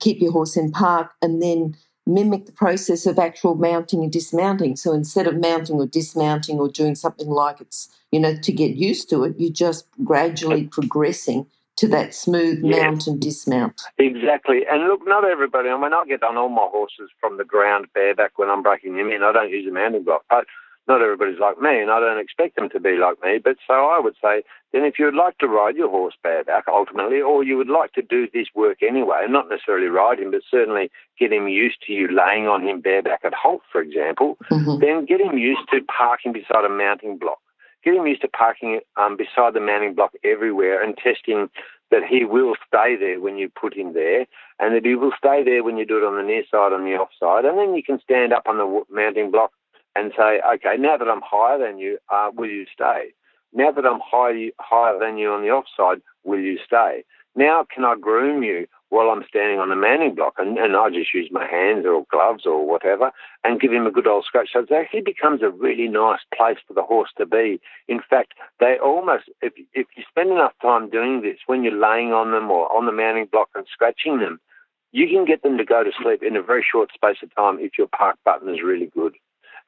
Keep 0.00 0.20
your 0.20 0.32
horse 0.32 0.56
in 0.56 0.70
park 0.70 1.12
and 1.20 1.42
then 1.42 1.74
mimic 2.06 2.46
the 2.46 2.52
process 2.52 3.04
of 3.04 3.18
actual 3.18 3.54
mounting 3.54 4.02
and 4.02 4.12
dismounting. 4.12 4.76
So 4.76 4.92
instead 4.92 5.26
of 5.26 5.40
mounting 5.40 5.76
or 5.76 5.86
dismounting 5.86 6.58
or 6.58 6.68
doing 6.68 6.94
something 6.94 7.28
like 7.28 7.60
it's, 7.60 7.88
you 8.12 8.20
know, 8.20 8.36
to 8.36 8.52
get 8.52 8.76
used 8.76 9.10
to 9.10 9.24
it, 9.24 9.34
you're 9.38 9.52
just 9.52 9.86
gradually 10.04 10.64
progressing 10.68 11.46
to 11.78 11.88
that 11.88 12.14
smooth 12.14 12.60
yes. 12.62 12.82
mount 12.82 13.06
and 13.06 13.20
dismount. 13.20 13.82
Exactly. 13.98 14.62
And 14.70 14.88
look, 14.88 15.00
not 15.06 15.24
everybody, 15.24 15.68
I 15.68 15.80
mean, 15.80 15.92
I 15.92 16.04
get 16.06 16.22
on 16.22 16.36
all 16.36 16.48
my 16.48 16.66
horses 16.70 17.10
from 17.20 17.38
the 17.38 17.44
ground 17.44 17.86
bareback 17.94 18.36
when 18.36 18.50
I'm 18.50 18.62
breaking 18.62 18.96
them 18.96 19.10
in. 19.10 19.22
I 19.22 19.32
don't 19.32 19.50
use 19.50 19.66
a 19.68 19.72
mounting 19.72 20.04
block. 20.04 20.24
But 20.28 20.46
not 20.88 21.02
everybody's 21.02 21.38
like 21.38 21.60
me, 21.60 21.80
and 21.80 21.90
I 21.90 22.00
don't 22.00 22.18
expect 22.18 22.56
them 22.56 22.70
to 22.70 22.80
be 22.80 22.96
like 22.96 23.22
me. 23.22 23.38
But 23.38 23.58
so 23.66 23.74
I 23.74 24.00
would 24.00 24.14
say, 24.22 24.42
then 24.72 24.84
if 24.84 24.98
you 24.98 25.04
would 25.04 25.14
like 25.14 25.36
to 25.38 25.46
ride 25.46 25.76
your 25.76 25.90
horse 25.90 26.14
bareback 26.22 26.64
ultimately, 26.66 27.20
or 27.20 27.44
you 27.44 27.58
would 27.58 27.68
like 27.68 27.92
to 27.92 28.02
do 28.02 28.26
this 28.32 28.46
work 28.54 28.82
anyway, 28.82 29.26
not 29.28 29.50
necessarily 29.50 29.88
ride 29.88 30.18
him, 30.18 30.30
but 30.30 30.40
certainly 30.50 30.90
get 31.20 31.30
him 31.30 31.46
used 31.46 31.82
to 31.86 31.92
you 31.92 32.08
laying 32.08 32.48
on 32.48 32.66
him 32.66 32.80
bareback 32.80 33.20
at 33.22 33.34
halt, 33.34 33.60
for 33.70 33.82
example, 33.82 34.38
mm-hmm. 34.50 34.80
then 34.80 35.04
get 35.04 35.20
him 35.20 35.36
used 35.36 35.68
to 35.70 35.80
parking 35.82 36.32
beside 36.32 36.64
a 36.64 36.70
mounting 36.70 37.18
block. 37.18 37.38
Get 37.84 37.94
him 37.94 38.06
used 38.06 38.22
to 38.22 38.28
parking 38.28 38.80
um, 38.96 39.16
beside 39.16 39.54
the 39.54 39.60
mounting 39.60 39.94
block 39.94 40.12
everywhere 40.24 40.82
and 40.82 40.96
testing 40.96 41.48
that 41.90 42.04
he 42.04 42.24
will 42.24 42.54
stay 42.66 42.96
there 42.96 43.20
when 43.20 43.38
you 43.38 43.48
put 43.48 43.74
him 43.74 43.94
there, 43.94 44.26
and 44.58 44.74
that 44.74 44.84
he 44.84 44.94
will 44.94 45.12
stay 45.16 45.42
there 45.42 45.64
when 45.64 45.78
you 45.78 45.86
do 45.86 45.96
it 45.96 46.04
on 46.04 46.16
the 46.16 46.22
near 46.22 46.42
side 46.50 46.72
and 46.72 46.86
the 46.86 46.94
off 46.94 47.08
side, 47.18 47.44
and 47.44 47.56
then 47.56 47.74
you 47.74 47.82
can 47.82 47.98
stand 48.00 48.32
up 48.32 48.42
on 48.46 48.58
the 48.58 48.82
mounting 48.90 49.30
block 49.30 49.52
and 49.96 50.12
say, 50.16 50.40
okay, 50.54 50.76
now 50.78 50.96
that 50.96 51.08
I'm 51.08 51.22
higher 51.24 51.58
than 51.58 51.78
you, 51.78 51.98
uh, 52.10 52.30
will 52.34 52.50
you 52.50 52.66
stay? 52.72 53.12
Now 53.54 53.72
that 53.72 53.86
I'm 53.86 54.00
high, 54.04 54.50
higher 54.60 54.98
than 54.98 55.16
you 55.16 55.30
on 55.32 55.42
the 55.42 55.50
offside, 55.50 56.02
will 56.24 56.38
you 56.38 56.58
stay? 56.64 57.04
Now 57.34 57.66
can 57.72 57.84
I 57.84 57.94
groom 57.98 58.42
you 58.42 58.66
while 58.90 59.10
I'm 59.10 59.24
standing 59.28 59.58
on 59.58 59.68
the 59.68 59.76
mounting 59.76 60.14
block? 60.14 60.34
And, 60.38 60.58
and 60.58 60.76
I 60.76 60.90
just 60.90 61.14
use 61.14 61.28
my 61.30 61.46
hands 61.46 61.84
or 61.86 62.06
gloves 62.10 62.46
or 62.46 62.66
whatever 62.66 63.10
and 63.44 63.60
give 63.60 63.72
him 63.72 63.86
a 63.86 63.90
good 63.90 64.06
old 64.06 64.24
scratch. 64.24 64.50
So 64.52 64.60
it 64.60 64.72
actually 64.72 65.02
becomes 65.02 65.42
a 65.42 65.50
really 65.50 65.88
nice 65.88 66.20
place 66.36 66.58
for 66.66 66.74
the 66.74 66.82
horse 66.82 67.10
to 67.18 67.26
be. 67.26 67.60
In 67.86 68.00
fact, 68.08 68.34
they 68.60 68.78
almost, 68.82 69.24
if, 69.42 69.52
if 69.74 69.86
you 69.96 70.04
spend 70.08 70.30
enough 70.30 70.52
time 70.62 70.90
doing 70.90 71.22
this, 71.22 71.38
when 71.46 71.62
you're 71.62 71.72
laying 71.72 72.12
on 72.12 72.32
them 72.32 72.50
or 72.50 72.70
on 72.74 72.86
the 72.86 72.92
mounting 72.92 73.26
block 73.30 73.48
and 73.54 73.66
scratching 73.72 74.20
them, 74.20 74.40
you 74.92 75.06
can 75.06 75.24
get 75.24 75.42
them 75.42 75.58
to 75.58 75.64
go 75.64 75.84
to 75.84 75.90
sleep 76.02 76.22
in 76.22 76.36
a 76.36 76.42
very 76.42 76.64
short 76.70 76.90
space 76.94 77.18
of 77.22 77.34
time 77.34 77.58
if 77.60 77.72
your 77.76 77.88
park 77.88 78.16
button 78.24 78.48
is 78.48 78.62
really 78.64 78.86
good. 78.86 79.14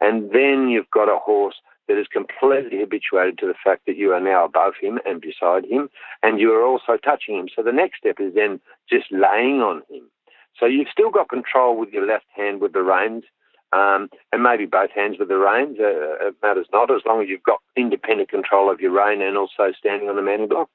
And 0.00 0.30
then 0.30 0.68
you've 0.68 0.90
got 0.90 1.14
a 1.14 1.18
horse 1.18 1.56
that 1.90 1.98
is 1.98 2.06
completely 2.06 2.78
habituated 2.78 3.36
to 3.38 3.46
the 3.46 3.54
fact 3.64 3.86
that 3.86 3.96
you 3.96 4.12
are 4.12 4.20
now 4.20 4.44
above 4.44 4.74
him 4.80 5.00
and 5.04 5.20
beside 5.20 5.64
him, 5.64 5.90
and 6.22 6.38
you 6.38 6.52
are 6.52 6.64
also 6.64 6.96
touching 6.96 7.36
him. 7.36 7.48
So 7.54 7.64
the 7.64 7.72
next 7.72 7.98
step 7.98 8.20
is 8.20 8.32
then 8.32 8.60
just 8.88 9.06
laying 9.10 9.60
on 9.60 9.82
him. 9.90 10.08
So 10.56 10.66
you've 10.66 10.86
still 10.92 11.10
got 11.10 11.28
control 11.28 11.76
with 11.76 11.90
your 11.90 12.06
left 12.06 12.26
hand 12.36 12.60
with 12.60 12.74
the 12.74 12.82
reins, 12.82 13.24
um, 13.72 14.08
and 14.32 14.40
maybe 14.40 14.66
both 14.66 14.90
hands 14.92 15.16
with 15.18 15.26
the 15.26 15.38
reins. 15.38 15.78
Uh, 15.80 16.28
it 16.28 16.36
matters 16.44 16.68
not 16.72 16.92
as 16.92 17.02
long 17.04 17.22
as 17.22 17.28
you've 17.28 17.42
got 17.42 17.60
independent 17.76 18.28
control 18.28 18.70
of 18.70 18.80
your 18.80 18.92
rein 18.92 19.20
and 19.20 19.36
also 19.36 19.72
standing 19.76 20.08
on 20.08 20.14
the 20.14 20.22
mounting 20.22 20.48
block. 20.48 20.70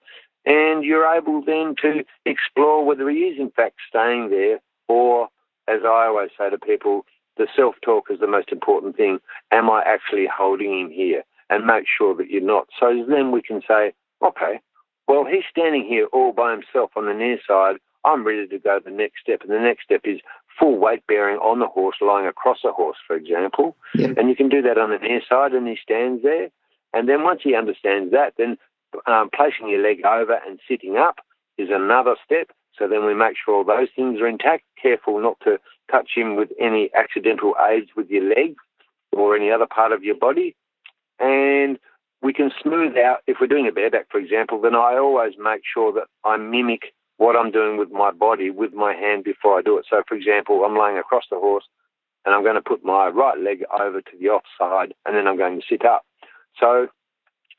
And 0.45 0.83
you're 0.83 1.07
able 1.15 1.41
then 1.45 1.75
to 1.81 2.03
explore 2.25 2.83
whether 2.83 3.09
he 3.09 3.19
is 3.19 3.39
in 3.39 3.51
fact 3.51 3.77
staying 3.87 4.31
there, 4.31 4.59
or 4.89 5.29
as 5.67 5.79
I 5.85 6.07
always 6.07 6.31
say 6.37 6.49
to 6.49 6.57
people, 6.57 7.05
the 7.37 7.47
self 7.55 7.75
talk 7.81 8.05
is 8.09 8.19
the 8.19 8.27
most 8.27 8.51
important 8.51 8.95
thing. 8.95 9.19
Am 9.51 9.69
I 9.69 9.83
actually 9.85 10.27
holding 10.27 10.79
him 10.79 10.89
here? 10.91 11.23
And 11.49 11.65
make 11.65 11.85
sure 11.85 12.15
that 12.15 12.31
you're 12.31 12.41
not. 12.41 12.67
So 12.79 13.05
then 13.07 13.31
we 13.31 13.39
can 13.39 13.61
say, 13.67 13.93
okay, 14.25 14.59
well, 15.07 15.25
he's 15.25 15.43
standing 15.49 15.85
here 15.85 16.07
all 16.11 16.33
by 16.33 16.51
himself 16.51 16.91
on 16.95 17.05
the 17.05 17.13
near 17.13 17.37
side. 17.47 17.75
I'm 18.03 18.25
ready 18.25 18.47
to 18.47 18.59
go 18.59 18.79
the 18.83 18.89
next 18.89 19.21
step. 19.21 19.41
And 19.41 19.51
the 19.51 19.59
next 19.59 19.83
step 19.83 20.01
is 20.05 20.21
full 20.59 20.77
weight 20.77 21.05
bearing 21.07 21.37
on 21.37 21.59
the 21.59 21.67
horse, 21.67 21.97
lying 22.01 22.25
across 22.25 22.59
a 22.63 22.71
horse, 22.71 22.97
for 23.05 23.15
example. 23.15 23.75
Yep. 23.93 24.17
And 24.17 24.29
you 24.29 24.35
can 24.35 24.49
do 24.49 24.61
that 24.63 24.77
on 24.77 24.89
the 24.89 24.97
near 24.97 25.21
side, 25.27 25.53
and 25.53 25.67
he 25.67 25.77
stands 25.81 26.23
there. 26.23 26.49
And 26.93 27.09
then 27.09 27.23
once 27.23 27.41
he 27.43 27.55
understands 27.55 28.11
that, 28.11 28.33
then 28.37 28.57
um, 29.05 29.29
placing 29.35 29.69
your 29.69 29.81
leg 29.81 30.03
over 30.05 30.39
and 30.47 30.59
sitting 30.67 30.97
up 30.97 31.17
is 31.57 31.69
another 31.71 32.15
step. 32.23 32.49
So 32.77 32.87
then 32.87 33.05
we 33.05 33.13
make 33.13 33.35
sure 33.43 33.55
all 33.55 33.63
those 33.63 33.89
things 33.95 34.19
are 34.19 34.27
intact. 34.27 34.63
Careful 34.81 35.19
not 35.21 35.37
to 35.43 35.59
touch 35.91 36.11
him 36.15 36.35
with 36.35 36.49
any 36.59 36.89
accidental 36.97 37.55
aids 37.69 37.91
with 37.95 38.09
your 38.09 38.23
leg 38.23 38.55
or 39.11 39.35
any 39.35 39.51
other 39.51 39.67
part 39.67 39.91
of 39.91 40.03
your 40.03 40.15
body. 40.15 40.55
And 41.19 41.79
we 42.21 42.33
can 42.33 42.51
smooth 42.61 42.97
out, 42.97 43.19
if 43.27 43.37
we're 43.39 43.47
doing 43.47 43.67
a 43.67 43.71
bareback, 43.71 44.07
for 44.11 44.19
example, 44.19 44.59
then 44.61 44.75
I 44.75 44.97
always 44.97 45.33
make 45.37 45.61
sure 45.71 45.93
that 45.93 46.07
I 46.23 46.37
mimic 46.37 46.93
what 47.17 47.35
I'm 47.35 47.51
doing 47.51 47.77
with 47.77 47.91
my 47.91 48.11
body 48.11 48.49
with 48.49 48.73
my 48.73 48.93
hand 48.93 49.23
before 49.23 49.57
I 49.57 49.61
do 49.61 49.77
it. 49.77 49.85
So, 49.89 50.03
for 50.07 50.15
example, 50.15 50.63
I'm 50.65 50.77
laying 50.77 50.97
across 50.97 51.23
the 51.29 51.39
horse 51.39 51.63
and 52.25 52.33
I'm 52.33 52.43
going 52.43 52.55
to 52.55 52.61
put 52.61 52.83
my 52.83 53.07
right 53.07 53.39
leg 53.39 53.63
over 53.79 54.01
to 54.01 54.11
the 54.19 54.27
offside 54.29 54.93
and 55.05 55.15
then 55.15 55.27
I'm 55.27 55.37
going 55.37 55.59
to 55.59 55.65
sit 55.69 55.85
up. 55.85 56.03
So 56.59 56.87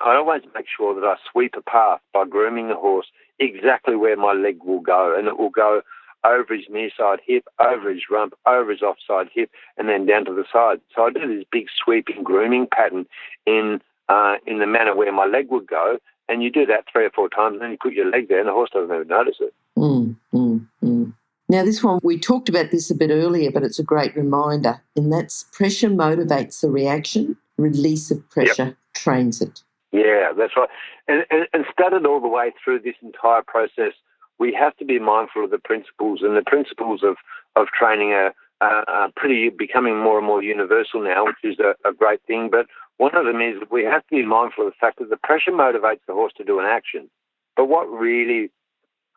I 0.00 0.16
always 0.16 0.42
make 0.54 0.66
sure 0.76 0.94
that 0.94 1.06
I 1.06 1.16
sweep 1.30 1.54
a 1.56 1.62
path 1.62 2.00
by 2.12 2.26
grooming 2.26 2.68
the 2.68 2.74
horse 2.74 3.06
exactly 3.38 3.96
where 3.96 4.16
my 4.16 4.32
leg 4.32 4.62
will 4.64 4.80
go, 4.80 5.14
and 5.16 5.28
it 5.28 5.38
will 5.38 5.50
go 5.50 5.82
over 6.24 6.54
his 6.54 6.64
near 6.68 6.90
side 6.96 7.20
hip, 7.24 7.44
over 7.60 7.90
his 7.90 8.02
rump, 8.10 8.34
over 8.46 8.70
his 8.72 8.82
offside 8.82 9.28
hip, 9.32 9.50
and 9.76 9.88
then 9.88 10.06
down 10.06 10.24
to 10.24 10.34
the 10.34 10.44
side. 10.52 10.80
So 10.94 11.04
I 11.04 11.10
do 11.10 11.26
this 11.26 11.44
big 11.50 11.66
sweeping 11.82 12.22
grooming 12.22 12.66
pattern 12.72 13.06
in 13.46 13.80
uh, 14.08 14.36
in 14.46 14.58
the 14.58 14.66
manner 14.66 14.94
where 14.94 15.12
my 15.12 15.26
leg 15.26 15.48
would 15.50 15.66
go, 15.66 15.98
and 16.28 16.42
you 16.42 16.50
do 16.50 16.66
that 16.66 16.84
three 16.90 17.04
or 17.04 17.10
four 17.10 17.28
times, 17.28 17.54
and 17.54 17.62
then 17.62 17.70
you 17.72 17.78
put 17.80 17.92
your 17.92 18.10
leg 18.10 18.28
there, 18.28 18.38
and 18.38 18.48
the 18.48 18.52
horse 18.52 18.70
doesn't 18.72 18.94
even 18.94 19.08
notice 19.08 19.36
it. 19.40 19.54
Mm, 19.76 20.16
mm, 20.32 20.66
mm. 20.82 21.12
Now, 21.48 21.64
this 21.64 21.82
one, 21.82 22.00
we 22.02 22.18
talked 22.18 22.48
about 22.48 22.72
this 22.72 22.90
a 22.90 22.94
bit 22.94 23.10
earlier, 23.10 23.52
but 23.52 23.62
it's 23.62 23.78
a 23.78 23.84
great 23.84 24.16
reminder, 24.16 24.82
and 24.96 25.12
that's 25.12 25.44
pressure 25.52 25.90
motivates 25.90 26.60
the 26.60 26.70
reaction, 26.70 27.36
release 27.56 28.10
of 28.10 28.28
pressure 28.30 28.64
yep. 28.64 28.76
trains 28.94 29.40
it. 29.40 29.62
Yeah, 29.92 30.32
that's 30.36 30.52
right. 30.56 30.68
And, 31.08 31.24
and, 31.30 31.46
and 31.52 31.64
studied 31.72 32.06
all 32.06 32.20
the 32.20 32.28
way 32.28 32.52
through 32.62 32.80
this 32.80 32.96
entire 33.02 33.42
process, 33.46 33.92
we 34.38 34.52
have 34.52 34.76
to 34.76 34.84
be 34.84 34.98
mindful 34.98 35.44
of 35.44 35.50
the 35.50 35.58
principles, 35.58 36.20
and 36.22 36.36
the 36.36 36.42
principles 36.46 37.02
of, 37.02 37.16
of 37.54 37.68
training 37.68 38.12
are, 38.12 38.34
are 38.60 39.10
pretty 39.16 39.48
becoming 39.48 39.98
more 39.98 40.18
and 40.18 40.26
more 40.26 40.42
universal 40.42 41.02
now, 41.02 41.24
which 41.24 41.36
is 41.44 41.58
a, 41.58 41.74
a 41.88 41.92
great 41.92 42.20
thing. 42.26 42.50
But 42.50 42.66
one 42.98 43.14
of 43.16 43.26
them 43.26 43.40
is 43.40 43.56
we 43.70 43.84
have 43.84 44.06
to 44.08 44.16
be 44.16 44.24
mindful 44.24 44.66
of 44.66 44.72
the 44.72 44.76
fact 44.80 44.98
that 44.98 45.10
the 45.10 45.16
pressure 45.16 45.52
motivates 45.52 46.00
the 46.06 46.14
horse 46.14 46.32
to 46.36 46.44
do 46.44 46.58
an 46.58 46.66
action. 46.66 47.08
But 47.56 47.66
what 47.66 47.86
really 47.86 48.50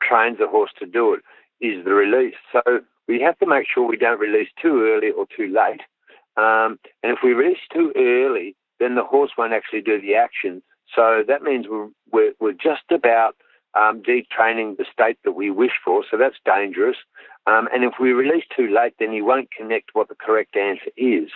trains 0.02 0.38
the 0.38 0.48
horse 0.48 0.72
to 0.80 0.86
do 0.86 1.14
it 1.14 1.22
is 1.66 1.84
the 1.84 1.92
release. 1.92 2.36
So 2.54 2.62
we 3.08 3.20
have 3.22 3.38
to 3.40 3.46
make 3.46 3.68
sure 3.74 3.86
we 3.86 3.98
don't 3.98 4.20
release 4.20 4.50
too 4.62 4.84
early 4.84 5.12
or 5.12 5.26
too 5.36 5.48
late. 5.48 5.82
Um, 6.38 6.80
and 7.04 7.12
if 7.14 7.20
we 7.24 7.34
release 7.34 7.58
too 7.74 7.92
early, 7.98 8.56
then 8.80 8.96
the 8.96 9.04
horse 9.04 9.32
won't 9.38 9.54
actually 9.54 9.82
do 9.82 10.02
the 10.02 10.16
action. 10.16 10.62
So 10.96 11.24
that 11.28 11.44
means 11.44 11.68
we're, 11.70 11.90
we're, 12.12 12.34
we're 12.40 12.54
just 12.54 12.92
about 12.92 13.36
um, 13.80 14.02
detraining 14.02 14.78
the 14.78 14.86
state 14.92 15.18
that 15.24 15.34
we 15.34 15.52
wish 15.52 15.74
for, 15.84 16.04
so 16.10 16.18
that's 16.18 16.38
dangerous. 16.46 16.98
Um, 17.46 17.68
and 17.74 17.84
if 17.84 17.94
we 18.00 18.12
release 18.12 18.44
too 18.56 18.68
late, 18.68 18.94
then 19.00 19.12
he 19.12 19.22
won't 19.22 19.52
connect 19.52 19.92
what 19.94 20.10
the 20.10 20.16
correct 20.16 20.56
answer 20.56 20.92
is. 20.98 21.30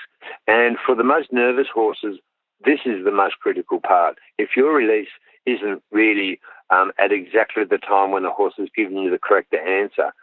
And 0.48 0.78
for 0.84 0.96
the 0.96 1.04
most 1.04 1.32
nervous 1.32 1.68
horses, 1.74 2.20
this 2.66 2.80
is 2.86 3.04
the 3.04 3.12
most 3.12 3.40
critical 3.40 3.80
part. 3.80 4.18
If 4.38 4.52
your 4.56 4.74
release 4.74 5.10
isn't 5.46 5.84
really 5.92 6.40
um, 6.70 6.92
at 6.98 7.12
exactly 7.12 7.64
the 7.64 7.78
time 7.78 8.12
when 8.12 8.24
the 8.24 8.32
horse 8.32 8.54
has 8.58 8.70
given 8.76 8.98
you 8.98 9.12
the 9.12 9.20
correct 9.20 9.54
answer, 9.54 10.14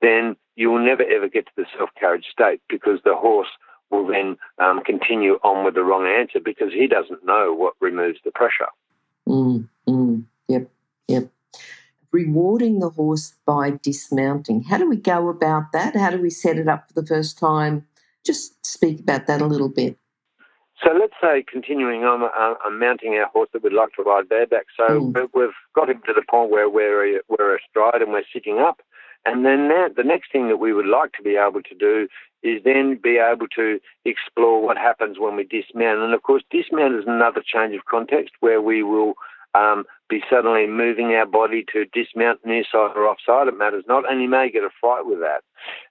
then 0.00 0.36
you 0.56 0.70
will 0.70 0.84
never 0.84 1.02
ever 1.02 1.28
get 1.28 1.46
to 1.46 1.52
the 1.56 1.66
self 1.76 1.90
carriage 1.98 2.26
state 2.30 2.60
because 2.68 3.00
the 3.04 3.14
horse 3.14 3.48
will 3.90 4.06
then 4.06 4.36
um, 4.58 4.82
continue 4.84 5.34
on 5.42 5.64
with 5.64 5.74
the 5.74 5.82
wrong 5.82 6.06
answer 6.06 6.40
because 6.40 6.72
he 6.72 6.86
doesn't 6.86 7.24
know 7.24 7.54
what 7.54 7.74
removes 7.80 8.18
the 8.24 8.30
pressure. 8.30 8.68
Mm, 9.28 9.68
mm, 9.88 10.24
yep, 10.48 10.70
yep. 11.08 11.28
Rewarding 12.12 12.80
the 12.80 12.90
horse 12.90 13.34
by 13.46 13.78
dismounting. 13.82 14.62
How 14.62 14.78
do 14.78 14.88
we 14.88 14.96
go 14.96 15.28
about 15.28 15.72
that? 15.72 15.96
How 15.96 16.10
do 16.10 16.20
we 16.20 16.30
set 16.30 16.58
it 16.58 16.68
up 16.68 16.88
for 16.88 17.00
the 17.00 17.06
first 17.06 17.38
time? 17.38 17.86
Just 18.24 18.64
speak 18.66 19.00
about 19.00 19.26
that 19.26 19.40
a 19.40 19.46
little 19.46 19.68
bit. 19.68 19.96
So 20.82 20.92
let's 20.98 21.12
say, 21.20 21.44
continuing 21.50 22.04
on, 22.04 22.22
uh, 22.22 22.54
I'm 22.64 22.78
mounting 22.78 23.14
our 23.14 23.26
horse 23.26 23.50
that 23.52 23.62
we'd 23.62 23.72
like 23.72 23.92
to 23.96 24.02
ride 24.02 24.28
bareback. 24.28 24.66
So 24.76 24.84
mm. 24.88 25.28
we've 25.34 25.50
got 25.74 25.90
him 25.90 26.00
to 26.06 26.12
the 26.14 26.22
point 26.28 26.50
where 26.50 26.70
we're, 26.70 27.20
we're 27.28 27.56
astride 27.56 28.00
and 28.00 28.12
we're 28.12 28.24
sitting 28.32 28.58
up. 28.58 28.80
And 29.26 29.44
then 29.44 29.68
that, 29.68 29.96
the 29.96 30.04
next 30.04 30.32
thing 30.32 30.48
that 30.48 30.56
we 30.56 30.72
would 30.72 30.86
like 30.86 31.12
to 31.12 31.22
be 31.22 31.36
able 31.36 31.62
to 31.62 31.74
do 31.74 32.08
is 32.42 32.62
then 32.64 32.98
be 33.02 33.18
able 33.18 33.48
to 33.48 33.78
explore 34.04 34.62
what 34.62 34.78
happens 34.78 35.18
when 35.18 35.36
we 35.36 35.44
dismount. 35.44 36.00
And 36.00 36.14
of 36.14 36.22
course, 36.22 36.42
dismount 36.50 36.94
is 36.94 37.04
another 37.06 37.42
change 37.44 37.74
of 37.74 37.84
context 37.84 38.34
where 38.40 38.62
we 38.62 38.82
will 38.82 39.14
um, 39.54 39.84
be 40.08 40.22
suddenly 40.30 40.66
moving 40.66 41.14
our 41.14 41.26
body 41.26 41.64
to 41.72 41.84
dismount 41.92 42.40
near 42.44 42.64
side 42.64 42.96
or 42.96 43.06
offside. 43.06 43.48
It 43.48 43.58
matters 43.58 43.84
not, 43.86 44.10
and 44.10 44.22
you 44.22 44.28
may 44.28 44.50
get 44.50 44.64
a 44.64 44.70
fright 44.80 45.04
with 45.04 45.20
that. 45.20 45.42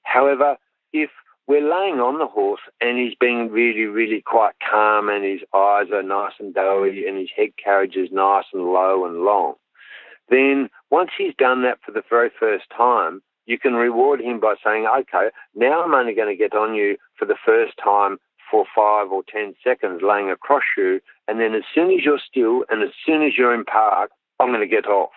However, 0.04 0.58
if 0.92 1.10
we're 1.48 1.62
laying 1.62 2.00
on 2.00 2.20
the 2.20 2.28
horse 2.28 2.62
and 2.80 2.98
he's 2.98 3.15
being 3.20 3.50
really, 3.50 3.86
really 3.86 4.22
quite 4.22 4.54
calm 4.70 5.10
and 5.10 5.26
his 5.26 5.42
eyes 5.54 5.88
are 5.92 6.04
nice 6.04 6.34
and 6.39 6.54
doughy 6.54 7.08
and 7.08 7.18
his 7.18 7.30
head 7.36 7.50
carriage 7.63 7.96
is 7.96 8.10
nice 8.12 8.46
and 8.54 8.65
low 8.65 9.06
and 9.06 9.22
long. 9.22 9.56
Then 10.30 10.70
once 10.91 11.12
he's 11.17 11.34
done 11.38 11.63
that 11.63 11.80
for 11.86 11.91
the 11.91 12.04
very 12.10 12.30
first 12.39 12.65
time, 12.75 13.21
you 13.45 13.58
can 13.58 13.73
reward 13.73 14.21
him 14.21 14.39
by 14.39 14.56
saying, 14.63 14.86
okay, 14.86 15.30
now 15.56 15.84
I'm 15.84 15.93
only 15.93 16.13
going 16.13 16.28
to 16.28 16.36
get 16.36 16.56
on 16.56 16.75
you 16.75 16.97
for 17.17 17.25
the 17.25 17.38
first 17.45 17.73
time 17.84 18.17
for 18.49 18.65
five 18.75 19.12
or 19.12 19.23
ten 19.32 19.54
seconds 19.63 20.02
laying 20.04 20.30
across 20.30 20.63
you. 20.78 20.99
And 21.28 21.39
then 21.39 21.54
as 21.54 21.63
soon 21.73 21.91
as 21.91 22.04
you're 22.04 22.19
still 22.19 22.65
and 22.69 22.84
as 22.84 22.89
soon 23.06 23.23
as 23.23 23.34
you're 23.38 23.54
in 23.54 23.65
park, 23.65 24.12
I'm 24.39 24.49
going 24.49 24.67
to 24.67 24.67
get 24.67 24.88
off. 24.88 25.12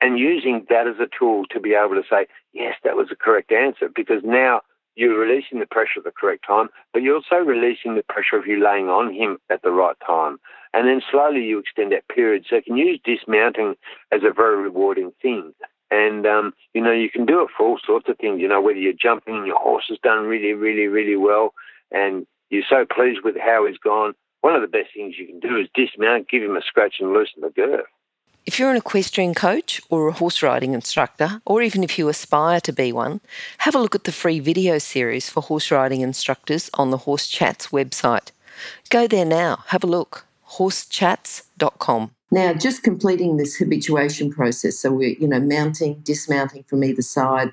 And 0.00 0.18
using 0.18 0.66
that 0.70 0.86
as 0.86 0.96
a 0.98 1.08
tool 1.16 1.44
to 1.50 1.60
be 1.60 1.74
able 1.74 1.94
to 1.94 2.08
say, 2.08 2.26
yes, 2.52 2.74
that 2.84 2.96
was 2.96 3.08
the 3.08 3.16
correct 3.16 3.52
answer, 3.52 3.88
because 3.94 4.22
now 4.24 4.62
you're 4.96 5.18
releasing 5.18 5.60
the 5.60 5.66
pressure 5.66 5.98
at 5.98 6.04
the 6.04 6.10
correct 6.10 6.44
time, 6.46 6.68
but 6.92 7.02
you're 7.02 7.16
also 7.16 7.36
releasing 7.36 7.94
the 7.94 8.02
pressure 8.02 8.36
of 8.36 8.46
you 8.46 8.62
laying 8.62 8.88
on 8.88 9.12
him 9.14 9.38
at 9.50 9.62
the 9.62 9.70
right 9.70 9.96
time. 10.04 10.38
And 10.72 10.86
then 10.86 11.02
slowly 11.10 11.44
you 11.44 11.58
extend 11.58 11.92
that 11.92 12.08
period. 12.08 12.46
So 12.48 12.56
you 12.56 12.62
can 12.62 12.76
use 12.76 13.00
dismounting 13.04 13.74
as 14.12 14.22
a 14.22 14.32
very 14.32 14.62
rewarding 14.62 15.12
thing. 15.20 15.52
And, 15.90 16.24
um, 16.26 16.54
you 16.72 16.80
know, 16.80 16.92
you 16.92 17.10
can 17.10 17.26
do 17.26 17.42
it 17.42 17.48
for 17.56 17.66
all 17.66 17.78
sorts 17.84 18.08
of 18.08 18.16
things, 18.18 18.40
you 18.40 18.46
know, 18.46 18.60
whether 18.60 18.78
you're 18.78 18.92
jumping 18.92 19.34
and 19.34 19.46
your 19.46 19.58
horse 19.58 19.86
has 19.88 19.98
done 19.98 20.26
really, 20.26 20.52
really, 20.52 20.86
really 20.86 21.16
well 21.16 21.52
and 21.90 22.26
you're 22.50 22.62
so 22.68 22.84
pleased 22.84 23.20
with 23.24 23.36
how 23.36 23.66
he's 23.66 23.78
gone. 23.78 24.14
One 24.40 24.54
of 24.54 24.62
the 24.62 24.68
best 24.68 24.90
things 24.94 25.16
you 25.18 25.26
can 25.26 25.40
do 25.40 25.56
is 25.58 25.68
dismount, 25.74 26.28
give 26.28 26.42
him 26.42 26.56
a 26.56 26.62
scratch 26.62 26.96
and 27.00 27.12
loosen 27.12 27.42
the 27.42 27.50
girth. 27.50 27.86
If 28.46 28.58
you're 28.58 28.70
an 28.70 28.76
equestrian 28.76 29.34
coach 29.34 29.82
or 29.90 30.08
a 30.08 30.12
horse 30.12 30.42
riding 30.42 30.72
instructor, 30.72 31.42
or 31.44 31.62
even 31.62 31.84
if 31.84 31.98
you 31.98 32.08
aspire 32.08 32.60
to 32.62 32.72
be 32.72 32.90
one, 32.92 33.20
have 33.58 33.74
a 33.74 33.78
look 33.78 33.94
at 33.94 34.04
the 34.04 34.12
free 34.12 34.40
video 34.40 34.78
series 34.78 35.28
for 35.28 35.42
horse 35.42 35.70
riding 35.70 36.00
instructors 36.00 36.70
on 36.74 36.90
the 36.90 36.98
Horse 36.98 37.26
Chats 37.26 37.68
website. 37.68 38.30
Go 38.88 39.06
there 39.06 39.26
now, 39.26 39.64
have 39.68 39.84
a 39.84 39.86
look, 39.86 40.24
horsechats.com. 40.50 42.10
Now, 42.32 42.52
just 42.52 42.82
completing 42.82 43.36
this 43.36 43.56
habituation 43.56 44.30
process, 44.30 44.78
so 44.78 44.92
we're, 44.92 45.16
you 45.18 45.26
know, 45.26 45.40
mounting, 45.40 46.00
dismounting 46.00 46.64
from 46.64 46.84
either 46.84 47.02
side. 47.02 47.52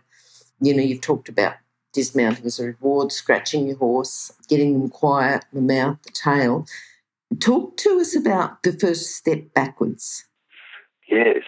You 0.61 0.75
know, 0.75 0.83
you've 0.83 1.01
talked 1.01 1.29
about 1.29 1.55
dismounting 1.93 2.45
as 2.45 2.59
a 2.59 2.65
reward, 2.65 3.11
scratching 3.11 3.67
your 3.67 3.77
horse, 3.77 4.31
getting 4.47 4.73
them 4.73 4.89
quiet, 4.89 5.45
the 5.51 5.61
mouth, 5.61 5.97
the 6.03 6.11
tail. 6.11 6.65
Talk 7.39 7.75
to 7.77 7.99
us 7.99 8.15
about 8.15 8.61
the 8.63 8.71
first 8.71 9.15
step 9.15 9.53
backwards. 9.53 10.25
Yes. 11.09 11.43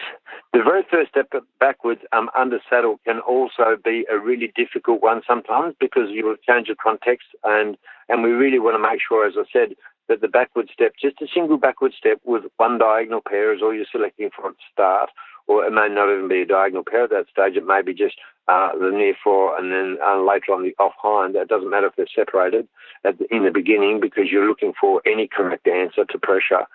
The 0.52 0.62
very 0.64 0.82
first 0.90 1.10
step 1.10 1.30
backwards 1.60 2.00
um, 2.12 2.28
under 2.36 2.58
saddle 2.68 2.98
can 3.06 3.20
also 3.20 3.76
be 3.84 4.04
a 4.10 4.18
really 4.18 4.52
difficult 4.56 5.00
one 5.02 5.22
sometimes 5.26 5.76
because 5.78 6.10
you 6.10 6.26
will 6.26 6.36
change 6.36 6.66
the 6.66 6.74
context 6.74 7.28
and, 7.44 7.76
and 8.08 8.24
we 8.24 8.30
really 8.30 8.58
want 8.58 8.74
to 8.74 8.82
make 8.82 8.98
sure, 9.06 9.24
as 9.26 9.34
I 9.38 9.44
said, 9.52 9.74
that 10.08 10.20
the 10.20 10.28
backward 10.28 10.68
step, 10.72 10.92
just 11.00 11.22
a 11.22 11.28
single 11.32 11.56
backward 11.56 11.92
step 11.96 12.20
with 12.24 12.44
one 12.56 12.78
diagonal 12.78 13.20
pair 13.26 13.54
is 13.54 13.62
all 13.62 13.74
you're 13.74 13.86
selecting 13.90 14.30
for 14.34 14.48
at 14.48 14.54
the 14.54 14.62
start, 14.72 15.10
or 15.46 15.64
it 15.64 15.70
may 15.72 15.88
not 15.88 16.12
even 16.12 16.28
be 16.28 16.42
a 16.42 16.46
diagonal 16.46 16.84
pair 16.84 17.04
at 17.04 17.10
that 17.10 17.26
stage. 17.30 17.56
It 17.56 17.66
may 17.66 17.82
be 17.82 17.94
just 17.94 18.16
uh, 18.48 18.70
the 18.78 18.90
near 18.90 19.14
fore 19.22 19.56
and 19.58 19.72
then 19.72 19.98
uh, 20.04 20.20
later 20.20 20.52
on 20.52 20.62
the 20.62 20.74
off 20.78 20.94
hind. 20.98 21.36
It 21.36 21.48
doesn't 21.48 21.70
matter 21.70 21.86
if 21.86 21.96
they're 21.96 22.06
separated 22.14 22.66
the, 23.04 23.16
in 23.30 23.44
the 23.44 23.50
beginning 23.50 24.00
because 24.00 24.30
you're 24.30 24.48
looking 24.48 24.72
for 24.80 25.02
any 25.06 25.28
correct 25.28 25.68
answer 25.68 26.04
to 26.04 26.18
pressure 26.18 26.66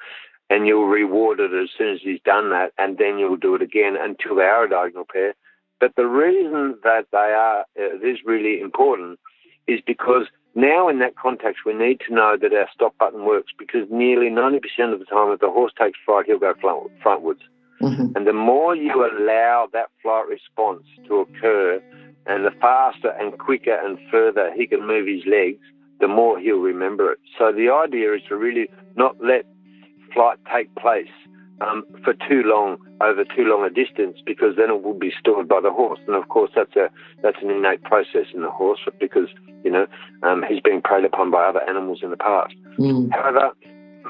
and 0.50 0.68
you'll 0.68 0.88
reward 0.88 1.40
it 1.40 1.52
as 1.54 1.70
soon 1.78 1.94
as 1.94 2.00
he's 2.04 2.20
done 2.24 2.52
that, 2.52 2.72
and 2.78 2.98
then 2.98 3.18
you'll 3.18 3.36
do 3.36 3.56
it 3.56 3.62
again 3.62 3.96
until 4.00 4.36
they 4.36 4.44
are 4.44 4.66
a 4.66 4.70
diagonal 4.70 5.06
pair. 5.12 5.34
But 5.80 5.96
the 5.96 6.06
reason 6.06 6.78
that 6.84 7.08
they 7.12 7.18
are 7.18 7.66
uh, 7.80 7.98
really 8.26 8.62
important 8.62 9.20
is 9.68 9.82
because 9.86 10.28
now 10.56 10.88
in 10.88 11.00
that 11.00 11.16
context 11.16 11.62
we 11.66 11.74
need 11.74 12.00
to 12.08 12.14
know 12.14 12.38
that 12.42 12.54
our 12.54 12.68
stop 12.74 12.98
button 12.98 13.26
works 13.26 13.52
because 13.58 13.88
nearly 13.92 14.30
90% 14.30 14.58
of 14.94 15.00
the 15.00 15.06
time 15.06 15.32
if 15.32 15.40
the 15.40 15.50
horse 15.50 15.74
takes 15.80 16.00
flight 16.06 16.26
he'll 16.26 16.40
go 16.40 16.54
frontwards. 16.54 17.42
Mm-hmm. 17.82 18.16
And 18.16 18.26
the 18.26 18.34
more 18.34 18.76
you 18.76 19.06
allow 19.06 19.68
that 19.74 19.90
flight 20.02 20.28
response 20.28 20.84
to 21.08 21.16
occur 21.18 21.82
and 22.26 22.46
the 22.46 22.52
faster 22.62 23.10
and 23.20 23.38
quicker 23.38 23.76
and 23.76 24.00
further 24.10 24.52
he 24.56 24.66
can 24.66 24.88
move 24.88 25.08
his 25.08 25.24
legs, 25.26 25.60
the 26.00 26.08
more 26.08 26.40
he'll 26.40 26.58
remember 26.58 27.12
it. 27.12 27.20
So 27.38 27.52
the 27.52 27.70
idea 27.70 28.14
is 28.14 28.22
to 28.30 28.36
really 28.36 28.70
not 28.96 29.18
let 29.22 29.46
flight 30.14 30.38
take 30.54 30.74
place 30.76 31.12
um, 31.62 31.84
for 32.04 32.14
too 32.14 32.44
long 32.44 32.78
over 33.02 33.24
too 33.24 33.44
long 33.44 33.66
a 33.66 33.70
distance 33.70 34.18
because 34.26 34.56
then 34.58 34.70
it 34.70 34.84
will 34.84 34.98
be 34.98 35.12
stored 35.20 35.48
by 35.48 35.60
the 35.62 35.72
horse. 35.72 36.00
And 36.08 36.16
of 36.16 36.28
course, 36.30 36.52
that's 36.56 36.76
a 36.76 36.90
that's 37.22 37.38
an 37.42 37.50
innate 37.50 37.84
process 37.84 38.28
in 38.34 38.42
the 38.42 38.52
horse 38.52 38.80
because 39.00 39.30
you 39.66 39.72
know 39.72 39.88
um, 40.24 40.46
he's 40.48 40.62
been 40.62 40.82
preyed 40.82 41.04
upon 41.04 41.32
by 41.32 41.44
other 41.44 41.62
animals 41.68 42.00
in 42.02 42.12
the 42.12 42.18
past. 42.18 42.56
Mm. 42.80 43.12
However, 43.12 43.52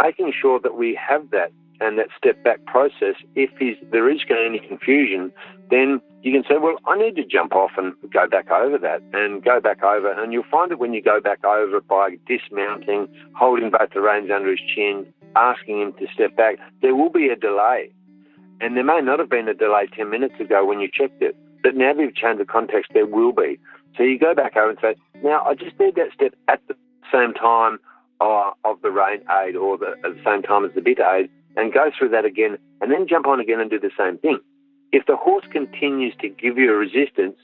making 0.04 0.34
sure 0.40 0.60
that 0.60 0.76
we 0.78 1.00
have 1.02 1.32
that 1.32 1.52
and 1.82 1.98
that 1.98 2.08
step 2.18 2.44
back 2.44 2.64
process, 2.66 3.16
if 3.36 3.50
there 3.92 4.10
is 4.10 4.24
going 4.24 4.44
to 4.44 4.50
be 4.52 4.58
any 4.58 4.68
confusion, 4.68 5.32
then 5.70 6.02
you 6.22 6.32
can 6.32 6.44
say, 6.50 6.58
well, 6.60 6.78
I 6.86 6.98
need 6.98 7.16
to 7.18 7.26
jump 7.26 7.54
off 7.54 7.72
and 7.78 7.94
go 8.12 8.28
back 8.28 8.50
over 8.50 8.78
that 8.78 9.02
and 9.14 9.44
go 9.44 9.60
back 9.60 9.84
over. 9.84 10.12
And 10.12 10.34
you'll 10.34 10.50
find 10.50 10.72
that 10.72 10.80
when 10.80 10.94
you 10.94 11.02
go 11.02 11.20
back 11.20 11.44
over 11.44 11.78
it 11.78 11.88
by 11.88 12.18
dismounting, 12.28 13.08
holding 13.36 13.72
both 13.72 13.90
the 13.94 14.02
reins 14.02 14.32
under 14.34 14.52
his 14.52 14.60
chin, 14.74 15.06
asking 15.36 15.82
him 15.82 15.94
to 15.94 16.08
step 16.14 16.36
back, 16.36 16.56
there 16.82 16.96
will 16.96 17.12
be 17.12 17.28
a 17.28 17.36
delay. 17.36 17.92
And 18.62 18.78
there 18.78 18.84
may 18.84 19.02
not 19.02 19.20
have 19.20 19.30
been 19.30 19.50
a 19.50 19.54
delay 19.54 19.88
10 19.96 20.10
minutes 20.10 20.40
ago 20.40 20.66
when 20.66 20.80
you 20.80 20.90
checked 20.92 21.22
it, 21.22 21.36
but 21.62 21.76
now 21.76 21.94
that 21.94 22.02
you've 22.02 22.16
changed 22.16 22.40
the 22.40 22.46
context, 22.46 22.92
there 22.94 23.06
will 23.06 23.34
be. 23.34 23.60
So 23.98 24.04
you 24.04 24.20
go 24.20 24.34
back 24.34 24.56
over 24.56 24.70
and 24.70 24.80
say, 24.82 24.96
now 25.24 25.44
I 25.44 25.54
just 25.54 25.80
need 25.80 25.96
that 25.96 26.12
step 26.14 26.34
at 26.48 26.62
the 26.68 26.76
same 27.12 27.34
time 27.34 27.80
uh, 28.20 28.52
of 28.64 28.82
the 28.82 28.92
rein 28.92 29.22
aid 29.42 29.56
or 29.56 29.78
the, 29.78 29.96
at 30.04 30.16
the 30.16 30.22
same 30.26 30.42
time 30.42 30.66
as 30.66 30.72
the 30.74 30.82
bit 30.82 31.00
aid 31.00 31.30
and 31.56 31.74
go 31.74 31.92
through 31.98 32.10
that 32.10 32.26
again 32.26 32.58
and 32.82 32.92
then 32.92 33.08
jump 33.08 33.28
on 33.28 33.40
again 33.40 33.60
and 33.60 33.70
do 33.70 33.80
the 33.80 33.92
same 33.98 34.18
thing. 34.18 34.40
If 34.92 35.06
the 35.06 35.16
horse 35.16 35.46
continues 35.52 36.14
to 36.22 36.30
give 36.30 36.58
you 36.58 36.72
a 36.72 36.76
resistance, 36.76 37.38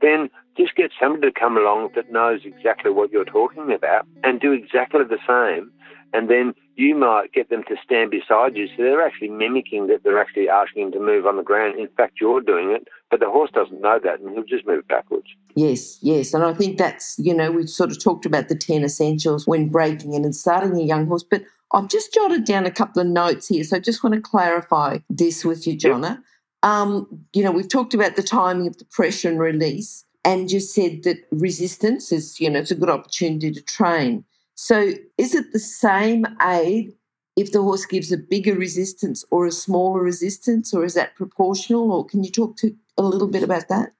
then 0.00 0.28
just 0.56 0.74
get 0.74 0.90
somebody 1.00 1.32
to 1.32 1.38
come 1.38 1.56
along 1.56 1.90
that 1.94 2.10
knows 2.10 2.40
exactly 2.44 2.90
what 2.90 3.10
you're 3.10 3.24
talking 3.24 3.72
about 3.72 4.06
and 4.24 4.40
do 4.40 4.52
exactly 4.52 5.02
the 5.04 5.18
same 5.26 5.70
and 6.12 6.30
then 6.30 6.54
you 6.76 6.94
might 6.94 7.32
get 7.32 7.48
them 7.48 7.64
to 7.64 7.74
stand 7.82 8.10
beside 8.10 8.54
you. 8.54 8.68
So 8.68 8.82
they're 8.82 9.04
actually 9.04 9.30
mimicking 9.30 9.86
that 9.86 10.04
they're 10.04 10.20
actually 10.20 10.48
asking 10.48 10.82
him 10.82 10.92
to 10.92 11.00
move 11.00 11.26
on 11.26 11.36
the 11.36 11.42
ground. 11.42 11.78
In 11.78 11.88
fact, 11.96 12.20
you're 12.20 12.42
doing 12.42 12.70
it, 12.70 12.86
but 13.10 13.18
the 13.18 13.30
horse 13.30 13.50
doesn't 13.52 13.80
know 13.80 13.98
that 14.04 14.20
and 14.20 14.30
he'll 14.30 14.44
just 14.44 14.66
move 14.66 14.86
backwards. 14.86 15.26
Yes, 15.54 15.98
yes. 16.02 16.34
And 16.34 16.44
I 16.44 16.52
think 16.52 16.76
that's, 16.76 17.18
you 17.18 17.32
know, 17.32 17.50
we've 17.50 17.70
sort 17.70 17.90
of 17.90 18.02
talked 18.02 18.26
about 18.26 18.48
the 18.48 18.54
10 18.54 18.84
essentials 18.84 19.46
when 19.46 19.70
breaking 19.70 20.12
in 20.12 20.24
and 20.24 20.36
starting 20.36 20.76
a 20.76 20.82
young 20.82 21.06
horse, 21.06 21.24
but 21.24 21.42
I've 21.72 21.88
just 21.88 22.12
jotted 22.12 22.44
down 22.44 22.66
a 22.66 22.70
couple 22.70 23.00
of 23.00 23.08
notes 23.08 23.48
here. 23.48 23.64
So 23.64 23.76
I 23.76 23.80
just 23.80 24.04
want 24.04 24.14
to 24.14 24.20
clarify 24.20 24.98
this 25.08 25.46
with 25.46 25.66
you, 25.66 25.78
Jonna. 25.78 26.10
Yep. 26.10 26.18
Um, 26.62 27.24
you 27.32 27.42
know, 27.42 27.52
we've 27.52 27.68
talked 27.68 27.94
about 27.94 28.16
the 28.16 28.22
timing 28.22 28.66
of 28.66 28.76
the 28.76 28.84
pressure 28.86 29.30
and 29.30 29.38
release, 29.38 30.04
and 30.24 30.50
you 30.50 30.60
said 30.60 31.04
that 31.04 31.18
resistance 31.30 32.12
is, 32.12 32.40
you 32.40 32.50
know, 32.50 32.58
it's 32.58 32.70
a 32.70 32.76
good 32.76 32.90
opportunity 32.90 33.50
to 33.52 33.62
train. 33.62 34.24
So 34.56 34.94
is 35.18 35.34
it 35.34 35.52
the 35.52 35.58
same 35.58 36.26
aid 36.42 36.94
if 37.36 37.52
the 37.52 37.62
horse 37.62 37.84
gives 37.84 38.10
a 38.10 38.16
bigger 38.16 38.54
resistance 38.54 39.24
or 39.30 39.46
a 39.46 39.52
smaller 39.52 40.00
resistance, 40.00 40.72
or 40.72 40.84
is 40.84 40.94
that 40.94 41.14
proportional? 41.14 41.92
Or 41.92 42.04
can 42.04 42.24
you 42.24 42.30
talk 42.30 42.56
to 42.58 42.74
a 42.96 43.02
little 43.02 43.28
bit 43.28 43.42
about 43.42 43.68
that? 43.68 43.92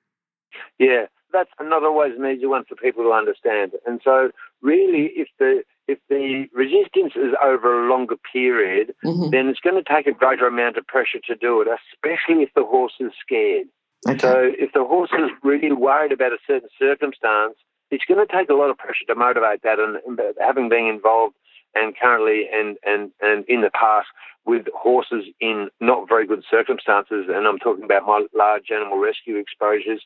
Yeah, 0.78 1.06
that's 1.32 1.50
not 1.60 1.84
always 1.84 2.14
an 2.18 2.26
easy 2.26 2.46
one 2.46 2.64
for 2.64 2.74
people 2.74 3.04
to 3.04 3.12
understand. 3.12 3.72
And 3.86 4.00
so, 4.02 4.30
really, 4.62 5.12
if 5.14 5.28
the 5.38 5.62
if 5.86 5.98
the 6.08 6.46
resistance 6.52 7.12
is 7.14 7.34
over 7.44 7.84
a 7.84 7.90
longer 7.90 8.16
period, 8.32 8.94
mm-hmm. 9.04 9.30
then 9.30 9.48
it's 9.48 9.60
going 9.60 9.76
to 9.76 9.94
take 9.94 10.06
a 10.06 10.12
greater 10.12 10.46
amount 10.46 10.78
of 10.78 10.86
pressure 10.86 11.20
to 11.26 11.36
do 11.36 11.60
it, 11.60 11.68
especially 11.68 12.42
if 12.42 12.50
the 12.56 12.64
horse 12.64 12.94
is 12.98 13.12
scared. 13.20 13.66
Okay. 14.08 14.18
So, 14.18 14.50
if 14.58 14.72
the 14.72 14.84
horse 14.84 15.10
is 15.12 15.30
really 15.42 15.72
worried 15.72 16.12
about 16.12 16.32
a 16.32 16.38
certain 16.46 16.70
circumstance, 16.78 17.56
it's 17.90 18.04
going 18.04 18.24
to 18.24 18.32
take 18.32 18.48
a 18.50 18.54
lot 18.54 18.70
of 18.70 18.78
pressure 18.78 19.04
to 19.08 19.14
motivate 19.14 19.62
that. 19.62 19.78
And, 19.78 19.98
and 20.06 20.18
having 20.40 20.68
been 20.68 20.86
involved 20.86 21.34
and 21.74 21.94
currently 21.96 22.48
and, 22.52 22.76
and, 22.84 23.10
and 23.20 23.44
in 23.48 23.60
the 23.60 23.70
past 23.70 24.08
with 24.44 24.66
horses 24.74 25.24
in 25.40 25.68
not 25.80 26.08
very 26.08 26.26
good 26.26 26.44
circumstances, 26.48 27.26
and 27.28 27.46
I'm 27.46 27.58
talking 27.58 27.84
about 27.84 28.06
my 28.06 28.26
large 28.34 28.70
animal 28.70 28.98
rescue 28.98 29.36
exposures, 29.36 30.02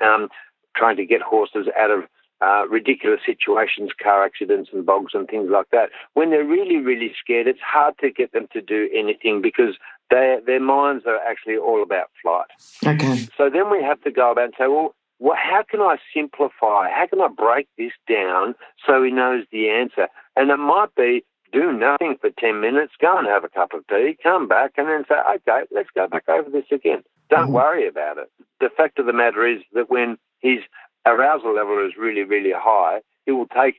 um, 0.00 0.28
trying 0.76 0.96
to 0.96 1.06
get 1.06 1.22
horses 1.22 1.66
out 1.78 1.90
of 1.90 2.04
uh, 2.42 2.66
ridiculous 2.68 3.20
situations, 3.24 3.90
car 4.02 4.24
accidents 4.24 4.70
and 4.72 4.86
bogs 4.86 5.12
and 5.14 5.28
things 5.28 5.48
like 5.50 5.66
that. 5.72 5.90
When 6.14 6.30
they're 6.30 6.44
really, 6.44 6.76
really 6.76 7.12
scared, 7.18 7.46
it's 7.46 7.60
hard 7.60 7.94
to 8.00 8.10
get 8.10 8.32
them 8.32 8.48
to 8.52 8.62
do 8.62 8.88
anything 8.94 9.42
because 9.42 9.76
their 10.10 10.40
their 10.40 10.60
minds 10.60 11.04
are 11.06 11.18
actually 11.18 11.56
all 11.56 11.82
about 11.82 12.10
flight. 12.22 12.46
Okay. 12.86 13.28
So 13.36 13.50
then 13.50 13.70
we 13.70 13.82
have 13.82 14.00
to 14.02 14.10
go 14.10 14.32
about 14.32 14.44
and 14.44 14.54
say, 14.58 14.68
well, 14.68 14.94
well, 15.20 15.36
how 15.36 15.62
can 15.68 15.80
I 15.80 15.98
simplify? 16.14 16.90
How 16.90 17.06
can 17.08 17.20
I 17.20 17.28
break 17.28 17.68
this 17.76 17.92
down 18.08 18.54
so 18.86 19.02
he 19.02 19.10
knows 19.10 19.44
the 19.52 19.68
answer? 19.68 20.08
And 20.34 20.50
it 20.50 20.56
might 20.56 20.94
be 20.96 21.24
do 21.52 21.72
nothing 21.72 22.16
for 22.20 22.30
10 22.38 22.60
minutes, 22.60 22.94
go 23.00 23.18
and 23.18 23.26
have 23.26 23.44
a 23.44 23.48
cup 23.48 23.74
of 23.74 23.86
tea, 23.88 24.16
come 24.22 24.48
back, 24.48 24.72
and 24.76 24.88
then 24.88 25.04
say, 25.08 25.16
okay, 25.36 25.66
let's 25.70 25.90
go 25.94 26.08
back 26.08 26.28
over 26.28 26.48
this 26.48 26.64
again. 26.72 27.02
Don't 27.28 27.46
mm-hmm. 27.46 27.52
worry 27.52 27.86
about 27.86 28.18
it. 28.18 28.30
The 28.60 28.70
fact 28.74 28.98
of 28.98 29.06
the 29.06 29.12
matter 29.12 29.46
is 29.46 29.60
that 29.74 29.90
when 29.90 30.16
his 30.38 30.60
arousal 31.06 31.54
level 31.54 31.84
is 31.86 31.92
really, 31.98 32.22
really 32.22 32.52
high, 32.54 33.00
it 33.26 33.32
will 33.32 33.48
take 33.48 33.76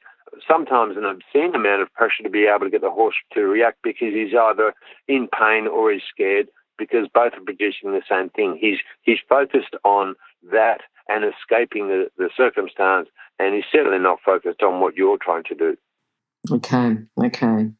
sometimes 0.48 0.96
an 0.96 1.06
obscene 1.06 1.56
amount 1.56 1.82
of 1.82 1.94
pressure 1.94 2.24
to 2.24 2.30
be 2.30 2.46
able 2.46 2.66
to 2.66 2.72
get 2.72 2.82
the 2.82 2.92
horse 2.92 3.16
to 3.34 3.42
react 3.42 3.80
because 3.84 4.14
he's 4.14 4.36
either 4.36 4.74
in 5.08 5.28
pain 5.28 5.68
or 5.68 5.92
he's 5.92 6.04
scared 6.10 6.48
because 6.78 7.08
both 7.14 7.34
are 7.34 7.46
producing 7.46 7.92
the 7.92 8.02
same 8.10 8.30
thing. 8.30 8.58
He's 8.60 8.80
he's 9.04 9.20
focused 9.28 9.76
on 9.84 10.16
that 10.52 10.82
and 11.12 11.26
escaping 11.26 11.88
the, 11.88 12.10
the 12.18 12.30
circumstance 12.36 13.10
and 13.40 13.56
he's 13.56 13.66
certainly 13.72 14.00
not 14.00 14.20
focused 14.24 14.62
on 14.64 14.80
what 14.80 14.96
you're 14.96 15.18
trying 15.18 15.44
to 15.46 15.56
do. 15.56 15.78
Okay, 16.50 16.98
okay. 17.24 17.72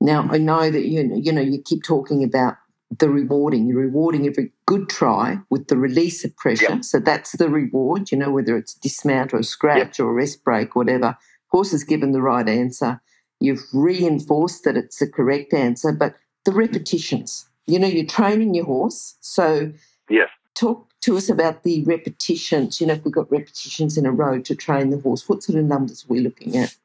Now 0.00 0.28
I 0.30 0.38
know 0.38 0.70
that 0.70 0.86
you 0.86 1.12
you 1.16 1.32
know 1.32 1.40
you 1.40 1.62
keep 1.64 1.82
talking 1.82 2.22
about 2.22 2.54
the 2.96 3.08
rewarding. 3.08 3.66
You're 3.66 3.80
rewarding 3.80 4.26
every 4.26 4.52
good 4.66 4.88
try 4.88 5.38
with 5.50 5.68
the 5.68 5.76
release 5.76 6.24
of 6.24 6.36
pressure. 6.36 6.66
Yep. 6.70 6.84
So 6.84 7.00
that's 7.00 7.32
the 7.32 7.48
reward. 7.48 8.10
You 8.10 8.18
know 8.18 8.30
whether 8.30 8.56
it's 8.56 8.74
dismount 8.74 9.34
or 9.34 9.42
scratch 9.42 9.98
yep. 9.98 10.06
or 10.06 10.12
rest 10.12 10.44
break, 10.44 10.76
whatever. 10.76 11.16
Horse 11.48 11.72
has 11.72 11.84
given 11.84 12.12
the 12.12 12.22
right 12.22 12.48
answer. 12.48 13.00
You've 13.40 13.64
reinforced 13.72 14.64
that 14.64 14.76
it's 14.76 14.98
the 14.98 15.08
correct 15.08 15.54
answer, 15.54 15.92
but 15.92 16.14
the 16.44 16.52
repetitions. 16.52 17.48
You 17.66 17.78
know, 17.78 17.86
you're 17.86 18.06
training 18.06 18.54
your 18.54 18.64
horse. 18.64 19.16
So 19.20 19.72
yes. 20.08 20.28
talk 20.54 20.87
to 21.00 21.16
us 21.16 21.28
about 21.28 21.62
the 21.62 21.84
repetitions. 21.84 22.80
You 22.80 22.86
know, 22.86 22.94
if 22.94 23.04
we've 23.04 23.14
got 23.14 23.30
repetitions 23.30 23.96
in 23.96 24.06
a 24.06 24.12
row 24.12 24.40
to 24.40 24.54
train 24.54 24.90
the 24.90 24.98
horse, 24.98 25.28
what 25.28 25.42
sort 25.42 25.58
of 25.58 25.64
numbers 25.64 26.04
are 26.04 26.12
we 26.12 26.20
looking 26.20 26.56
at? 26.56 26.76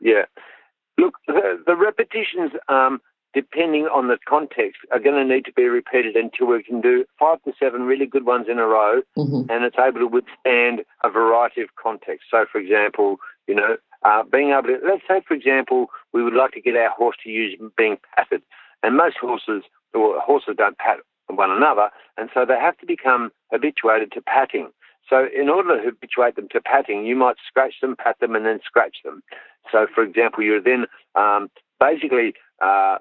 Yeah. 0.00 0.24
Look, 0.98 1.14
the, 1.26 1.62
the 1.66 1.76
repetitions, 1.76 2.52
um, 2.68 3.00
depending 3.32 3.84
on 3.84 4.08
the 4.08 4.18
context, 4.28 4.80
are 4.92 4.98
going 4.98 5.16
to 5.16 5.34
need 5.34 5.44
to 5.44 5.52
be 5.52 5.64
repeated 5.64 6.16
until 6.16 6.46
we 6.48 6.62
can 6.62 6.80
do 6.80 7.04
five 7.18 7.42
to 7.44 7.52
seven 7.58 7.82
really 7.82 8.06
good 8.06 8.26
ones 8.26 8.46
in 8.50 8.58
a 8.58 8.66
row, 8.66 9.02
mm-hmm. 9.16 9.50
and 9.50 9.64
it's 9.64 9.76
able 9.78 10.00
to 10.00 10.06
withstand 10.06 10.82
a 11.04 11.10
variety 11.10 11.60
of 11.60 11.68
contexts. 11.80 12.28
So, 12.30 12.46
for 12.50 12.58
example, 12.58 13.16
you 13.46 13.54
know, 13.54 13.76
uh, 14.02 14.22
being 14.24 14.50
able 14.50 14.68
to, 14.68 14.78
let's 14.84 15.02
say, 15.06 15.22
for 15.26 15.34
example, 15.34 15.86
we 16.12 16.22
would 16.22 16.34
like 16.34 16.52
to 16.52 16.60
get 16.60 16.76
our 16.76 16.90
horse 16.90 17.16
to 17.24 17.30
use 17.30 17.58
being 17.76 17.98
patted, 18.16 18.42
and 18.82 18.96
most 18.96 19.16
horses, 19.18 19.62
or 19.94 20.18
horses 20.20 20.54
don't 20.56 20.78
pat 20.78 20.98
one 21.36 21.50
another, 21.50 21.90
and 22.16 22.30
so 22.32 22.44
they 22.44 22.58
have 22.58 22.76
to 22.78 22.86
become 22.86 23.30
habituated 23.52 24.12
to 24.12 24.20
patting. 24.20 24.70
So, 25.08 25.26
in 25.34 25.48
order 25.48 25.76
to 25.76 25.84
habituate 25.84 26.36
them 26.36 26.48
to 26.52 26.60
patting, 26.60 27.04
you 27.04 27.16
might 27.16 27.36
scratch 27.46 27.74
them, 27.80 27.96
pat 27.96 28.20
them, 28.20 28.36
and 28.36 28.46
then 28.46 28.60
scratch 28.64 28.98
them. 29.04 29.22
So, 29.72 29.86
for 29.92 30.04
example, 30.04 30.44
you're 30.44 30.62
then 30.62 30.86
um, 31.16 31.50
basically 31.80 32.34
uh, 32.62 32.98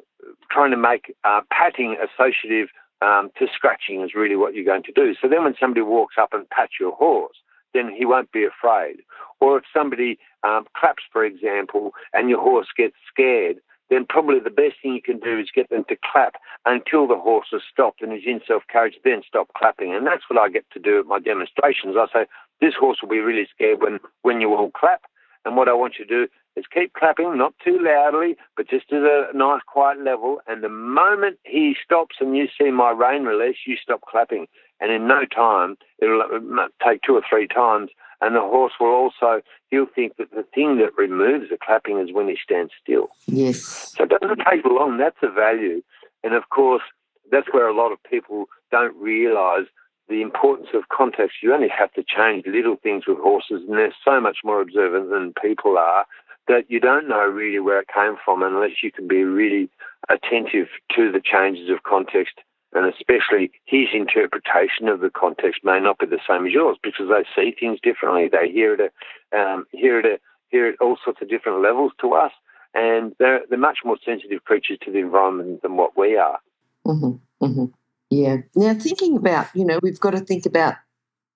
trying 0.51 0.71
to 0.71 0.77
make 0.77 1.13
uh, 1.23 1.41
patting 1.51 1.97
associative 1.97 2.69
um, 3.01 3.29
to 3.37 3.47
scratching 3.53 4.01
is 4.01 4.15
really 4.15 4.35
what 4.35 4.55
you're 4.55 4.65
going 4.65 4.83
to 4.83 4.91
do. 4.91 5.13
So 5.21 5.27
then, 5.27 5.43
when 5.43 5.55
somebody 5.59 5.81
walks 5.81 6.15
up 6.19 6.33
and 6.33 6.49
pats 6.49 6.73
your 6.79 6.93
horse, 6.93 7.37
then 7.73 7.93
he 7.95 8.05
won't 8.05 8.31
be 8.31 8.45
afraid. 8.45 8.97
Or 9.39 9.57
if 9.57 9.63
somebody 9.73 10.17
um, 10.43 10.65
claps, 10.75 11.03
for 11.11 11.23
example, 11.23 11.91
and 12.13 12.29
your 12.29 12.41
horse 12.41 12.67
gets 12.75 12.95
scared, 13.07 13.57
then 13.89 14.05
probably 14.07 14.39
the 14.39 14.49
best 14.49 14.75
thing 14.81 14.93
you 14.93 15.01
can 15.01 15.19
do 15.19 15.39
is 15.39 15.49
get 15.53 15.69
them 15.69 15.83
to 15.89 15.97
clap 16.11 16.35
until 16.65 17.07
the 17.07 17.17
horse 17.17 17.47
has 17.51 17.61
stopped 17.71 18.01
and 18.01 18.13
is 18.13 18.23
in 18.25 18.41
self 18.47 18.63
carriage, 18.71 18.95
then 19.03 19.21
stop 19.27 19.49
clapping. 19.57 19.93
And 19.93 20.05
that's 20.05 20.23
what 20.29 20.39
I 20.39 20.49
get 20.49 20.65
to 20.71 20.79
do 20.79 20.99
at 20.99 21.05
my 21.05 21.19
demonstrations. 21.19 21.95
I 21.97 22.07
say, 22.13 22.25
this 22.61 22.73
horse 22.79 22.99
will 23.01 23.09
be 23.09 23.19
really 23.19 23.47
scared 23.53 23.81
when, 23.81 23.99
when 24.21 24.41
you 24.41 24.53
all 24.53 24.71
clap. 24.71 25.01
And 25.45 25.55
what 25.55 25.69
I 25.69 25.73
want 25.73 25.95
you 25.97 26.05
to 26.05 26.27
do 26.27 26.31
is 26.55 26.65
keep 26.71 26.93
clapping, 26.93 27.37
not 27.37 27.53
too 27.63 27.79
loudly, 27.81 28.35
but 28.57 28.69
just 28.69 28.91
at 28.91 29.01
a 29.01 29.29
nice, 29.33 29.61
quiet 29.65 30.01
level. 30.03 30.39
And 30.47 30.63
the 30.63 30.69
moment 30.69 31.39
he 31.43 31.75
stops 31.83 32.17
and 32.19 32.35
you 32.35 32.47
see 32.59 32.71
my 32.71 32.91
rein 32.91 33.23
release, 33.23 33.57
you 33.65 33.77
stop 33.81 34.01
clapping. 34.01 34.47
And 34.81 34.91
in 34.91 35.07
no 35.07 35.25
time, 35.25 35.77
it'll 36.01 36.21
uh, 36.21 36.67
take 36.85 37.01
two 37.01 37.15
or 37.15 37.23
three 37.27 37.47
times, 37.47 37.89
and 38.21 38.35
the 38.35 38.41
horse 38.41 38.73
will 38.79 38.87
also, 38.87 39.41
he'll 39.69 39.85
think 39.85 40.17
that 40.17 40.31
the 40.31 40.45
thing 40.53 40.77
that 40.77 40.97
removes 40.97 41.49
the 41.49 41.57
clapping 41.57 41.99
is 41.99 42.13
when 42.13 42.27
he 42.27 42.37
stands 42.43 42.71
still. 42.81 43.09
Yes. 43.27 43.93
So 43.95 44.03
it 44.03 44.09
doesn't 44.09 44.41
take 44.49 44.65
long. 44.65 44.97
That's 44.97 45.17
a 45.21 45.29
value. 45.29 45.81
And 46.23 46.33
of 46.33 46.49
course, 46.49 46.83
that's 47.31 47.47
where 47.51 47.67
a 47.67 47.75
lot 47.75 47.91
of 47.91 48.03
people 48.03 48.45
don't 48.71 48.95
realize 48.97 49.65
the 50.09 50.21
importance 50.21 50.69
of 50.73 50.89
context. 50.89 51.37
You 51.41 51.53
only 51.53 51.69
have 51.69 51.93
to 51.93 52.03
change 52.03 52.45
little 52.45 52.75
things 52.75 53.03
with 53.07 53.19
horses, 53.19 53.61
and 53.67 53.77
they're 53.77 53.93
so 54.03 54.19
much 54.19 54.39
more 54.43 54.61
observant 54.61 55.09
than 55.11 55.33
people 55.41 55.77
are 55.77 56.05
that 56.47 56.65
you 56.67 56.79
don't 56.79 57.07
know 57.07 57.25
really 57.27 57.59
where 57.59 57.79
it 57.79 57.87
came 57.93 58.15
from 58.25 58.41
unless 58.41 58.83
you 58.83 58.91
can 58.91 59.07
be 59.07 59.23
really 59.23 59.69
attentive 60.09 60.67
to 60.95 61.11
the 61.11 61.21
changes 61.23 61.69
of 61.69 61.83
context 61.83 62.33
and 62.73 62.85
especially 62.85 63.51
his 63.65 63.87
interpretation 63.93 64.87
of 64.87 64.99
the 64.99 65.09
context 65.09 65.61
may 65.63 65.79
not 65.79 65.99
be 65.99 66.05
the 66.05 66.19
same 66.27 66.45
as 66.45 66.53
yours 66.53 66.77
because 66.83 67.07
they 67.09 67.25
see 67.35 67.55
things 67.59 67.79
differently. 67.81 68.27
They 68.27 68.51
hear 68.51 68.73
it, 68.75 68.93
at, 69.31 69.39
um, 69.39 69.65
hear 69.71 69.99
it, 69.99 70.05
at, 70.05 70.21
hear 70.49 70.67
it 70.67 70.75
all 70.79 70.97
sorts 71.03 71.21
of 71.21 71.29
different 71.29 71.61
levels 71.61 71.91
to 72.01 72.13
us, 72.13 72.31
and 72.73 73.15
they're 73.19 73.41
they're 73.49 73.57
much 73.57 73.79
more 73.83 73.97
sensitive 74.05 74.43
creatures 74.43 74.77
to 74.83 74.91
the 74.91 74.99
environment 74.99 75.61
than 75.61 75.77
what 75.77 75.97
we 75.97 76.17
are. 76.17 76.39
Mm-hmm, 76.85 77.45
mm-hmm. 77.45 77.65
Yeah. 78.09 78.37
Now, 78.55 78.73
thinking 78.73 79.17
about 79.17 79.47
you 79.53 79.65
know, 79.65 79.79
we've 79.81 79.99
got 79.99 80.11
to 80.11 80.19
think 80.19 80.45
about 80.45 80.75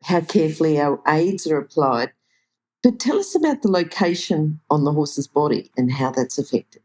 how 0.03 0.21
carefully 0.21 0.79
our 0.79 1.01
aids 1.07 1.47
are 1.47 1.57
applied. 1.57 2.11
But 2.83 2.99
tell 2.99 3.17
us 3.17 3.33
about 3.33 3.61
the 3.61 3.71
location 3.71 4.59
on 4.69 4.83
the 4.83 4.91
horse's 4.91 5.27
body 5.27 5.71
and 5.77 5.89
how 5.89 6.11
that's 6.11 6.37
affected. 6.37 6.81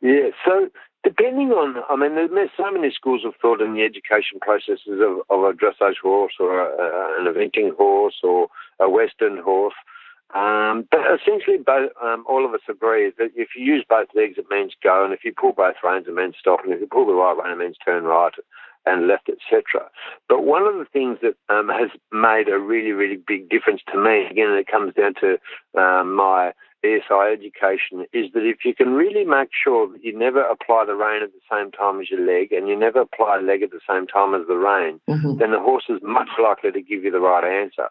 Yeah, 0.00 0.30
so 0.46 0.70
Depending 1.02 1.50
on, 1.50 1.82
I 1.88 1.96
mean, 1.96 2.14
there's 2.14 2.50
so 2.56 2.70
many 2.70 2.92
schools 2.92 3.22
of 3.24 3.32
thought 3.40 3.62
in 3.62 3.74
the 3.74 3.82
education 3.82 4.38
processes 4.40 5.00
of, 5.00 5.24
of 5.30 5.44
a 5.44 5.52
dressage 5.52 5.96
horse 6.02 6.34
or 6.38 6.60
a, 6.60 7.20
an 7.20 7.32
eventing 7.32 7.74
horse 7.74 8.20
or 8.22 8.48
a 8.78 8.88
western 8.88 9.38
horse. 9.38 9.74
Um, 10.34 10.86
but 10.90 11.00
essentially, 11.10 11.56
both, 11.56 11.90
um, 12.02 12.24
all 12.28 12.44
of 12.44 12.54
us 12.54 12.60
agree 12.68 13.10
that 13.18 13.30
if 13.34 13.48
you 13.56 13.64
use 13.64 13.84
both 13.88 14.08
legs, 14.14 14.34
it 14.36 14.46
means 14.50 14.72
go, 14.82 15.04
and 15.04 15.12
if 15.12 15.24
you 15.24 15.32
pull 15.32 15.52
both 15.52 15.76
reins, 15.82 16.06
it 16.06 16.14
means 16.14 16.36
stop, 16.38 16.60
and 16.62 16.72
if 16.72 16.80
you 16.80 16.86
pull 16.86 17.06
the 17.06 17.14
right 17.14 17.36
rein, 17.36 17.52
it 17.52 17.58
means 17.58 17.76
turn 17.84 18.04
right 18.04 18.34
and 18.86 19.08
left, 19.08 19.28
etc. 19.28 19.90
But 20.28 20.44
one 20.44 20.62
of 20.62 20.74
the 20.74 20.86
things 20.92 21.18
that 21.22 21.34
um, 21.52 21.68
has 21.68 21.90
made 22.12 22.48
a 22.48 22.58
really, 22.58 22.92
really 22.92 23.16
big 23.16 23.48
difference 23.48 23.82
to 23.92 23.98
me, 23.98 24.26
again, 24.30 24.50
it 24.50 24.68
comes 24.68 24.94
down 24.94 25.14
to 25.20 25.38
um, 25.80 26.14
my 26.14 26.52
ESI 26.84 27.32
education 27.32 28.06
is 28.12 28.32
that 28.32 28.44
if 28.44 28.64
you 28.64 28.74
can 28.74 28.92
really 28.92 29.24
make 29.24 29.50
sure 29.52 29.90
that 29.92 30.02
you 30.02 30.16
never 30.16 30.42
apply 30.42 30.84
the 30.86 30.94
rein 30.94 31.22
at 31.22 31.30
the 31.32 31.40
same 31.50 31.70
time 31.70 32.00
as 32.00 32.10
your 32.10 32.24
leg 32.24 32.52
and 32.52 32.68
you 32.68 32.76
never 32.78 33.00
apply 33.02 33.38
leg 33.38 33.62
at 33.62 33.70
the 33.70 33.80
same 33.88 34.06
time 34.06 34.34
as 34.34 34.46
the 34.46 34.56
rein, 34.56 35.00
mm-hmm. 35.08 35.38
then 35.38 35.50
the 35.52 35.60
horse 35.60 35.84
is 35.88 36.00
much 36.02 36.28
likely 36.42 36.72
to 36.72 36.80
give 36.80 37.04
you 37.04 37.10
the 37.10 37.20
right 37.20 37.44
answer. 37.44 37.88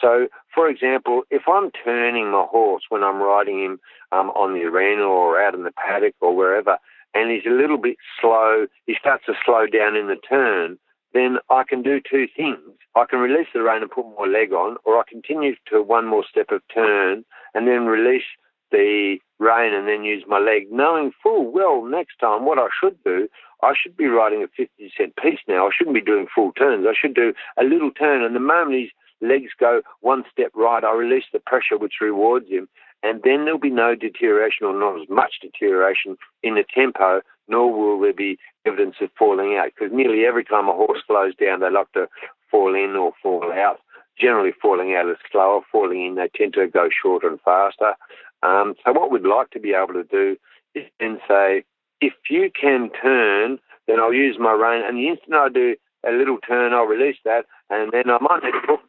So, 0.00 0.28
for 0.54 0.68
example, 0.68 1.22
if 1.30 1.42
I'm 1.48 1.70
turning 1.84 2.30
my 2.30 2.46
horse 2.48 2.84
when 2.88 3.02
I'm 3.02 3.20
riding 3.20 3.58
him 3.62 3.80
um, 4.12 4.30
on 4.30 4.54
the 4.54 4.64
arena 4.64 5.02
or 5.02 5.42
out 5.42 5.54
in 5.54 5.64
the 5.64 5.72
paddock 5.72 6.14
or 6.20 6.36
wherever, 6.36 6.78
and 7.14 7.30
he's 7.30 7.46
a 7.46 7.54
little 7.54 7.78
bit 7.78 7.96
slow, 8.20 8.66
he 8.86 8.94
starts 9.00 9.24
to 9.26 9.34
slow 9.44 9.66
down 9.66 9.96
in 9.96 10.06
the 10.06 10.16
turn, 10.16 10.78
then 11.14 11.38
I 11.50 11.64
can 11.64 11.82
do 11.82 12.00
two 12.00 12.26
things. 12.36 12.60
I 12.94 13.04
can 13.08 13.18
release 13.18 13.48
the 13.52 13.62
rein 13.62 13.82
and 13.82 13.90
put 13.90 14.04
more 14.04 14.28
leg 14.28 14.52
on, 14.52 14.76
or 14.84 14.98
I 14.98 15.02
continue 15.08 15.54
to 15.72 15.82
one 15.82 16.06
more 16.06 16.24
step 16.28 16.50
of 16.50 16.62
turn 16.72 17.24
and 17.58 17.66
then 17.66 17.86
release 17.86 18.22
the 18.70 19.18
rein 19.40 19.74
and 19.74 19.88
then 19.88 20.04
use 20.04 20.22
my 20.28 20.38
leg, 20.38 20.70
knowing 20.70 21.10
full 21.20 21.50
well 21.50 21.84
next 21.84 22.16
time 22.20 22.44
what 22.44 22.58
I 22.58 22.68
should 22.80 22.96
do, 23.02 23.28
I 23.64 23.72
should 23.74 23.96
be 23.96 24.06
riding 24.06 24.44
a 24.44 24.48
50 24.56 24.92
cent 24.96 25.16
piece 25.16 25.40
now. 25.48 25.66
I 25.66 25.70
shouldn't 25.76 25.94
be 25.94 26.00
doing 26.00 26.28
full 26.32 26.52
turns. 26.52 26.86
I 26.88 26.94
should 26.94 27.14
do 27.14 27.32
a 27.58 27.64
little 27.64 27.90
turn. 27.90 28.22
And 28.22 28.36
the 28.36 28.40
moment 28.40 28.80
his 28.80 28.90
legs 29.20 29.50
go 29.58 29.82
one 30.02 30.22
step 30.30 30.52
right, 30.54 30.84
I 30.84 30.92
release 30.92 31.24
the 31.32 31.40
pressure 31.40 31.76
which 31.76 31.94
rewards 32.00 32.48
him. 32.48 32.68
And 33.02 33.22
then 33.24 33.44
there'll 33.44 33.58
be 33.58 33.70
no 33.70 33.96
deterioration 33.96 34.66
or 34.66 34.78
not 34.78 35.00
as 35.00 35.08
much 35.08 35.40
deterioration 35.42 36.16
in 36.44 36.54
the 36.54 36.64
tempo, 36.72 37.22
nor 37.48 37.72
will 37.72 38.00
there 38.00 38.12
be 38.12 38.38
evidence 38.64 38.96
of 39.00 39.10
falling 39.18 39.56
out. 39.56 39.70
Because 39.74 39.92
nearly 39.92 40.26
every 40.26 40.44
time 40.44 40.68
a 40.68 40.72
horse 40.72 41.02
slows 41.08 41.34
down, 41.34 41.58
they 41.58 41.70
like 41.70 41.90
to 41.94 42.06
fall 42.52 42.76
in 42.76 42.94
or 42.94 43.12
fall 43.20 43.52
out 43.52 43.80
generally 44.20 44.52
falling 44.60 44.94
out 44.94 45.08
is 45.08 45.16
slower, 45.30 45.60
falling 45.70 46.04
in, 46.04 46.14
they 46.16 46.28
tend 46.34 46.54
to 46.54 46.66
go 46.66 46.88
shorter 46.90 47.28
and 47.28 47.40
faster. 47.40 47.94
Um, 48.42 48.74
so 48.84 48.92
what 48.92 49.10
we'd 49.10 49.22
like 49.22 49.50
to 49.50 49.60
be 49.60 49.74
able 49.74 49.94
to 49.94 50.04
do 50.04 50.36
is 50.74 50.84
then 51.00 51.18
say, 51.28 51.64
if 52.00 52.14
you 52.30 52.50
can 52.58 52.90
turn, 52.90 53.58
then 53.86 53.98
I'll 54.00 54.12
use 54.12 54.36
my 54.38 54.52
rein, 54.52 54.84
and 54.86 54.98
the 54.98 55.08
instant 55.08 55.34
I 55.34 55.48
do 55.48 55.76
a 56.06 56.12
little 56.12 56.38
turn, 56.38 56.72
I'll 56.72 56.84
release 56.84 57.16
that, 57.24 57.46
and 57.70 57.90
then 57.92 58.10
I 58.10 58.18
might 58.20 58.44
need 58.44 58.52
to 58.52 58.66
put, 58.66 58.80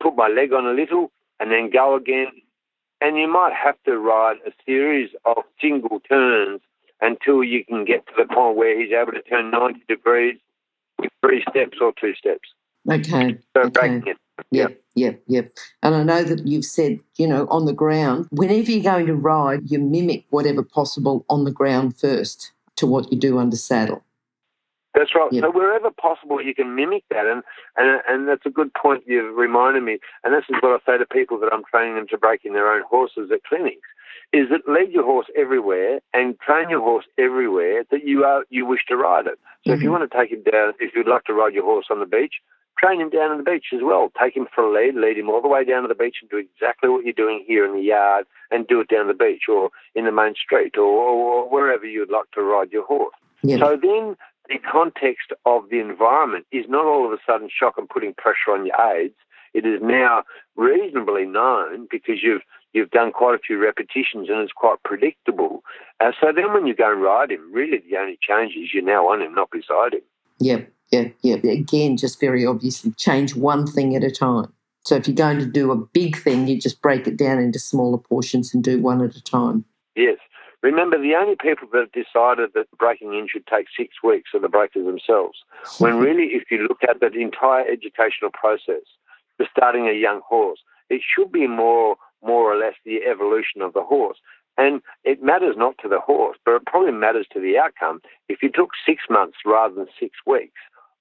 put 0.00 0.16
my 0.16 0.28
leg 0.28 0.52
on 0.52 0.66
a 0.66 0.72
little, 0.72 1.10
and 1.40 1.50
then 1.50 1.70
go 1.70 1.94
again. 1.94 2.28
And 3.00 3.16
you 3.16 3.28
might 3.28 3.52
have 3.52 3.76
to 3.84 3.98
ride 3.98 4.36
a 4.46 4.50
series 4.66 5.10
of 5.24 5.44
single 5.60 6.00
turns 6.00 6.60
until 7.00 7.44
you 7.44 7.64
can 7.64 7.84
get 7.84 8.06
to 8.06 8.12
the 8.16 8.24
point 8.24 8.56
where 8.56 8.80
he's 8.80 8.92
able 8.92 9.12
to 9.12 9.22
turn 9.22 9.50
90 9.50 9.82
degrees 9.88 10.38
with 10.98 11.10
three 11.24 11.44
steps 11.48 11.78
or 11.80 11.92
two 12.00 12.14
steps. 12.14 12.48
Okay. 12.90 13.38
So 13.56 13.62
okay. 13.62 13.70
breaking 13.70 14.08
it. 14.08 14.16
Yep, 14.50 14.80
yep, 14.94 15.22
yep. 15.26 15.52
And 15.82 15.94
I 15.94 16.02
know 16.04 16.22
that 16.22 16.46
you've 16.46 16.64
said, 16.64 17.00
you 17.16 17.26
know, 17.26 17.46
on 17.50 17.66
the 17.66 17.72
ground, 17.72 18.28
whenever 18.30 18.70
you're 18.70 18.82
going 18.82 19.06
to 19.06 19.14
ride, 19.14 19.70
you 19.70 19.78
mimic 19.78 20.24
whatever 20.30 20.62
possible 20.62 21.26
on 21.28 21.44
the 21.44 21.50
ground 21.50 21.98
first 21.98 22.52
to 22.76 22.86
what 22.86 23.12
you 23.12 23.18
do 23.18 23.38
under 23.38 23.56
saddle. 23.56 24.04
That's 24.94 25.14
right. 25.14 25.30
Yeah. 25.32 25.42
So 25.42 25.50
wherever 25.50 25.90
possible, 25.90 26.42
you 26.42 26.54
can 26.54 26.74
mimic 26.74 27.04
that, 27.10 27.26
and 27.26 27.42
and 27.76 28.00
and 28.08 28.28
that's 28.28 28.46
a 28.46 28.50
good 28.50 28.72
point 28.74 29.04
you've 29.06 29.36
reminded 29.36 29.82
me. 29.82 29.98
And 30.24 30.32
this 30.32 30.44
is 30.48 30.56
what 30.60 30.80
I 30.80 30.92
say 30.92 30.98
to 30.98 31.06
people 31.06 31.38
that 31.40 31.52
I'm 31.52 31.62
training 31.64 31.96
them 31.96 32.06
to 32.08 32.18
break 32.18 32.44
in 32.44 32.54
their 32.54 32.72
own 32.72 32.82
horses 32.88 33.30
at 33.32 33.44
clinics: 33.44 33.86
is 34.32 34.48
that 34.50 34.66
lead 34.66 34.90
your 34.90 35.04
horse 35.04 35.26
everywhere 35.36 36.00
and 36.14 36.38
train 36.40 36.70
your 36.70 36.80
horse 36.80 37.04
everywhere 37.18 37.84
that 37.90 38.04
you 38.04 38.24
are 38.24 38.44
you 38.50 38.66
wish 38.66 38.80
to 38.88 38.96
ride 38.96 39.26
it. 39.26 39.38
So 39.66 39.74
if 39.74 39.82
you 39.82 39.90
Mhm. 39.90 39.98
want 39.98 40.10
to 40.10 40.18
take 40.18 40.30
him 40.32 40.42
down, 40.42 40.72
if 40.80 40.94
you'd 40.94 41.06
like 41.06 41.24
to 41.24 41.34
ride 41.34 41.54
your 41.54 41.64
horse 41.64 41.86
on 41.90 42.00
the 42.00 42.06
beach, 42.06 42.40
train 42.78 43.00
him 43.00 43.10
down 43.10 43.30
on 43.30 43.38
the 43.38 43.50
beach 43.50 43.66
as 43.74 43.80
well. 43.82 44.10
Take 44.20 44.36
him 44.36 44.46
for 44.54 44.64
a 44.64 44.72
lead, 44.72 44.94
lead 44.94 45.18
him 45.18 45.28
all 45.28 45.42
the 45.42 45.48
way 45.48 45.64
down 45.64 45.82
to 45.82 45.88
the 45.88 45.94
beach, 45.94 46.16
and 46.20 46.30
do 46.30 46.36
exactly 46.36 46.88
what 46.88 47.04
you're 47.04 47.12
doing 47.12 47.44
here 47.46 47.64
in 47.64 47.74
the 47.74 47.82
yard, 47.82 48.26
and 48.50 48.66
do 48.66 48.80
it 48.80 48.88
down 48.88 49.08
the 49.08 49.14
beach 49.14 49.42
or 49.48 49.70
in 49.94 50.04
the 50.04 50.12
main 50.12 50.34
street 50.34 50.76
or, 50.76 50.84
or 50.84 51.48
wherever 51.50 51.86
you'd 51.86 52.10
like 52.10 52.30
to 52.34 52.42
ride 52.42 52.70
your 52.70 52.86
horse. 52.86 53.14
Yeah. 53.42 53.58
So 53.58 53.78
then 53.80 54.16
the 54.48 54.58
context 54.58 55.32
of 55.44 55.68
the 55.70 55.80
environment 55.80 56.46
is 56.52 56.66
not 56.68 56.84
all 56.84 57.06
of 57.06 57.12
a 57.12 57.18
sudden 57.26 57.48
shock 57.50 57.74
and 57.78 57.88
putting 57.88 58.14
pressure 58.14 58.52
on 58.52 58.66
your 58.66 58.76
aids. 58.94 59.14
It 59.54 59.64
is 59.66 59.80
now 59.82 60.24
reasonably 60.56 61.24
known 61.24 61.88
because 61.90 62.22
you've 62.22 62.42
you've 62.72 62.90
done 62.90 63.12
quite 63.12 63.34
a 63.34 63.38
few 63.38 63.58
repetitions 63.58 64.28
and 64.28 64.40
it's 64.40 64.52
quite 64.52 64.82
predictable. 64.84 65.62
Uh, 66.00 66.12
so 66.20 66.32
then 66.34 66.52
when 66.52 66.66
you 66.66 66.74
go 66.74 66.92
and 66.92 67.02
ride 67.02 67.30
him, 67.30 67.50
really 67.52 67.78
the 67.78 67.96
only 67.96 68.18
change 68.20 68.54
is 68.54 68.74
you're 68.74 68.82
now 68.82 69.08
on 69.08 69.22
him, 69.22 69.34
not 69.34 69.50
beside 69.50 69.94
him. 69.94 70.02
Yeah, 70.38 70.60
yeah, 70.90 71.08
yeah. 71.22 71.36
Again, 71.36 71.96
just 71.96 72.20
very 72.20 72.46
obviously 72.46 72.92
change 72.92 73.34
one 73.34 73.66
thing 73.66 73.94
at 73.94 74.04
a 74.04 74.10
time. 74.10 74.52
So 74.84 74.94
if 74.94 75.06
you're 75.06 75.14
going 75.14 75.38
to 75.38 75.46
do 75.46 75.70
a 75.70 75.76
big 75.76 76.16
thing, 76.16 76.48
you 76.48 76.58
just 76.58 76.80
break 76.80 77.06
it 77.06 77.16
down 77.16 77.38
into 77.38 77.58
smaller 77.58 77.98
portions 77.98 78.54
and 78.54 78.64
do 78.64 78.80
one 78.80 79.02
at 79.02 79.16
a 79.16 79.22
time. 79.22 79.64
Yes. 79.96 80.16
Remember, 80.62 81.00
the 81.00 81.14
only 81.14 81.36
people 81.36 81.68
that 81.72 81.80
have 81.80 81.92
decided 81.92 82.50
that 82.54 82.66
breaking 82.78 83.14
in 83.14 83.28
should 83.28 83.46
take 83.46 83.66
six 83.76 83.96
weeks 84.02 84.30
are 84.34 84.40
the 84.40 84.48
breakers 84.48 84.86
themselves. 84.86 85.38
When 85.78 85.98
really, 85.98 86.30
if 86.32 86.50
you 86.50 86.66
look 86.66 86.82
at 86.88 87.00
that 87.00 87.14
entire 87.14 87.64
educational 87.70 88.30
process 88.32 88.82
for 89.36 89.46
starting 89.50 89.88
a 89.88 89.92
young 89.92 90.20
horse, 90.26 90.60
it 90.90 91.02
should 91.02 91.30
be 91.30 91.46
more, 91.46 91.96
more 92.24 92.52
or 92.52 92.56
less 92.56 92.74
the 92.84 93.02
evolution 93.08 93.62
of 93.62 93.72
the 93.72 93.82
horse. 93.82 94.18
And 94.56 94.82
it 95.04 95.22
matters 95.22 95.54
not 95.56 95.76
to 95.82 95.88
the 95.88 96.00
horse, 96.00 96.36
but 96.44 96.56
it 96.56 96.66
probably 96.66 96.90
matters 96.92 97.26
to 97.32 97.40
the 97.40 97.56
outcome. 97.56 98.00
If 98.28 98.42
you 98.42 98.50
took 98.50 98.70
six 98.84 99.04
months 99.08 99.38
rather 99.46 99.74
than 99.74 99.86
six 100.00 100.16
weeks, 100.26 100.58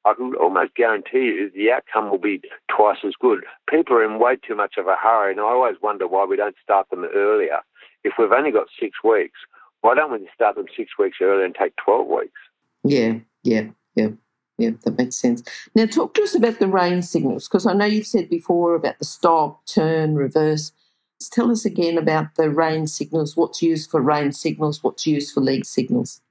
I 0.07 0.13
can 0.13 0.33
almost 0.35 0.73
guarantee 0.75 1.25
you 1.25 1.51
the 1.53 1.71
outcome 1.71 2.09
will 2.09 2.17
be 2.17 2.41
twice 2.69 2.99
as 3.05 3.13
good. 3.19 3.43
People 3.69 3.97
are 3.97 4.05
in 4.05 4.19
way 4.19 4.37
too 4.37 4.55
much 4.55 4.75
of 4.77 4.87
a 4.87 4.95
hurry, 4.95 5.31
and 5.31 5.41
I 5.41 5.43
always 5.43 5.75
wonder 5.81 6.07
why 6.07 6.23
we 6.23 6.37
don't 6.37 6.55
start 6.63 6.89
them 6.89 7.05
earlier. 7.13 7.59
If 8.05 8.13
we've 8.17 8.31
only 8.31 8.51
got 8.51 8.67
six 8.79 9.03
weeks, 9.03 9.37
why 9.81 9.95
don't 9.95 10.13
we 10.13 10.29
start 10.33 10.55
them 10.55 10.67
six 10.77 10.91
weeks 10.97 11.17
earlier 11.21 11.43
and 11.43 11.53
take 11.53 11.73
12 11.83 12.07
weeks? 12.07 12.39
Yeah, 12.85 13.15
yeah, 13.43 13.67
yeah, 13.95 14.09
yeah, 14.57 14.71
that 14.85 14.97
makes 14.97 15.17
sense. 15.17 15.43
Now, 15.75 15.85
talk 15.85 16.13
to 16.13 16.23
us 16.23 16.35
about 16.35 16.59
the 16.59 16.67
rein 16.67 17.01
signals 17.01 17.49
because 17.49 17.65
I 17.65 17.73
know 17.73 17.85
you've 17.85 18.07
said 18.07 18.29
before 18.29 18.75
about 18.75 18.99
the 18.99 19.05
stop, 19.05 19.65
turn, 19.65 20.15
reverse. 20.15 20.71
Tell 21.31 21.51
us 21.51 21.65
again 21.65 21.97
about 21.97 22.35
the 22.35 22.49
rein 22.49 22.87
signals, 22.87 23.35
what's 23.35 23.61
used 23.61 23.91
for 23.91 24.01
rein 24.01 24.31
signals, 24.31 24.83
what's 24.83 25.05
used 25.05 25.33
for 25.33 25.41
league 25.41 25.65
signals. 25.65 26.21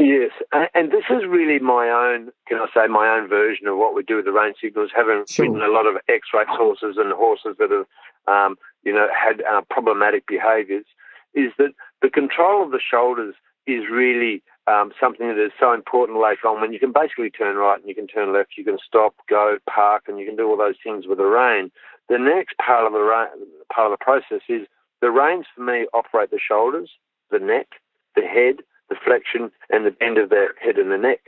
Yes, 0.00 0.30
and 0.72 0.90
this 0.90 1.04
is 1.10 1.28
really 1.28 1.58
my 1.58 1.90
own, 1.90 2.30
can 2.48 2.56
I 2.56 2.66
say, 2.72 2.88
my 2.88 3.06
own 3.06 3.28
version 3.28 3.66
of 3.66 3.76
what 3.76 3.94
we 3.94 4.02
do 4.02 4.16
with 4.16 4.24
the 4.24 4.32
rein 4.32 4.54
signals. 4.58 4.90
Having 4.96 5.26
Sure. 5.28 5.44
ridden 5.44 5.60
a 5.60 5.68
lot 5.68 5.84
of 5.86 5.98
X-race 6.08 6.48
horses 6.48 6.96
and 6.96 7.12
horses 7.12 7.56
that 7.58 7.70
have, 7.70 7.86
um, 8.26 8.56
you 8.82 8.94
know, 8.94 9.08
had 9.14 9.42
uh, 9.42 9.60
problematic 9.68 10.26
behaviours, 10.26 10.86
is 11.34 11.52
that 11.58 11.74
the 12.00 12.08
control 12.08 12.62
of 12.62 12.70
the 12.70 12.80
shoulders 12.80 13.34
is 13.66 13.90
really 13.90 14.42
um, 14.66 14.90
something 14.98 15.28
that 15.28 15.38
is 15.38 15.52
so 15.60 15.74
important 15.74 16.18
later 16.18 16.48
on. 16.48 16.62
When 16.62 16.72
you 16.72 16.78
can 16.80 16.92
basically 16.92 17.28
turn 17.28 17.56
right 17.56 17.78
and 17.78 17.86
you 17.86 17.94
can 17.94 18.06
turn 18.06 18.32
left, 18.32 18.56
you 18.56 18.64
can 18.64 18.78
stop, 18.78 19.14
go, 19.28 19.58
park, 19.68 20.04
and 20.08 20.18
you 20.18 20.24
can 20.24 20.34
do 20.34 20.48
all 20.48 20.56
those 20.56 20.80
things 20.82 21.06
with 21.06 21.18
the 21.18 21.26
rein. 21.26 21.70
The 22.08 22.18
next 22.18 22.56
part 22.56 22.86
of 22.86 22.94
the 22.94 23.00
ra- 23.00 23.28
part 23.70 23.92
of 23.92 23.98
the 23.98 24.02
process 24.02 24.40
is 24.48 24.66
the 25.02 25.10
reins 25.10 25.44
for 25.54 25.62
me 25.62 25.86
operate 25.92 26.30
the 26.30 26.40
shoulders, 26.40 26.90
the 27.30 27.38
neck, 27.38 27.68
the 28.16 28.22
head, 28.22 28.64
the 28.90 28.96
flexion 29.02 29.50
and 29.70 29.86
the 29.86 29.90
bend 29.90 30.18
of 30.18 30.28
the 30.28 30.48
head 30.62 30.76
and 30.76 30.90
the 30.90 30.98
neck. 30.98 31.20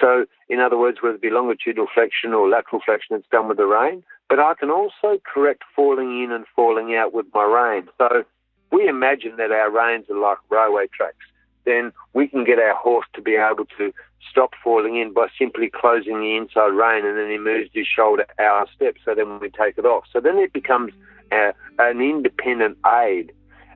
So, 0.00 0.26
in 0.48 0.58
other 0.58 0.76
words, 0.76 0.98
whether 1.00 1.14
it 1.14 1.22
be 1.22 1.30
longitudinal 1.30 1.86
flexion 1.94 2.32
or 2.34 2.48
lateral 2.48 2.82
flexion, 2.84 3.14
it's 3.14 3.28
done 3.30 3.46
with 3.46 3.58
the 3.58 3.66
rein. 3.66 4.02
But 4.28 4.40
I 4.40 4.54
can 4.58 4.70
also 4.70 5.20
correct 5.22 5.62
falling 5.76 6.24
in 6.24 6.32
and 6.32 6.44
falling 6.56 6.96
out 6.96 7.14
with 7.14 7.26
my 7.32 7.44
rein. 7.44 7.88
So, 7.98 8.24
we 8.72 8.88
imagine 8.88 9.36
that 9.36 9.52
our 9.52 9.70
reins 9.70 10.06
are 10.10 10.18
like 10.18 10.38
railway 10.48 10.86
tracks. 10.92 11.26
Then 11.64 11.92
we 12.14 12.26
can 12.26 12.44
get 12.44 12.58
our 12.58 12.74
horse 12.74 13.06
to 13.14 13.20
be 13.20 13.36
able 13.36 13.66
to 13.76 13.92
stop 14.30 14.50
falling 14.62 14.96
in 14.96 15.12
by 15.12 15.26
simply 15.38 15.70
closing 15.72 16.20
the 16.20 16.36
inside 16.36 16.68
rein 16.68 17.04
and 17.04 17.18
then 17.18 17.30
he 17.30 17.38
moves 17.38 17.70
his 17.72 17.86
shoulder 17.86 18.26
out 18.38 18.68
a 18.68 18.72
step. 18.72 18.94
So 19.04 19.14
then 19.14 19.40
we 19.40 19.50
take 19.50 19.76
it 19.76 19.84
off. 19.84 20.04
So 20.12 20.20
then 20.20 20.38
it 20.38 20.52
becomes 20.52 20.92
a, 21.32 21.52
an 21.78 22.00
independent 22.00 22.78
aid. 22.86 23.32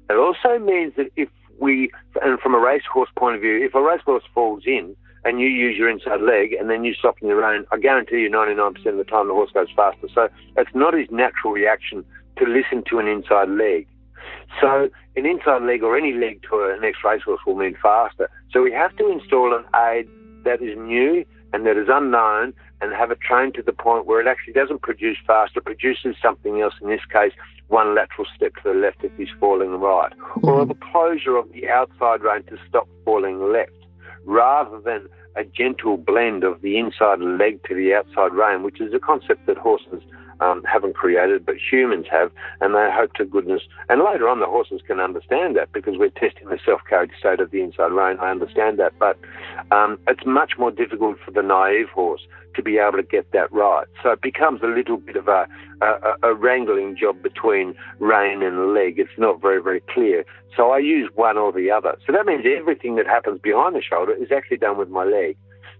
It 0.08 0.14
also 0.14 0.58
means 0.58 0.94
that 0.96 1.10
if 1.16 1.28
we, 1.58 1.90
and 2.22 2.38
from 2.40 2.54
a 2.54 2.58
racehorse 2.58 3.10
point 3.16 3.36
of 3.36 3.42
view, 3.42 3.64
if 3.64 3.74
a 3.74 3.82
racehorse 3.82 4.24
falls 4.34 4.64
in 4.66 4.96
and 5.24 5.40
you 5.40 5.46
use 5.46 5.76
your 5.76 5.88
inside 5.88 6.20
leg 6.20 6.52
and 6.52 6.68
then 6.68 6.84
you 6.84 6.94
stop 6.94 7.16
in 7.20 7.28
your 7.28 7.40
rein, 7.40 7.64
I 7.72 7.78
guarantee 7.78 8.20
you 8.20 8.30
99% 8.30 8.86
of 8.86 8.96
the 8.96 9.04
time 9.04 9.28
the 9.28 9.34
horse 9.34 9.50
goes 9.52 9.68
faster. 9.74 10.08
So 10.14 10.28
it's 10.56 10.74
not 10.74 10.94
his 10.94 11.10
natural 11.10 11.52
reaction 11.52 12.04
to 12.36 12.44
listen 12.44 12.82
to 12.90 12.98
an 12.98 13.06
inside 13.06 13.48
leg. 13.48 13.86
So 14.60 14.88
an 15.16 15.26
inside 15.26 15.62
leg 15.62 15.82
or 15.82 15.96
any 15.96 16.12
leg 16.12 16.42
to 16.50 16.60
an 16.60 16.80
next 16.80 17.04
racehorse 17.04 17.40
will 17.46 17.56
mean 17.56 17.76
faster. 17.82 18.28
So 18.52 18.62
we 18.62 18.72
have 18.72 18.96
to 18.96 19.10
install 19.10 19.54
an 19.54 19.64
aid 19.74 20.08
that 20.44 20.62
is 20.62 20.76
new 20.76 21.24
and 21.52 21.66
that 21.66 21.76
is 21.76 21.88
unknown 21.90 22.52
and 22.84 22.92
have 22.92 23.10
it 23.10 23.20
trained 23.20 23.54
to 23.54 23.62
the 23.62 23.72
point 23.72 24.04
where 24.04 24.20
it 24.20 24.26
actually 24.26 24.52
doesn't 24.52 24.82
produce 24.82 25.16
fast, 25.26 25.56
it 25.56 25.64
produces 25.64 26.14
something 26.20 26.60
else, 26.60 26.74
in 26.82 26.88
this 26.88 27.04
case, 27.10 27.32
one 27.68 27.94
lateral 27.94 28.26
step 28.36 28.54
to 28.56 28.72
the 28.72 28.78
left 28.78 29.02
if 29.02 29.10
he's 29.16 29.28
falling 29.40 29.80
right, 29.80 30.12
or 30.42 30.66
the 30.66 30.74
closure 30.92 31.36
of 31.36 31.50
the 31.52 31.66
outside 31.66 32.22
rein 32.22 32.42
to 32.44 32.58
stop 32.68 32.86
falling 33.06 33.50
left, 33.50 33.72
rather 34.26 34.78
than 34.80 35.08
a 35.34 35.44
gentle 35.44 35.96
blend 35.96 36.44
of 36.44 36.60
the 36.60 36.78
inside 36.78 37.20
leg 37.20 37.58
to 37.66 37.74
the 37.74 37.94
outside 37.94 38.34
rein, 38.34 38.62
which 38.62 38.80
is 38.80 38.92
a 38.92 38.98
concept 38.98 39.46
that 39.46 39.56
horses 39.56 40.02
um, 40.40 40.62
haven't 40.64 40.94
created, 40.94 41.44
but 41.44 41.56
humans 41.56 42.06
have, 42.10 42.30
and 42.60 42.74
they 42.74 42.88
hope 42.92 43.14
to 43.14 43.24
goodness. 43.24 43.62
And 43.88 44.02
later 44.02 44.28
on, 44.28 44.40
the 44.40 44.46
horses 44.46 44.80
can 44.86 45.00
understand 45.00 45.56
that 45.56 45.72
because 45.72 45.96
we're 45.96 46.10
testing 46.10 46.48
the 46.48 46.58
self-carriage 46.64 47.12
state 47.18 47.40
of 47.40 47.50
the 47.50 47.60
inside 47.62 47.92
rein. 47.92 48.18
I 48.20 48.30
understand 48.30 48.78
that, 48.78 48.92
but 48.98 49.18
um, 49.70 49.98
it's 50.08 50.26
much 50.26 50.52
more 50.58 50.70
difficult 50.70 51.18
for 51.24 51.30
the 51.30 51.42
naive 51.42 51.88
horse 51.88 52.22
to 52.54 52.62
be 52.62 52.78
able 52.78 52.98
to 52.98 53.02
get 53.02 53.30
that 53.32 53.52
right. 53.52 53.86
So 54.02 54.10
it 54.10 54.22
becomes 54.22 54.62
a 54.62 54.66
little 54.66 54.96
bit 54.96 55.16
of 55.16 55.28
a, 55.28 55.46
a, 55.82 56.14
a 56.22 56.34
wrangling 56.34 56.96
job 56.96 57.22
between 57.22 57.74
rein 57.98 58.42
and 58.42 58.72
leg. 58.72 58.98
It's 58.98 59.18
not 59.18 59.40
very, 59.42 59.60
very 59.60 59.82
clear. 59.92 60.24
So 60.56 60.70
I 60.70 60.78
use 60.78 61.10
one 61.14 61.36
or 61.36 61.52
the 61.52 61.70
other. 61.70 61.96
So 62.06 62.12
that 62.12 62.26
means 62.26 62.44
everything 62.46 62.94
that 62.96 63.06
happens 63.06 63.40
behind 63.40 63.74
the 63.74 63.82
shoulder 63.82 64.12
is 64.12 64.30
actually 64.30 64.58
done 64.58 64.78
with 64.78 64.88
my 64.88 65.04
leg. 65.04 65.36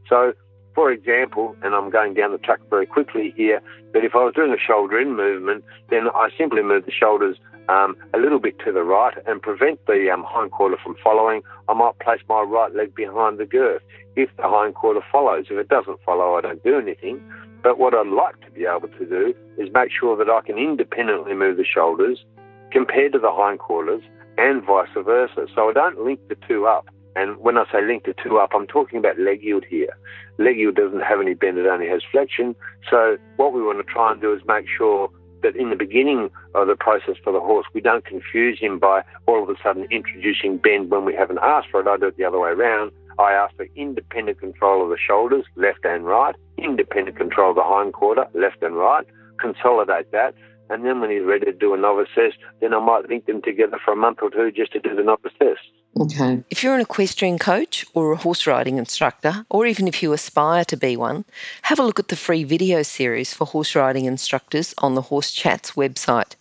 So, 0.09 0.35
for 0.75 0.91
example, 0.91 1.55
and 1.63 1.75
I'm 1.75 1.91
going 1.91 2.15
down 2.15 2.33
the 2.33 2.39
track 2.39 2.61
very 2.69 2.87
quickly 2.87 3.33
here, 3.37 3.61
but 3.93 4.05
if 4.05 4.15
I 4.15 4.25
was 4.25 4.35
doing 4.35 4.53
a 4.53 4.59
shoulder 4.59 4.99
in 4.99 5.17
movement, 5.17 5.65
then 5.91 6.09
I 6.15 6.31
simply 6.37 6.63
move 6.63 6.85
the 6.85 6.93
shoulders 6.93 7.37
um, 7.69 7.97
a 8.13 8.19
little 8.19 8.41
bit 8.41 8.59
to 8.65 8.73
the 8.73 8.83
right 8.83 9.17
and 9.27 9.41
prevent 9.41 9.85
the 9.87 10.11
um, 10.13 10.25
hind 10.27 10.51
quarter 10.51 10.77
from 10.83 10.97
following. 11.03 11.43
I 11.69 11.75
might 11.75 11.99
place 12.01 12.21
my 12.29 12.43
right 12.43 12.75
leg 12.75 12.95
behind 12.95 13.39
the 13.39 13.47
girth 13.47 13.83
if 14.17 14.29
the 14.37 14.45
hind 14.45 14.75
quarter 14.75 15.01
follows. 15.11 15.47
If 15.51 15.59
it 15.59 15.69
doesn't 15.69 16.01
follow, 16.05 16.35
I 16.35 16.41
don't 16.41 16.63
do 16.63 16.79
anything. 16.79 17.23
But 17.63 17.79
what 17.79 17.95
I'd 17.95 18.09
like 18.09 18.41
to 18.43 18.51
be 18.51 18.67
able 18.67 18.89
to 18.89 19.07
do 19.07 19.35
is 19.57 19.71
make 19.73 19.91
sure 19.99 20.17
that 20.17 20.29
I 20.29 20.41
can 20.45 20.59
independently 20.59 21.35
move 21.35 21.57
the 21.57 21.65
shoulders 21.65 22.25
compared 22.71 23.13
to 23.13 23.19
the 23.19 23.33
hind 23.33 23.61
quarters 23.61 24.03
and 24.37 24.63
vice 24.65 24.89
versa. 24.95 25.47
So 25.55 25.71
I 25.71 25.73
don't 25.73 26.05
link 26.05 26.21
the 26.29 26.37
two 26.47 26.67
up. 26.67 26.87
And 27.17 27.37
when 27.39 27.57
I 27.57 27.65
say 27.71 27.85
link 27.85 28.05
the 28.05 28.15
two 28.23 28.39
up, 28.39 28.51
I'm 28.55 28.67
talking 28.67 28.99
about 28.99 29.19
leg 29.19 29.43
yield 29.43 29.65
here. 29.69 29.97
Leg 30.39 30.59
yield 30.59 30.75
doesn't 30.75 31.01
have 31.01 31.21
any 31.21 31.35
bend, 31.35 31.59
it 31.59 31.67
only 31.67 31.89
has 31.89 32.03
flexion. 32.11 32.57
So 32.91 33.17
what 33.37 33.53
we 33.53 33.63
want 33.63 33.79
to 33.79 33.93
try 33.93 34.13
and 34.13 34.21
do 34.21 34.33
is 34.33 34.43
make 34.47 34.67
sure 34.77 35.11
that 35.43 35.55
in 35.55 35.71
the 35.71 35.77
beginning 35.77 36.31
of 36.55 36.67
the 36.67 36.75
process 36.75 37.17
for 37.23 37.33
the 37.33 37.41
horse, 37.41 37.67
we 37.75 37.81
don't 37.81 38.05
confuse 38.05 38.59
him 38.59 38.79
by 38.79 39.03
all 39.27 39.43
of 39.43 39.49
a 39.49 39.55
sudden 39.63 39.87
introducing 39.91 40.57
bend 40.57 40.91
when 40.91 41.05
we 41.05 41.15
haven't 41.15 41.39
asked 41.43 41.69
for 41.71 41.81
it. 41.81 41.87
I 41.87 41.97
do 41.97 42.07
it 42.07 42.17
the 42.17 42.25
other 42.25 42.41
way 42.41 42.51
around. 42.51 42.91
I 43.19 43.33
ask 43.33 43.55
for 43.55 43.67
independent 43.77 44.41
control 44.41 44.83
of 44.83 44.89
the 44.89 44.99
shoulders, 44.99 45.45
left 45.55 45.85
and 45.85 46.05
right, 46.05 46.35
independent 46.59 47.17
control 47.17 47.51
of 47.51 47.57
the 47.57 47.63
hind 47.63 47.93
quarter, 47.93 48.27
left 48.35 48.63
and 48.63 48.77
right, 48.77 49.07
consolidate 49.39 50.11
that. 50.11 50.35
And 50.71 50.85
then 50.85 51.01
when 51.01 51.11
he's 51.11 51.23
ready 51.23 51.45
to 51.45 51.53
do 51.53 51.75
a 51.75 51.77
novice 51.77 52.09
test, 52.15 52.39
then 52.61 52.75
I 52.75 52.81
might 52.81 53.09
link 53.09 53.27
them 53.27 53.43
together 53.43 53.79
for 53.85 53.93
a 53.93 53.97
month 53.97 54.19
or 54.23 54.31
two 54.31 54.51
just 54.51 54.73
to 54.73 54.81
do 54.81 54.97
the 54.97 55.03
novice 55.05 55.33
test. 55.39 55.61
Okay. 56.01 56.43
If 56.51 56.63
you're 56.63 56.75
an 56.75 56.81
equestrian 56.81 57.39
coach 57.39 57.87
or 57.95 58.13
a 58.13 58.17
horse 58.17 58.47
riding 58.47 58.79
instructor, 58.79 59.47
or 59.49 59.67
even 59.67 59.87
if 59.87 60.03
you 60.03 60.13
aspire 60.13 60.65
to 60.65 60.77
be 60.77 60.97
one, 60.97 61.25
have 61.63 61.79
a 61.79 61.85
look 61.85 62.01
at 62.01 62.09
the 62.09 62.17
free 62.17 62.43
video 62.43 62.83
series 62.83 63.33
for 63.33 63.47
horse 63.47 63.75
riding 63.75 64.05
instructors 64.05 64.75
on 64.79 64.95
the 64.95 65.03
Horse 65.03 65.31
Chats 65.31 65.73
website. 65.73 66.35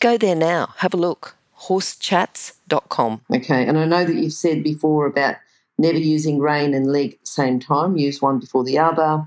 Go 0.00 0.18
there 0.18 0.34
now, 0.36 0.74
have 0.78 0.92
a 0.92 0.98
look. 0.98 1.36
horsechats.com. 1.60 3.22
Okay. 3.34 3.66
And 3.66 3.78
I 3.78 3.84
know 3.84 4.04
that 4.04 4.14
you've 4.14 4.32
said 4.32 4.62
before 4.62 5.06
about 5.06 5.36
never 5.78 5.98
using 5.98 6.38
rein 6.38 6.74
and 6.74 6.86
leg 6.86 7.14
at 7.14 7.20
the 7.20 7.26
same 7.26 7.58
time, 7.58 7.96
use 7.96 8.20
one 8.20 8.38
before 8.38 8.64
the 8.64 8.78
other, 8.78 9.26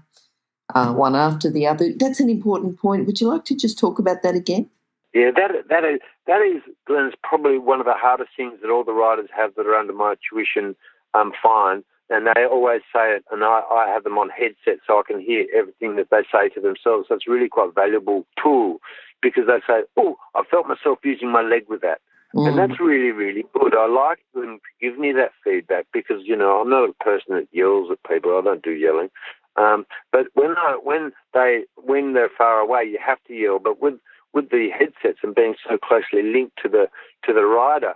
uh, 0.75 0.93
one 0.93 1.15
after 1.15 1.49
the 1.49 1.65
other. 1.67 1.89
That's 1.97 2.19
an 2.19 2.29
important 2.29 2.79
point. 2.79 3.05
Would 3.07 3.19
you 3.19 3.27
like 3.27 3.45
to 3.45 3.55
just 3.55 3.79
talk 3.79 3.97
about 3.99 4.21
that 4.23 4.35
again? 4.35 4.69
Yeah, 5.13 5.31
that 5.35 5.67
that 5.69 5.85
is 5.85 5.99
that 6.27 6.41
is 6.41 6.61
Glenys 6.87 7.13
probably 7.23 7.57
one 7.57 7.79
of 7.79 7.85
the 7.85 7.93
hardest 7.93 8.31
things 8.35 8.59
that 8.61 8.71
all 8.71 8.83
the 8.83 8.93
riders 8.93 9.29
have 9.35 9.55
that 9.55 9.65
are 9.65 9.75
under 9.75 9.93
my 9.93 10.15
tuition 10.29 10.75
um, 11.13 11.31
fine. 11.41 11.83
And 12.09 12.27
they 12.27 12.45
always 12.45 12.81
say 12.93 13.15
it, 13.15 13.23
and 13.31 13.43
I, 13.43 13.61
I 13.71 13.87
have 13.87 14.03
them 14.03 14.17
on 14.17 14.29
headset 14.29 14.79
so 14.85 14.99
I 14.99 15.03
can 15.07 15.19
hear 15.19 15.45
everything 15.55 15.95
that 15.95 16.09
they 16.11 16.21
say 16.31 16.49
to 16.49 16.61
themselves. 16.61 17.07
So 17.07 17.15
it's 17.15 17.27
really 17.27 17.47
quite 17.47 17.69
a 17.69 17.71
valuable 17.71 18.25
tool 18.41 18.79
because 19.21 19.47
they 19.47 19.59
say, 19.65 19.83
"Oh, 19.97 20.17
I 20.35 20.43
felt 20.43 20.67
myself 20.67 20.99
using 21.03 21.31
my 21.31 21.41
leg 21.41 21.63
with 21.69 21.81
that." 21.81 22.01
Mm. 22.35 22.49
And 22.49 22.57
that's 22.57 22.79
really, 22.79 23.11
really 23.11 23.45
good. 23.53 23.75
I 23.75 23.87
like 23.87 24.19
them 24.33 24.59
to 24.59 24.85
give 24.85 24.99
me 24.99 25.11
that 25.13 25.31
feedback 25.43 25.85
because, 25.93 26.23
you 26.25 26.35
know, 26.35 26.59
I'm 26.59 26.69
not 26.69 26.89
a 26.89 27.03
person 27.03 27.35
that 27.35 27.47
yells 27.51 27.89
at 27.91 28.03
people. 28.09 28.37
I 28.37 28.41
don't 28.41 28.63
do 28.63 28.71
yelling. 28.71 29.09
Um, 29.55 29.85
but 30.11 30.27
when 30.33 30.55
I, 30.57 30.77
when 30.81 31.11
they 31.33 31.65
when 31.75 32.13
they're 32.13 32.31
far 32.35 32.59
away, 32.59 32.85
you 32.85 32.97
have 33.05 33.23
to 33.27 33.33
yell. 33.33 33.59
But 33.59 33.81
with 33.81 33.95
with 34.33 34.49
the 34.49 34.69
headsets 34.69 35.19
and 35.23 35.35
being 35.35 35.55
so 35.67 35.77
closely 35.77 36.23
linked 36.23 36.57
to 36.61 36.69
the 36.69 36.89
to 37.25 37.33
the 37.33 37.45
rider, 37.45 37.93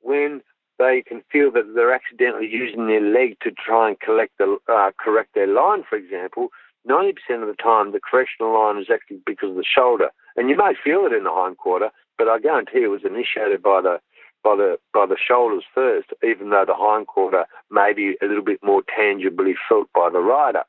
when 0.00 0.42
they 0.78 1.02
can 1.06 1.22
feel 1.30 1.50
that 1.52 1.74
they're 1.74 1.92
accidentally 1.92 2.48
using 2.48 2.86
their 2.86 3.02
leg 3.02 3.36
to 3.42 3.50
try 3.50 3.88
and 3.88 4.00
collect 4.00 4.32
the, 4.38 4.56
uh, 4.72 4.90
correct 4.98 5.34
their 5.34 5.46
line, 5.46 5.84
for 5.86 5.96
example, 5.96 6.48
90% 6.88 7.12
of 7.42 7.48
the 7.48 7.62
time 7.62 7.92
the 7.92 8.00
correctional 8.00 8.54
line 8.54 8.80
is 8.80 8.88
actually 8.90 9.20
because 9.26 9.50
of 9.50 9.56
the 9.56 9.64
shoulder. 9.64 10.08
And 10.36 10.48
you 10.48 10.56
may 10.56 10.72
feel 10.82 11.04
it 11.04 11.12
in 11.12 11.24
the 11.24 11.32
hindquarter, 11.32 11.90
but 12.16 12.28
I 12.28 12.38
guarantee 12.38 12.82
it 12.82 12.88
was 12.88 13.04
initiated 13.04 13.62
by 13.62 13.82
the 13.82 14.00
by 14.42 14.56
the 14.56 14.78
by 14.94 15.04
the 15.04 15.18
shoulders 15.18 15.64
first, 15.74 16.08
even 16.24 16.48
though 16.48 16.64
the 16.66 16.74
hindquarter 16.74 17.44
may 17.70 17.92
be 17.92 18.16
a 18.22 18.26
little 18.26 18.44
bit 18.44 18.60
more 18.62 18.82
tangibly 18.96 19.54
felt 19.68 19.88
by 19.94 20.08
the 20.10 20.20
rider. 20.20 20.62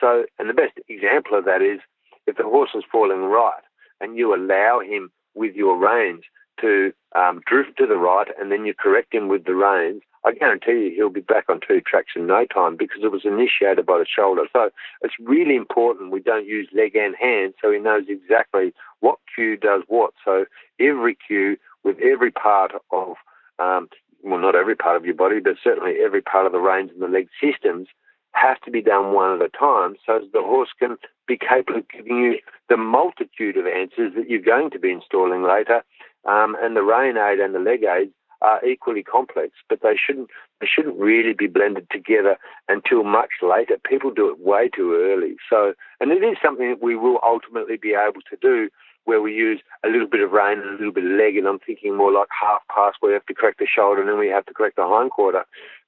So, 0.00 0.24
and 0.40 0.50
the 0.50 0.54
best 0.54 0.72
example 0.88 1.38
of 1.38 1.44
that 1.44 1.62
is 1.62 1.78
if 2.26 2.36
the 2.36 2.42
horse 2.42 2.70
is 2.74 2.82
falling 2.90 3.22
right 3.22 3.62
and 4.02 4.16
you 4.16 4.34
allow 4.34 4.80
him 4.80 5.10
with 5.34 5.54
your 5.54 5.78
reins 5.78 6.24
to 6.60 6.92
um, 7.14 7.40
drift 7.46 7.78
to 7.78 7.86
the 7.86 7.96
right 7.96 8.28
and 8.38 8.52
then 8.52 8.66
you 8.66 8.74
correct 8.74 9.14
him 9.14 9.28
with 9.28 9.44
the 9.44 9.54
reins, 9.54 10.02
I 10.24 10.32
guarantee 10.32 10.72
you 10.72 10.92
he'll 10.94 11.10
be 11.10 11.20
back 11.20 11.46
on 11.48 11.60
two 11.66 11.80
tracks 11.80 12.12
in 12.14 12.26
no 12.26 12.44
time 12.46 12.76
because 12.76 13.02
it 13.02 13.10
was 13.10 13.24
initiated 13.24 13.86
by 13.86 13.98
the 13.98 14.06
shoulder. 14.06 14.42
So 14.52 14.70
it's 15.00 15.14
really 15.20 15.56
important 15.56 16.12
we 16.12 16.20
don't 16.20 16.46
use 16.46 16.68
leg 16.72 16.94
and 16.94 17.16
hand 17.16 17.54
so 17.60 17.72
he 17.72 17.78
knows 17.78 18.04
exactly 18.08 18.72
what 19.00 19.18
cue 19.34 19.56
does 19.56 19.82
what. 19.88 20.12
So 20.24 20.44
every 20.78 21.16
cue 21.26 21.56
with 21.82 21.98
every 21.98 22.30
part 22.30 22.72
of, 22.92 23.16
um, 23.58 23.88
well, 24.22 24.38
not 24.38 24.54
every 24.54 24.76
part 24.76 24.96
of 24.96 25.04
your 25.04 25.14
body, 25.14 25.40
but 25.40 25.56
certainly 25.62 25.94
every 26.04 26.22
part 26.22 26.46
of 26.46 26.52
the 26.52 26.60
reins 26.60 26.90
and 26.92 27.02
the 27.02 27.08
leg 27.08 27.28
systems 27.42 27.88
has 28.32 28.56
to 28.64 28.70
be 28.70 28.82
done 28.82 29.12
one 29.12 29.40
at 29.40 29.46
a 29.46 29.48
time 29.48 29.96
so 30.04 30.20
the 30.32 30.42
horse 30.42 30.70
can 30.78 30.96
be 31.26 31.36
capable 31.36 31.78
of 31.78 31.88
giving 31.88 32.16
you 32.16 32.38
the 32.68 32.76
multitude 32.76 33.56
of 33.56 33.66
answers 33.66 34.12
that 34.16 34.28
you're 34.28 34.40
going 34.40 34.70
to 34.70 34.78
be 34.78 34.90
installing 34.90 35.42
later. 35.42 35.82
Um, 36.24 36.56
and 36.60 36.76
the 36.76 36.82
rein 36.82 37.16
aid 37.16 37.40
and 37.40 37.54
the 37.54 37.58
leg 37.58 37.84
aid 37.84 38.10
are 38.40 38.64
equally 38.64 39.02
complex, 39.02 39.52
but 39.68 39.80
they 39.82 39.96
shouldn't 39.96 40.28
they 40.60 40.66
shouldn't 40.66 40.98
really 40.98 41.32
be 41.32 41.46
blended 41.46 41.86
together 41.90 42.36
until 42.68 43.04
much 43.04 43.30
later. 43.42 43.76
People 43.88 44.10
do 44.10 44.28
it 44.28 44.40
way 44.40 44.68
too 44.68 44.94
early. 44.94 45.36
So, 45.48 45.74
and 46.00 46.10
it 46.12 46.22
is 46.22 46.36
something 46.42 46.70
that 46.70 46.82
we 46.82 46.96
will 46.96 47.18
ultimately 47.24 47.76
be 47.76 47.94
able 47.94 48.20
to 48.30 48.36
do, 48.40 48.68
where 49.04 49.20
we 49.20 49.32
use 49.32 49.60
a 49.84 49.88
little 49.88 50.06
bit 50.08 50.22
of 50.22 50.32
rein 50.32 50.58
and 50.58 50.68
a 50.68 50.72
little 50.72 50.92
bit 50.92 51.04
of 51.04 51.10
leg, 51.10 51.36
and 51.36 51.46
I'm 51.46 51.58
thinking 51.58 51.96
more 51.96 52.12
like 52.12 52.28
half 52.30 52.62
pass 52.68 52.94
where 53.00 53.10
we 53.10 53.14
have 53.14 53.26
to 53.26 53.34
correct 53.34 53.58
the 53.58 53.66
shoulder 53.66 54.00
and 54.00 54.08
then 54.08 54.18
we 54.18 54.28
have 54.28 54.46
to 54.46 54.54
correct 54.54 54.76
the 54.76 54.86
hindquarter. 54.86 55.44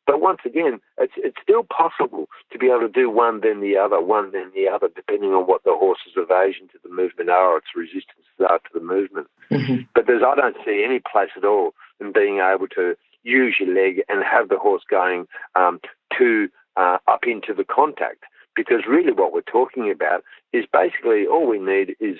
But 0.07 0.21
once 0.21 0.41
again, 0.45 0.81
it's 0.99 1.15
it's 1.17 1.37
still 1.43 1.65
possible 1.65 2.29
to 2.53 2.59
be 2.59 2.67
able 2.67 2.81
to 2.81 2.89
do 2.89 3.09
one 3.09 3.41
then 3.41 3.61
the 3.61 3.77
other, 3.77 4.01
one 4.01 4.33
then 4.33 4.51
the 4.55 4.69
other, 4.69 4.89
depending 4.95 5.31
on 5.31 5.45
what 5.47 5.65
the 5.65 5.75
horse's 5.75 6.13
evasion 6.17 6.69
to 6.69 6.79
the 6.83 6.95
movement 6.95 7.31
are 7.31 7.55
or 7.55 7.59
its 7.59 7.75
resistances 7.75 8.25
are 8.41 8.59
to 8.59 8.71
the 8.75 8.81
movement. 8.81 9.29
Mm-hmm. 9.51 9.83
But 9.95 10.07
there's 10.07 10.23
I 10.23 10.35
don't 10.35 10.57
see 10.65 10.85
any 10.87 11.01
place 11.01 11.31
at 11.37 11.45
all 11.45 11.75
in 12.01 12.13
being 12.13 12.41
able 12.41 12.69
to 12.69 12.97
use 13.23 13.57
your 13.59 13.75
leg 13.75 14.03
and 14.09 14.23
have 14.23 14.51
the 14.51 14.59
horse 14.59 14.83
going 14.89 15.27
um, 15.55 15.81
to 16.19 16.49
uh, 16.77 16.99
up 17.09 17.25
into 17.27 17.55
the 17.55 17.65
contact. 17.65 18.25
Because 18.55 18.83
really, 18.89 19.13
what 19.13 19.33
we're 19.33 19.41
talking 19.41 19.91
about 19.91 20.23
is 20.53 20.65
basically 20.71 21.27
all 21.27 21.49
we 21.49 21.59
need 21.59 21.97
is 21.99 22.19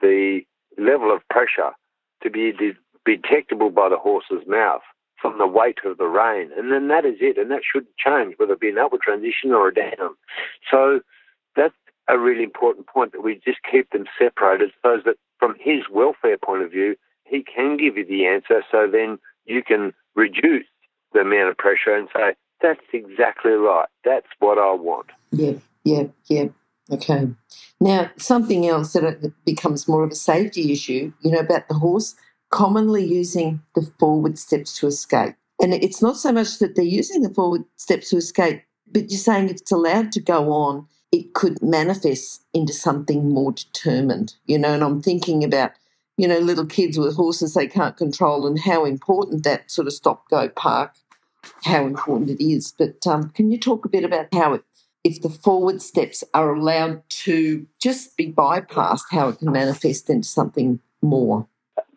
the 0.00 0.40
level 0.78 1.14
of 1.14 1.20
pressure 1.28 1.72
to 2.22 2.30
be 2.30 2.52
de- 2.52 2.76
detectable 3.04 3.70
by 3.70 3.88
the 3.88 3.98
horse's 3.98 4.46
mouth 4.46 4.82
from 5.20 5.38
the 5.38 5.46
weight 5.46 5.78
of 5.84 5.98
the 5.98 6.06
rein. 6.06 6.50
And 6.56 6.72
then 6.72 6.88
that 6.88 7.04
is 7.04 7.16
it. 7.20 7.38
And 7.38 7.50
that 7.50 7.62
shouldn't 7.70 7.96
change, 7.96 8.34
whether 8.36 8.54
it 8.54 8.60
be 8.60 8.70
an 8.70 8.78
upward 8.78 9.02
transition 9.02 9.52
or 9.52 9.68
a 9.68 9.74
down. 9.74 10.14
So 10.70 11.00
that's 11.56 11.74
a 12.08 12.18
really 12.18 12.42
important 12.42 12.86
point 12.86 13.12
that 13.12 13.22
we 13.22 13.40
just 13.44 13.58
keep 13.70 13.90
them 13.90 14.06
separated 14.18 14.70
so 14.82 14.98
that 15.04 15.16
from 15.38 15.54
his 15.58 15.82
welfare 15.90 16.38
point 16.38 16.62
of 16.62 16.70
view, 16.70 16.96
he 17.24 17.42
can 17.42 17.76
give 17.76 17.96
you 17.96 18.04
the 18.04 18.26
answer. 18.26 18.62
So 18.70 18.88
then 18.90 19.18
you 19.44 19.62
can 19.62 19.92
reduce 20.14 20.66
the 21.12 21.20
amount 21.20 21.50
of 21.50 21.58
pressure 21.58 21.94
and 21.94 22.08
say, 22.14 22.34
that's 22.60 22.80
exactly 22.92 23.52
right. 23.52 23.88
That's 24.04 24.26
what 24.38 24.58
I 24.58 24.72
want. 24.74 25.06
Yeah, 25.30 25.54
yeah, 25.84 26.04
yeah. 26.26 26.46
Okay. 26.92 27.28
Now, 27.80 28.10
something 28.16 28.66
else 28.66 28.92
that 28.92 29.32
becomes 29.44 29.88
more 29.88 30.02
of 30.02 30.10
a 30.10 30.16
safety 30.16 30.72
issue, 30.72 31.12
you 31.20 31.30
know, 31.30 31.38
about 31.38 31.68
the 31.68 31.74
horse 31.74 32.14
commonly 32.50 33.04
using 33.04 33.62
the 33.74 33.82
forward 33.98 34.38
steps 34.38 34.78
to 34.78 34.86
escape. 34.86 35.34
And 35.62 35.74
it's 35.74 36.02
not 36.02 36.16
so 36.16 36.32
much 36.32 36.58
that 36.58 36.74
they're 36.74 36.84
using 36.84 37.22
the 37.22 37.32
forward 37.32 37.64
steps 37.76 38.10
to 38.10 38.16
escape, 38.16 38.62
but 38.90 39.10
you're 39.10 39.18
saying 39.18 39.46
if 39.48 39.56
it's 39.58 39.72
allowed 39.72 40.12
to 40.12 40.20
go 40.20 40.52
on, 40.52 40.86
it 41.12 41.34
could 41.34 41.60
manifest 41.62 42.44
into 42.54 42.72
something 42.72 43.32
more 43.32 43.52
determined, 43.52 44.34
you 44.46 44.58
know. 44.58 44.72
And 44.72 44.82
I'm 44.82 45.02
thinking 45.02 45.44
about, 45.44 45.72
you 46.16 46.26
know, 46.26 46.38
little 46.38 46.66
kids 46.66 46.98
with 46.98 47.16
horses 47.16 47.54
they 47.54 47.66
can't 47.66 47.96
control 47.96 48.46
and 48.46 48.58
how 48.58 48.84
important 48.84 49.44
that 49.44 49.70
sort 49.70 49.86
of 49.86 49.92
stop 49.92 50.28
go 50.28 50.48
park, 50.48 50.94
how 51.64 51.84
important 51.84 52.30
it 52.30 52.42
is. 52.42 52.72
But 52.72 53.06
um, 53.06 53.30
can 53.30 53.50
you 53.50 53.58
talk 53.58 53.84
a 53.84 53.90
bit 53.90 54.04
about 54.04 54.28
how 54.32 54.54
it, 54.54 54.62
if 55.04 55.20
the 55.20 55.30
forward 55.30 55.82
steps 55.82 56.22
are 56.32 56.54
allowed 56.54 57.02
to 57.10 57.66
just 57.80 58.16
be 58.16 58.32
bypassed, 58.32 59.04
how 59.10 59.28
it 59.28 59.38
can 59.38 59.52
manifest 59.52 60.08
into 60.08 60.28
something 60.28 60.80
more? 61.02 61.46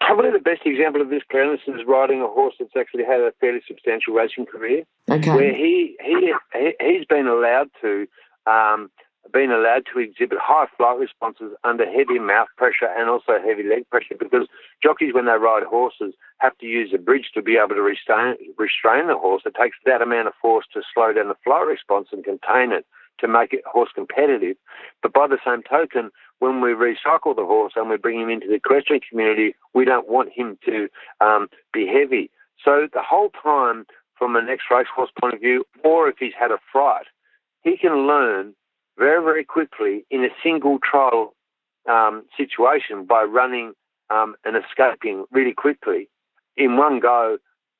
Probably 0.05 0.31
the 0.31 0.39
best 0.39 0.61
example 0.65 1.01
of 1.01 1.09
this, 1.09 1.23
Clarence, 1.29 1.61
is 1.67 1.85
riding 1.87 2.21
a 2.21 2.27
horse 2.27 2.55
that's 2.59 2.75
actually 2.77 3.03
had 3.05 3.19
a 3.21 3.31
fairly 3.39 3.61
substantial 3.67 4.13
racing 4.13 4.45
career, 4.45 4.83
okay. 5.09 5.31
where 5.31 5.53
he 5.53 5.95
he 6.03 6.33
he's 6.79 7.05
been 7.05 7.27
allowed 7.27 7.69
to 7.81 8.05
um, 8.45 8.89
been 9.31 9.51
allowed 9.51 9.83
to 9.93 9.99
exhibit 9.99 10.37
high 10.41 10.67
flight 10.77 10.99
responses 10.99 11.53
under 11.63 11.85
heavy 11.85 12.19
mouth 12.19 12.47
pressure 12.57 12.89
and 12.97 13.09
also 13.09 13.39
heavy 13.43 13.63
leg 13.63 13.89
pressure 13.89 14.15
because 14.17 14.47
jockeys, 14.81 15.13
when 15.13 15.25
they 15.25 15.31
ride 15.31 15.63
horses, 15.63 16.13
have 16.39 16.57
to 16.57 16.65
use 16.65 16.91
a 16.93 16.97
bridge 16.97 17.31
to 17.33 17.41
be 17.41 17.57
able 17.57 17.75
to 17.75 17.81
restrain, 17.81 18.35
restrain 18.57 19.07
the 19.07 19.17
horse. 19.17 19.43
It 19.45 19.55
takes 19.59 19.77
that 19.85 20.01
amount 20.01 20.27
of 20.27 20.33
force 20.41 20.65
to 20.73 20.81
slow 20.93 21.13
down 21.13 21.29
the 21.29 21.39
flight 21.43 21.65
response 21.65 22.09
and 22.11 22.23
contain 22.23 22.71
it 22.71 22.85
to 23.19 23.27
make 23.27 23.53
it 23.53 23.63
horse 23.65 23.89
competitive. 23.93 24.57
But 25.01 25.13
by 25.13 25.27
the 25.27 25.37
same 25.45 25.63
token, 25.63 26.11
when 26.39 26.61
we 26.61 26.69
recycle 26.71 27.35
the 27.35 27.45
horse 27.45 27.73
and 27.75 27.89
we 27.89 27.97
bring 27.97 28.19
him 28.19 28.29
into 28.29 28.47
the 28.47 28.55
equestrian 28.55 29.01
community, 29.07 29.55
we 29.73 29.85
don't 29.85 30.09
want 30.09 30.31
him 30.33 30.57
to 30.65 30.89
um, 31.21 31.47
be 31.71 31.87
heavy. 31.87 32.29
So 32.63 32.87
the 32.91 33.01
whole 33.01 33.29
time, 33.41 33.85
from 34.17 34.35
an 34.35 34.49
ex-racehorse 34.49 35.11
point 35.19 35.33
of 35.33 35.41
view, 35.41 35.65
or 35.83 36.07
if 36.07 36.15
he's 36.19 36.33
had 36.37 36.51
a 36.51 36.57
fright, 36.71 37.05
he 37.61 37.77
can 37.77 38.07
learn 38.07 38.53
very, 38.97 39.23
very 39.23 39.43
quickly 39.43 40.05
in 40.09 40.23
a 40.23 40.29
single 40.43 40.79
trial 40.79 41.33
um, 41.89 42.23
situation 42.37 43.05
by 43.05 43.23
running 43.23 43.73
um, 44.09 44.35
and 44.45 44.55
escaping 44.55 45.25
really 45.31 45.53
quickly 45.53 46.09
in 46.55 46.77
one 46.77 46.99
go 46.99 47.37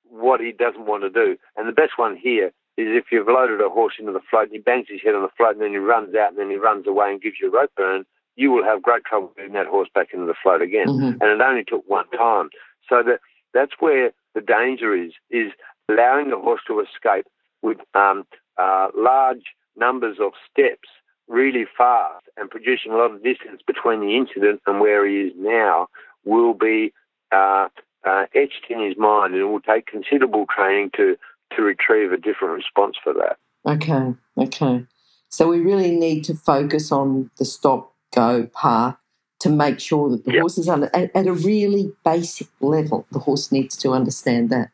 what 0.09 0.39
he 0.39 0.51
doesn't 0.51 0.85
want 0.85 1.03
to 1.03 1.09
do. 1.09 1.37
And 1.55 1.67
the 1.67 1.73
best 1.73 1.93
one 1.97 2.15
here 2.15 2.51
is 2.77 2.87
if 2.89 3.05
you've 3.11 3.27
loaded 3.27 3.61
a 3.61 3.69
horse 3.69 3.93
into 3.99 4.11
the 4.11 4.21
float 4.29 4.45
and 4.45 4.53
he 4.53 4.59
bangs 4.59 4.87
his 4.89 5.01
head 5.03 5.15
on 5.15 5.21
the 5.21 5.29
float 5.37 5.53
and 5.53 5.61
then 5.61 5.71
he 5.71 5.77
runs 5.77 6.15
out 6.15 6.31
and 6.31 6.39
then 6.39 6.49
he 6.49 6.55
runs 6.55 6.87
away 6.87 7.11
and 7.11 7.21
gives 7.21 7.35
you 7.41 7.49
a 7.49 7.51
rope 7.51 7.71
burn, 7.77 8.05
you 8.35 8.51
will 8.51 8.63
have 8.63 8.81
great 8.81 9.03
trouble 9.05 9.31
getting 9.35 9.53
that 9.53 9.67
horse 9.67 9.89
back 9.93 10.07
into 10.13 10.25
the 10.25 10.33
float 10.41 10.61
again. 10.61 10.87
Mm-hmm. 10.87 11.21
And 11.21 11.23
it 11.23 11.41
only 11.41 11.63
took 11.63 11.83
one 11.87 12.09
time. 12.09 12.49
So 12.89 13.03
that 13.03 13.19
that's 13.53 13.73
where 13.79 14.11
the 14.33 14.41
danger 14.41 14.95
is, 14.95 15.11
is 15.29 15.51
allowing 15.89 16.29
the 16.29 16.39
horse 16.39 16.61
to 16.67 16.79
escape 16.79 17.27
with 17.61 17.77
um, 17.93 18.25
uh, 18.57 18.87
large 18.95 19.43
numbers 19.75 20.17
of 20.19 20.31
steps 20.51 20.89
really 21.27 21.65
fast 21.77 22.25
and 22.37 22.49
producing 22.49 22.91
a 22.91 22.97
lot 22.97 23.11
of 23.11 23.23
distance 23.23 23.61
between 23.65 24.01
the 24.01 24.17
incident 24.17 24.61
and 24.67 24.79
where 24.79 25.07
he 25.07 25.21
is 25.21 25.33
now 25.37 25.87
will 26.25 26.53
be 26.53 26.91
uh, 27.31 27.67
uh, 28.05 28.25
etched 28.35 28.65
in 28.69 28.81
his 28.81 28.97
mind 28.97 29.33
and 29.33 29.41
it 29.41 29.45
will 29.45 29.61
take 29.61 29.85
considerable 29.85 30.45
training 30.53 30.91
to 30.95 31.15
to 31.55 31.61
retrieve 31.61 32.11
a 32.11 32.17
different 32.17 32.55
response 32.55 32.95
for 33.03 33.13
that. 33.13 33.37
Okay, 33.65 34.13
okay. 34.37 34.85
So 35.29 35.47
we 35.47 35.59
really 35.59 35.95
need 35.95 36.23
to 36.25 36.35
focus 36.35 36.91
on 36.91 37.31
the 37.37 37.45
stop, 37.45 37.93
go, 38.13 38.47
park 38.53 38.97
to 39.39 39.49
make 39.49 39.79
sure 39.79 40.09
that 40.09 40.25
the 40.25 40.33
yep. 40.33 40.41
horse 40.41 40.57
is 40.57 40.69
under, 40.69 40.89
at, 40.93 41.11
at 41.15 41.27
a 41.27 41.33
really 41.33 41.91
basic 42.05 42.47
level. 42.61 43.05
The 43.11 43.19
horse 43.19 43.51
needs 43.51 43.75
to 43.77 43.91
understand 43.91 44.49
that. 44.51 44.69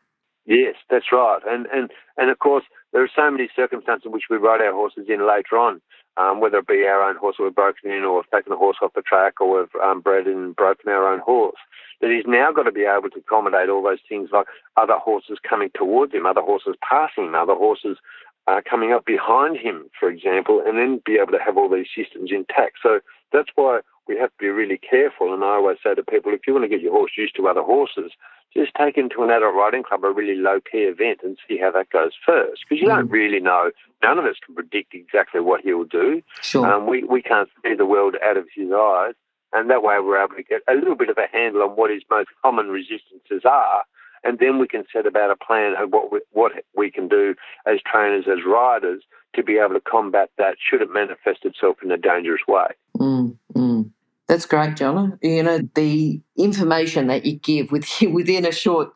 Yes, 0.46 0.74
that's 0.88 1.12
right. 1.12 1.40
And 1.46 1.66
and 1.72 1.90
and 2.16 2.30
of 2.30 2.38
course, 2.38 2.64
there 2.92 3.02
are 3.02 3.10
so 3.14 3.30
many 3.30 3.48
circumstances 3.54 4.06
in 4.06 4.12
which 4.12 4.24
we 4.30 4.36
ride 4.36 4.60
our 4.60 4.72
horses 4.72 5.06
in 5.08 5.26
later 5.26 5.56
on, 5.58 5.80
um, 6.16 6.40
whether 6.40 6.58
it 6.58 6.66
be 6.66 6.86
our 6.86 7.02
own 7.08 7.16
horse 7.16 7.36
we've 7.38 7.54
broken 7.54 7.90
in, 7.90 8.02
or 8.02 8.16
we've 8.16 8.30
taken 8.30 8.50
the 8.50 8.56
horse 8.56 8.78
off 8.82 8.92
the 8.94 9.02
track, 9.02 9.40
or 9.40 9.60
we've 9.60 9.82
um, 9.82 10.00
bred 10.00 10.26
and 10.26 10.56
broken 10.56 10.90
our 10.90 11.12
own 11.12 11.20
horse. 11.20 11.58
That 12.00 12.10
he's 12.10 12.26
now 12.26 12.50
got 12.52 12.62
to 12.62 12.72
be 12.72 12.84
able 12.84 13.10
to 13.10 13.18
accommodate 13.18 13.68
all 13.68 13.82
those 13.82 13.98
things 14.08 14.30
like 14.32 14.46
other 14.76 14.96
horses 14.96 15.38
coming 15.48 15.70
towards 15.74 16.14
him, 16.14 16.24
other 16.24 16.40
horses 16.40 16.74
passing 16.88 17.26
him, 17.26 17.34
other 17.34 17.54
horses 17.54 17.98
uh, 18.46 18.60
coming 18.68 18.92
up 18.92 19.04
behind 19.04 19.56
him, 19.58 19.90
for 19.98 20.08
example, 20.08 20.62
and 20.64 20.78
then 20.78 21.02
be 21.04 21.18
able 21.20 21.32
to 21.32 21.44
have 21.44 21.56
all 21.56 21.68
these 21.68 21.88
systems 21.94 22.30
intact. 22.32 22.78
So 22.82 23.00
that's 23.32 23.50
why 23.54 23.80
we 24.08 24.16
have 24.18 24.30
to 24.30 24.36
be 24.38 24.48
really 24.48 24.78
careful. 24.78 25.32
And 25.32 25.44
I 25.44 25.48
always 25.48 25.78
say 25.84 25.94
to 25.94 26.02
people, 26.02 26.32
if 26.32 26.40
you 26.46 26.54
want 26.54 26.64
to 26.64 26.68
get 26.68 26.80
your 26.80 26.92
horse 26.92 27.12
used 27.16 27.36
to 27.36 27.46
other 27.46 27.62
horses, 27.62 28.12
just 28.52 28.72
take 28.74 28.96
him 28.96 29.08
to 29.10 29.22
an 29.22 29.30
adult 29.30 29.54
riding 29.54 29.84
club, 29.84 30.04
a 30.04 30.10
really 30.10 30.34
low 30.34 30.58
key 30.60 30.78
event, 30.78 31.20
and 31.22 31.38
see 31.46 31.58
how 31.58 31.70
that 31.70 31.90
goes 31.90 32.12
first. 32.26 32.62
Because 32.68 32.82
you 32.82 32.88
mm. 32.88 32.96
don't 32.96 33.10
really 33.10 33.38
know. 33.38 33.70
None 34.02 34.18
of 34.18 34.24
us 34.24 34.36
can 34.44 34.54
predict 34.54 34.94
exactly 34.94 35.40
what 35.40 35.60
he'll 35.60 35.84
do. 35.84 36.22
Sure. 36.42 36.66
Um, 36.66 36.88
we, 36.88 37.04
we 37.04 37.22
can't 37.22 37.48
see 37.62 37.74
the 37.74 37.86
world 37.86 38.16
out 38.24 38.36
of 38.36 38.46
his 38.54 38.70
eyes. 38.74 39.14
And 39.52 39.68
that 39.70 39.82
way 39.82 39.96
we're 40.00 40.22
able 40.22 40.36
to 40.36 40.42
get 40.42 40.62
a 40.68 40.74
little 40.74 40.94
bit 40.94 41.08
of 41.08 41.18
a 41.18 41.26
handle 41.32 41.62
on 41.62 41.70
what 41.70 41.90
his 41.90 42.02
most 42.10 42.28
common 42.42 42.68
resistances 42.68 43.42
are. 43.44 43.82
And 44.22 44.38
then 44.38 44.58
we 44.58 44.68
can 44.68 44.84
set 44.92 45.06
about 45.06 45.30
a 45.30 45.36
plan 45.36 45.74
of 45.80 45.90
what 45.90 46.12
we, 46.12 46.20
what 46.32 46.52
we 46.76 46.90
can 46.90 47.08
do 47.08 47.34
as 47.66 47.80
trainers, 47.90 48.26
as 48.30 48.44
riders, 48.46 49.02
to 49.34 49.42
be 49.42 49.58
able 49.58 49.74
to 49.74 49.80
combat 49.80 50.30
that 50.38 50.56
should 50.58 50.82
it 50.82 50.92
manifest 50.92 51.44
itself 51.44 51.76
in 51.82 51.90
a 51.90 51.96
dangerous 51.96 52.42
way. 52.46 52.66
Mm, 52.98 53.36
mm. 53.54 53.90
That's 54.28 54.46
great, 54.46 54.76
John. 54.76 55.18
You 55.22 55.42
know, 55.42 55.58
the 55.74 56.20
information 56.36 57.08
that 57.08 57.24
you 57.24 57.38
give 57.38 57.72
within, 57.72 58.12
within 58.14 58.46
a 58.46 58.52
short 58.52 58.90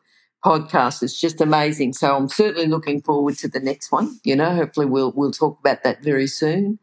podcast 0.45 1.01
is 1.01 1.19
just 1.19 1.41
amazing. 1.41 1.93
So 1.93 2.15
I'm 2.15 2.29
certainly 2.29 2.67
looking 2.67 3.01
forward 3.01 3.37
to 3.39 3.47
the 3.47 3.59
next 3.59 3.91
one. 3.91 4.19
You 4.23 4.35
know, 4.35 4.55
hopefully 4.55 4.85
we'll 4.85 5.11
we'll 5.11 5.31
talk 5.31 5.59
about 5.59 5.83
that 5.83 6.03
very 6.03 6.27
soon. 6.27 6.79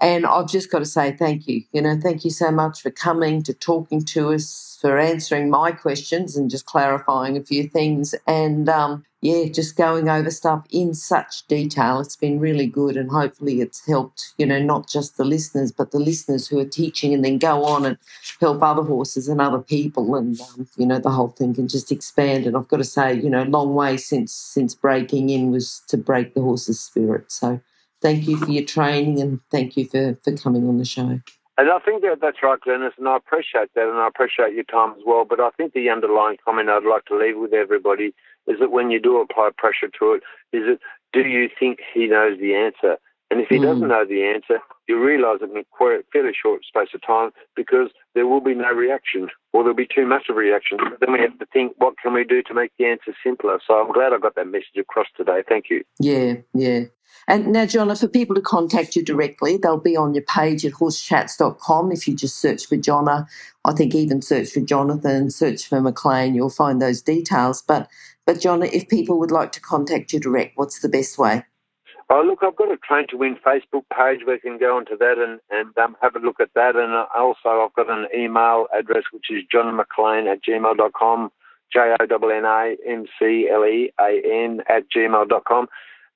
And 0.00 0.24
I've 0.24 0.48
just 0.48 0.70
got 0.70 0.78
to 0.78 0.86
say 0.86 1.12
thank 1.12 1.46
you. 1.46 1.62
You 1.72 1.82
know, 1.82 1.98
thank 2.00 2.24
you 2.24 2.30
so 2.30 2.50
much 2.50 2.80
for 2.80 2.90
coming, 2.90 3.42
to 3.42 3.52
talking 3.52 4.02
to 4.06 4.32
us, 4.32 4.78
for 4.80 4.98
answering 4.98 5.50
my 5.50 5.72
questions 5.72 6.36
and 6.36 6.50
just 6.50 6.64
clarifying 6.64 7.36
a 7.36 7.44
few 7.44 7.68
things. 7.68 8.14
And 8.26 8.66
um, 8.70 9.04
yeah, 9.20 9.44
just 9.44 9.76
going 9.76 10.08
over 10.08 10.30
stuff 10.30 10.64
in 10.70 10.94
such 10.94 11.46
detail. 11.48 12.00
It's 12.00 12.16
been 12.16 12.40
really 12.40 12.66
good. 12.66 12.96
And 12.96 13.10
hopefully 13.10 13.60
it's 13.60 13.86
helped, 13.86 14.32
you 14.38 14.46
know, 14.46 14.58
not 14.58 14.88
just 14.88 15.18
the 15.18 15.24
listeners, 15.24 15.70
but 15.70 15.90
the 15.90 15.98
listeners 15.98 16.48
who 16.48 16.58
are 16.58 16.64
teaching 16.64 17.12
and 17.12 17.22
then 17.22 17.36
go 17.36 17.62
on 17.64 17.84
and 17.84 17.98
help 18.40 18.62
other 18.62 18.82
horses 18.82 19.28
and 19.28 19.38
other 19.38 19.58
people. 19.58 20.14
And, 20.14 20.40
um, 20.40 20.66
you 20.78 20.86
know, 20.86 20.98
the 20.98 21.10
whole 21.10 21.28
thing 21.28 21.52
can 21.52 21.68
just 21.68 21.92
expand. 21.92 22.46
And 22.46 22.56
I've 22.56 22.68
got 22.68 22.78
to 22.78 22.84
say, 22.84 23.12
you 23.12 23.28
know, 23.28 23.42
long 23.42 23.74
way 23.74 23.98
since, 23.98 24.32
since 24.32 24.74
breaking 24.74 25.28
in 25.28 25.50
was 25.50 25.82
to 25.88 25.98
break 25.98 26.32
the 26.32 26.40
horse's 26.40 26.80
spirit. 26.80 27.30
So, 27.30 27.60
thank 28.00 28.26
you 28.26 28.36
for 28.36 28.50
your 28.50 28.64
training 28.64 29.20
and 29.20 29.40
thank 29.50 29.76
you 29.76 29.86
for, 29.86 30.18
for 30.22 30.36
coming 30.36 30.68
on 30.68 30.78
the 30.78 30.84
show. 30.84 31.20
And 31.58 31.68
I 31.70 31.78
think 31.78 32.02
that 32.02 32.18
that's 32.22 32.42
right, 32.42 32.58
Glenys, 32.58 32.96
and 32.96 33.06
I 33.06 33.16
appreciate 33.16 33.68
that, 33.74 33.88
and 33.88 33.98
I 33.98 34.08
appreciate 34.08 34.54
your 34.54 34.64
time 34.64 34.92
as 34.92 35.02
well. 35.04 35.26
But 35.28 35.40
I 35.40 35.50
think 35.50 35.74
the 35.74 35.90
underlying 35.90 36.38
comment 36.42 36.70
I'd 36.70 36.84
like 36.84 37.04
to 37.06 37.18
leave 37.18 37.36
with 37.36 37.52
everybody 37.52 38.14
is 38.46 38.58
that 38.60 38.70
when 38.70 38.90
you 38.90 38.98
do 38.98 39.20
apply 39.20 39.50
pressure 39.56 39.90
to 39.98 40.12
it, 40.14 40.22
is 40.56 40.62
it 40.66 40.80
do 41.12 41.20
you 41.20 41.50
think 41.58 41.80
he 41.92 42.06
knows 42.06 42.38
the 42.38 42.54
answer? 42.54 42.96
And 43.30 43.40
if 43.40 43.48
he 43.48 43.58
mm. 43.58 43.62
doesn't 43.62 43.88
know 43.88 44.04
the 44.06 44.24
answer, 44.24 44.60
you 44.88 44.98
realise 44.98 45.40
it 45.42 45.50
in 45.50 45.58
a 45.58 46.02
fairly 46.12 46.32
short 46.32 46.64
space 46.64 46.88
of 46.94 47.02
time 47.06 47.30
because 47.54 47.90
there 48.14 48.26
will 48.26 48.40
be 48.40 48.54
no 48.54 48.72
reaction 48.72 49.28
or 49.52 49.62
there'll 49.62 49.74
be 49.76 49.88
too 49.92 50.06
much 50.06 50.24
of 50.28 50.36
a 50.36 50.38
reaction. 50.38 50.78
Then 51.00 51.12
we 51.12 51.20
have 51.20 51.38
to 51.38 51.46
think, 51.52 51.74
what 51.78 51.94
can 52.02 52.12
we 52.12 52.24
do 52.24 52.42
to 52.42 52.54
make 52.54 52.72
the 52.78 52.86
answer 52.86 53.14
simpler? 53.24 53.58
So 53.66 53.74
I'm 53.74 53.92
glad 53.92 54.12
I 54.12 54.18
got 54.18 54.34
that 54.36 54.46
message 54.46 54.76
across 54.78 55.06
today. 55.16 55.42
Thank 55.48 55.66
you. 55.70 55.82
Yeah, 55.98 56.34
yeah. 56.54 56.84
And 57.26 57.52
now, 57.52 57.66
John, 57.66 57.94
for 57.94 58.08
people 58.08 58.34
to 58.34 58.40
contact 58.40 58.96
you 58.96 59.04
directly, 59.04 59.56
they'll 59.56 59.78
be 59.78 59.96
on 59.96 60.14
your 60.14 60.24
page 60.24 60.64
at 60.64 60.72
horsechats.com. 60.72 61.92
If 61.92 62.08
you 62.08 62.14
just 62.14 62.38
search 62.38 62.66
for 62.66 62.76
Jonna, 62.76 63.26
I 63.64 63.72
think 63.72 63.94
even 63.94 64.22
search 64.22 64.50
for 64.50 64.60
Jonathan, 64.60 65.30
search 65.30 65.66
for 65.66 65.80
McLean, 65.80 66.34
you'll 66.34 66.50
find 66.50 66.80
those 66.80 67.02
details. 67.02 67.62
But, 67.62 67.88
but 68.26 68.36
Jonna, 68.36 68.72
if 68.72 68.88
people 68.88 69.18
would 69.18 69.30
like 69.30 69.52
to 69.52 69.60
contact 69.60 70.12
you 70.12 70.20
direct, 70.20 70.56
what's 70.56 70.80
the 70.80 70.88
best 70.88 71.18
way? 71.18 71.44
Oh, 72.12 72.24
look, 72.26 72.40
I've 72.42 72.56
got 72.56 72.72
a 72.72 72.76
Train 72.76 73.06
to 73.10 73.16
Win 73.16 73.36
Facebook 73.36 73.84
page 73.96 74.22
you 74.26 74.38
can 74.42 74.58
go 74.58 74.76
onto 74.76 74.98
that 74.98 75.16
and, 75.16 75.38
and 75.48 75.78
um, 75.78 75.96
have 76.02 76.16
a 76.16 76.18
look 76.18 76.40
at 76.40 76.52
that. 76.56 76.74
And 76.74 76.92
also, 77.16 77.64
I've 77.64 77.74
got 77.74 77.88
an 77.88 78.08
email 78.12 78.66
address 78.76 79.04
which 79.12 79.26
is 79.30 79.44
jonnamclean 79.54 80.26
at 80.26 80.42
gmail.com, 80.42 81.30
J 81.72 81.94
O 82.00 82.06
N 82.06 82.32
N 82.32 82.44
A 82.44 82.76
M 82.84 83.06
C 83.16 83.48
L 83.48 83.64
E 83.64 83.92
A 84.00 84.20
N 84.24 84.60
at 84.68 84.90
gmail.com. 84.90 85.68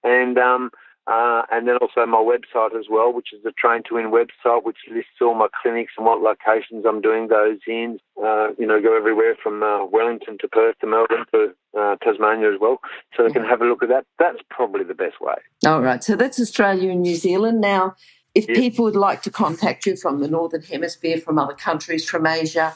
And 0.03 0.36
um, 0.36 0.70
uh, 1.07 1.42
and 1.50 1.68
then 1.68 1.76
also 1.76 2.07
my 2.07 2.18
website 2.18 2.78
as 2.78 2.86
well, 2.88 3.12
which 3.12 3.28
is 3.34 3.42
the 3.42 3.52
Train 3.52 3.82
to 3.88 3.94
Win 3.94 4.11
website, 4.11 4.64
which 4.64 4.78
lists 4.90 5.20
all 5.20 5.34
my 5.34 5.48
clinics 5.62 5.92
and 5.98 6.07
what 6.07 6.20
locations 6.20 6.86
I'm 6.86 7.02
doing 7.02 7.28
those 7.28 7.59
in. 7.66 7.98
Uh, 8.22 8.48
you 8.59 8.66
know, 8.66 8.80
go 8.80 8.96
everywhere 8.96 9.36
from 9.42 9.62
uh, 9.62 9.84
Wellington 9.84 10.38
to 10.40 10.48
Perth 10.48 10.78
to 10.80 10.86
Melbourne 10.86 11.26
to 11.32 11.55
uh, 11.78 11.96
Tasmania 11.96 12.52
as 12.55 12.61
well. 12.61 12.78
So 13.16 13.24
they 13.24 13.32
can 13.32 13.44
have 13.44 13.61
a 13.61 13.66
look 13.66 13.82
at 13.82 13.90
that. 13.90 14.07
That's 14.18 14.38
probably 14.48 14.84
the 14.84 14.94
best 14.94 15.20
way. 15.20 15.34
All 15.66 15.82
right. 15.82 16.02
So 16.02 16.16
that's 16.16 16.40
Australia 16.40 16.90
and 16.90 17.02
New 17.02 17.16
Zealand. 17.16 17.61
Now, 17.61 17.96
if 18.34 18.48
yes. 18.48 18.57
people 18.57 18.86
would 18.86 18.96
like 18.96 19.22
to 19.22 19.30
contact 19.30 19.84
you 19.84 19.96
from 19.96 20.20
the 20.20 20.28
Northern 20.28 20.62
Hemisphere, 20.62 21.18
from 21.18 21.38
other 21.38 21.55
countries, 21.55 22.09
from 22.09 22.26
Asia, 22.26 22.74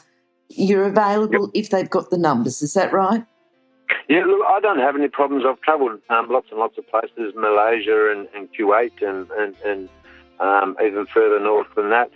you're 0.49 0.85
available 0.85 1.49
yep. 1.53 1.65
if 1.65 1.69
they've 1.71 1.89
got 1.89 2.11
the 2.11 2.17
numbers. 2.17 2.61
Is 2.61 2.73
that 2.75 2.93
right? 2.93 3.25
Yeah, 4.07 4.23
look, 4.25 4.45
I 4.47 4.59
don't 4.59 4.79
have 4.79 4.95
any 4.95 5.07
problems. 5.07 5.45
I've 5.47 5.61
travelled 5.61 5.99
um, 6.09 6.27
lots 6.29 6.47
and 6.49 6.59
lots 6.59 6.77
of 6.77 6.87
places, 6.87 7.33
Malaysia 7.35 8.11
and, 8.11 8.27
and 8.35 8.49
Kuwait, 8.53 9.01
and 9.01 9.29
and, 9.31 9.55
and 9.65 9.89
um, 10.39 10.75
even 10.83 11.05
further 11.05 11.39
north 11.39 11.67
than 11.75 11.89
that. 11.89 12.09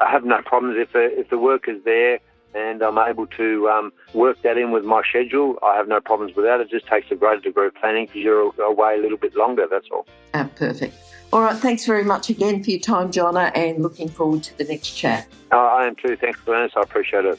I 0.00 0.10
have 0.10 0.24
no 0.24 0.42
problems 0.42 0.76
if 0.78 0.92
the, 0.92 1.18
if 1.18 1.30
the 1.30 1.38
work 1.38 1.68
is 1.68 1.82
there 1.84 2.18
and 2.54 2.82
I'm 2.82 2.98
able 2.98 3.26
to 3.26 3.68
um, 3.68 3.92
work 4.14 4.40
that 4.42 4.56
in 4.56 4.70
with 4.70 4.84
my 4.84 5.02
schedule. 5.08 5.58
I 5.62 5.76
have 5.76 5.88
no 5.88 6.00
problems 6.00 6.34
with 6.34 6.44
that. 6.46 6.60
It 6.60 6.70
just 6.70 6.86
takes 6.86 7.10
a 7.10 7.14
greater 7.14 7.40
degree 7.40 7.66
of 7.66 7.74
planning 7.74 8.06
because 8.06 8.22
you're 8.22 8.52
away 8.62 8.96
a 8.96 9.02
little 9.02 9.18
bit 9.18 9.36
longer. 9.36 9.66
That's 9.70 9.86
all. 9.92 10.06
Ah, 10.34 10.48
perfect. 10.56 10.94
All 11.32 11.42
right. 11.42 11.56
Thanks 11.56 11.84
very 11.84 12.04
much 12.04 12.30
again 12.30 12.62
for 12.62 12.70
your 12.70 12.80
time, 12.80 13.12
Jonna, 13.12 13.52
and 13.54 13.82
looking 13.82 14.08
forward 14.08 14.42
to 14.44 14.58
the 14.58 14.64
next 14.64 14.90
chat. 14.90 15.28
Uh, 15.52 15.56
I 15.56 15.86
am 15.86 15.96
too. 15.96 16.16
Thanks, 16.16 16.40
Glenys. 16.40 16.76
I 16.76 16.80
appreciate 16.80 17.24
it. 17.26 17.38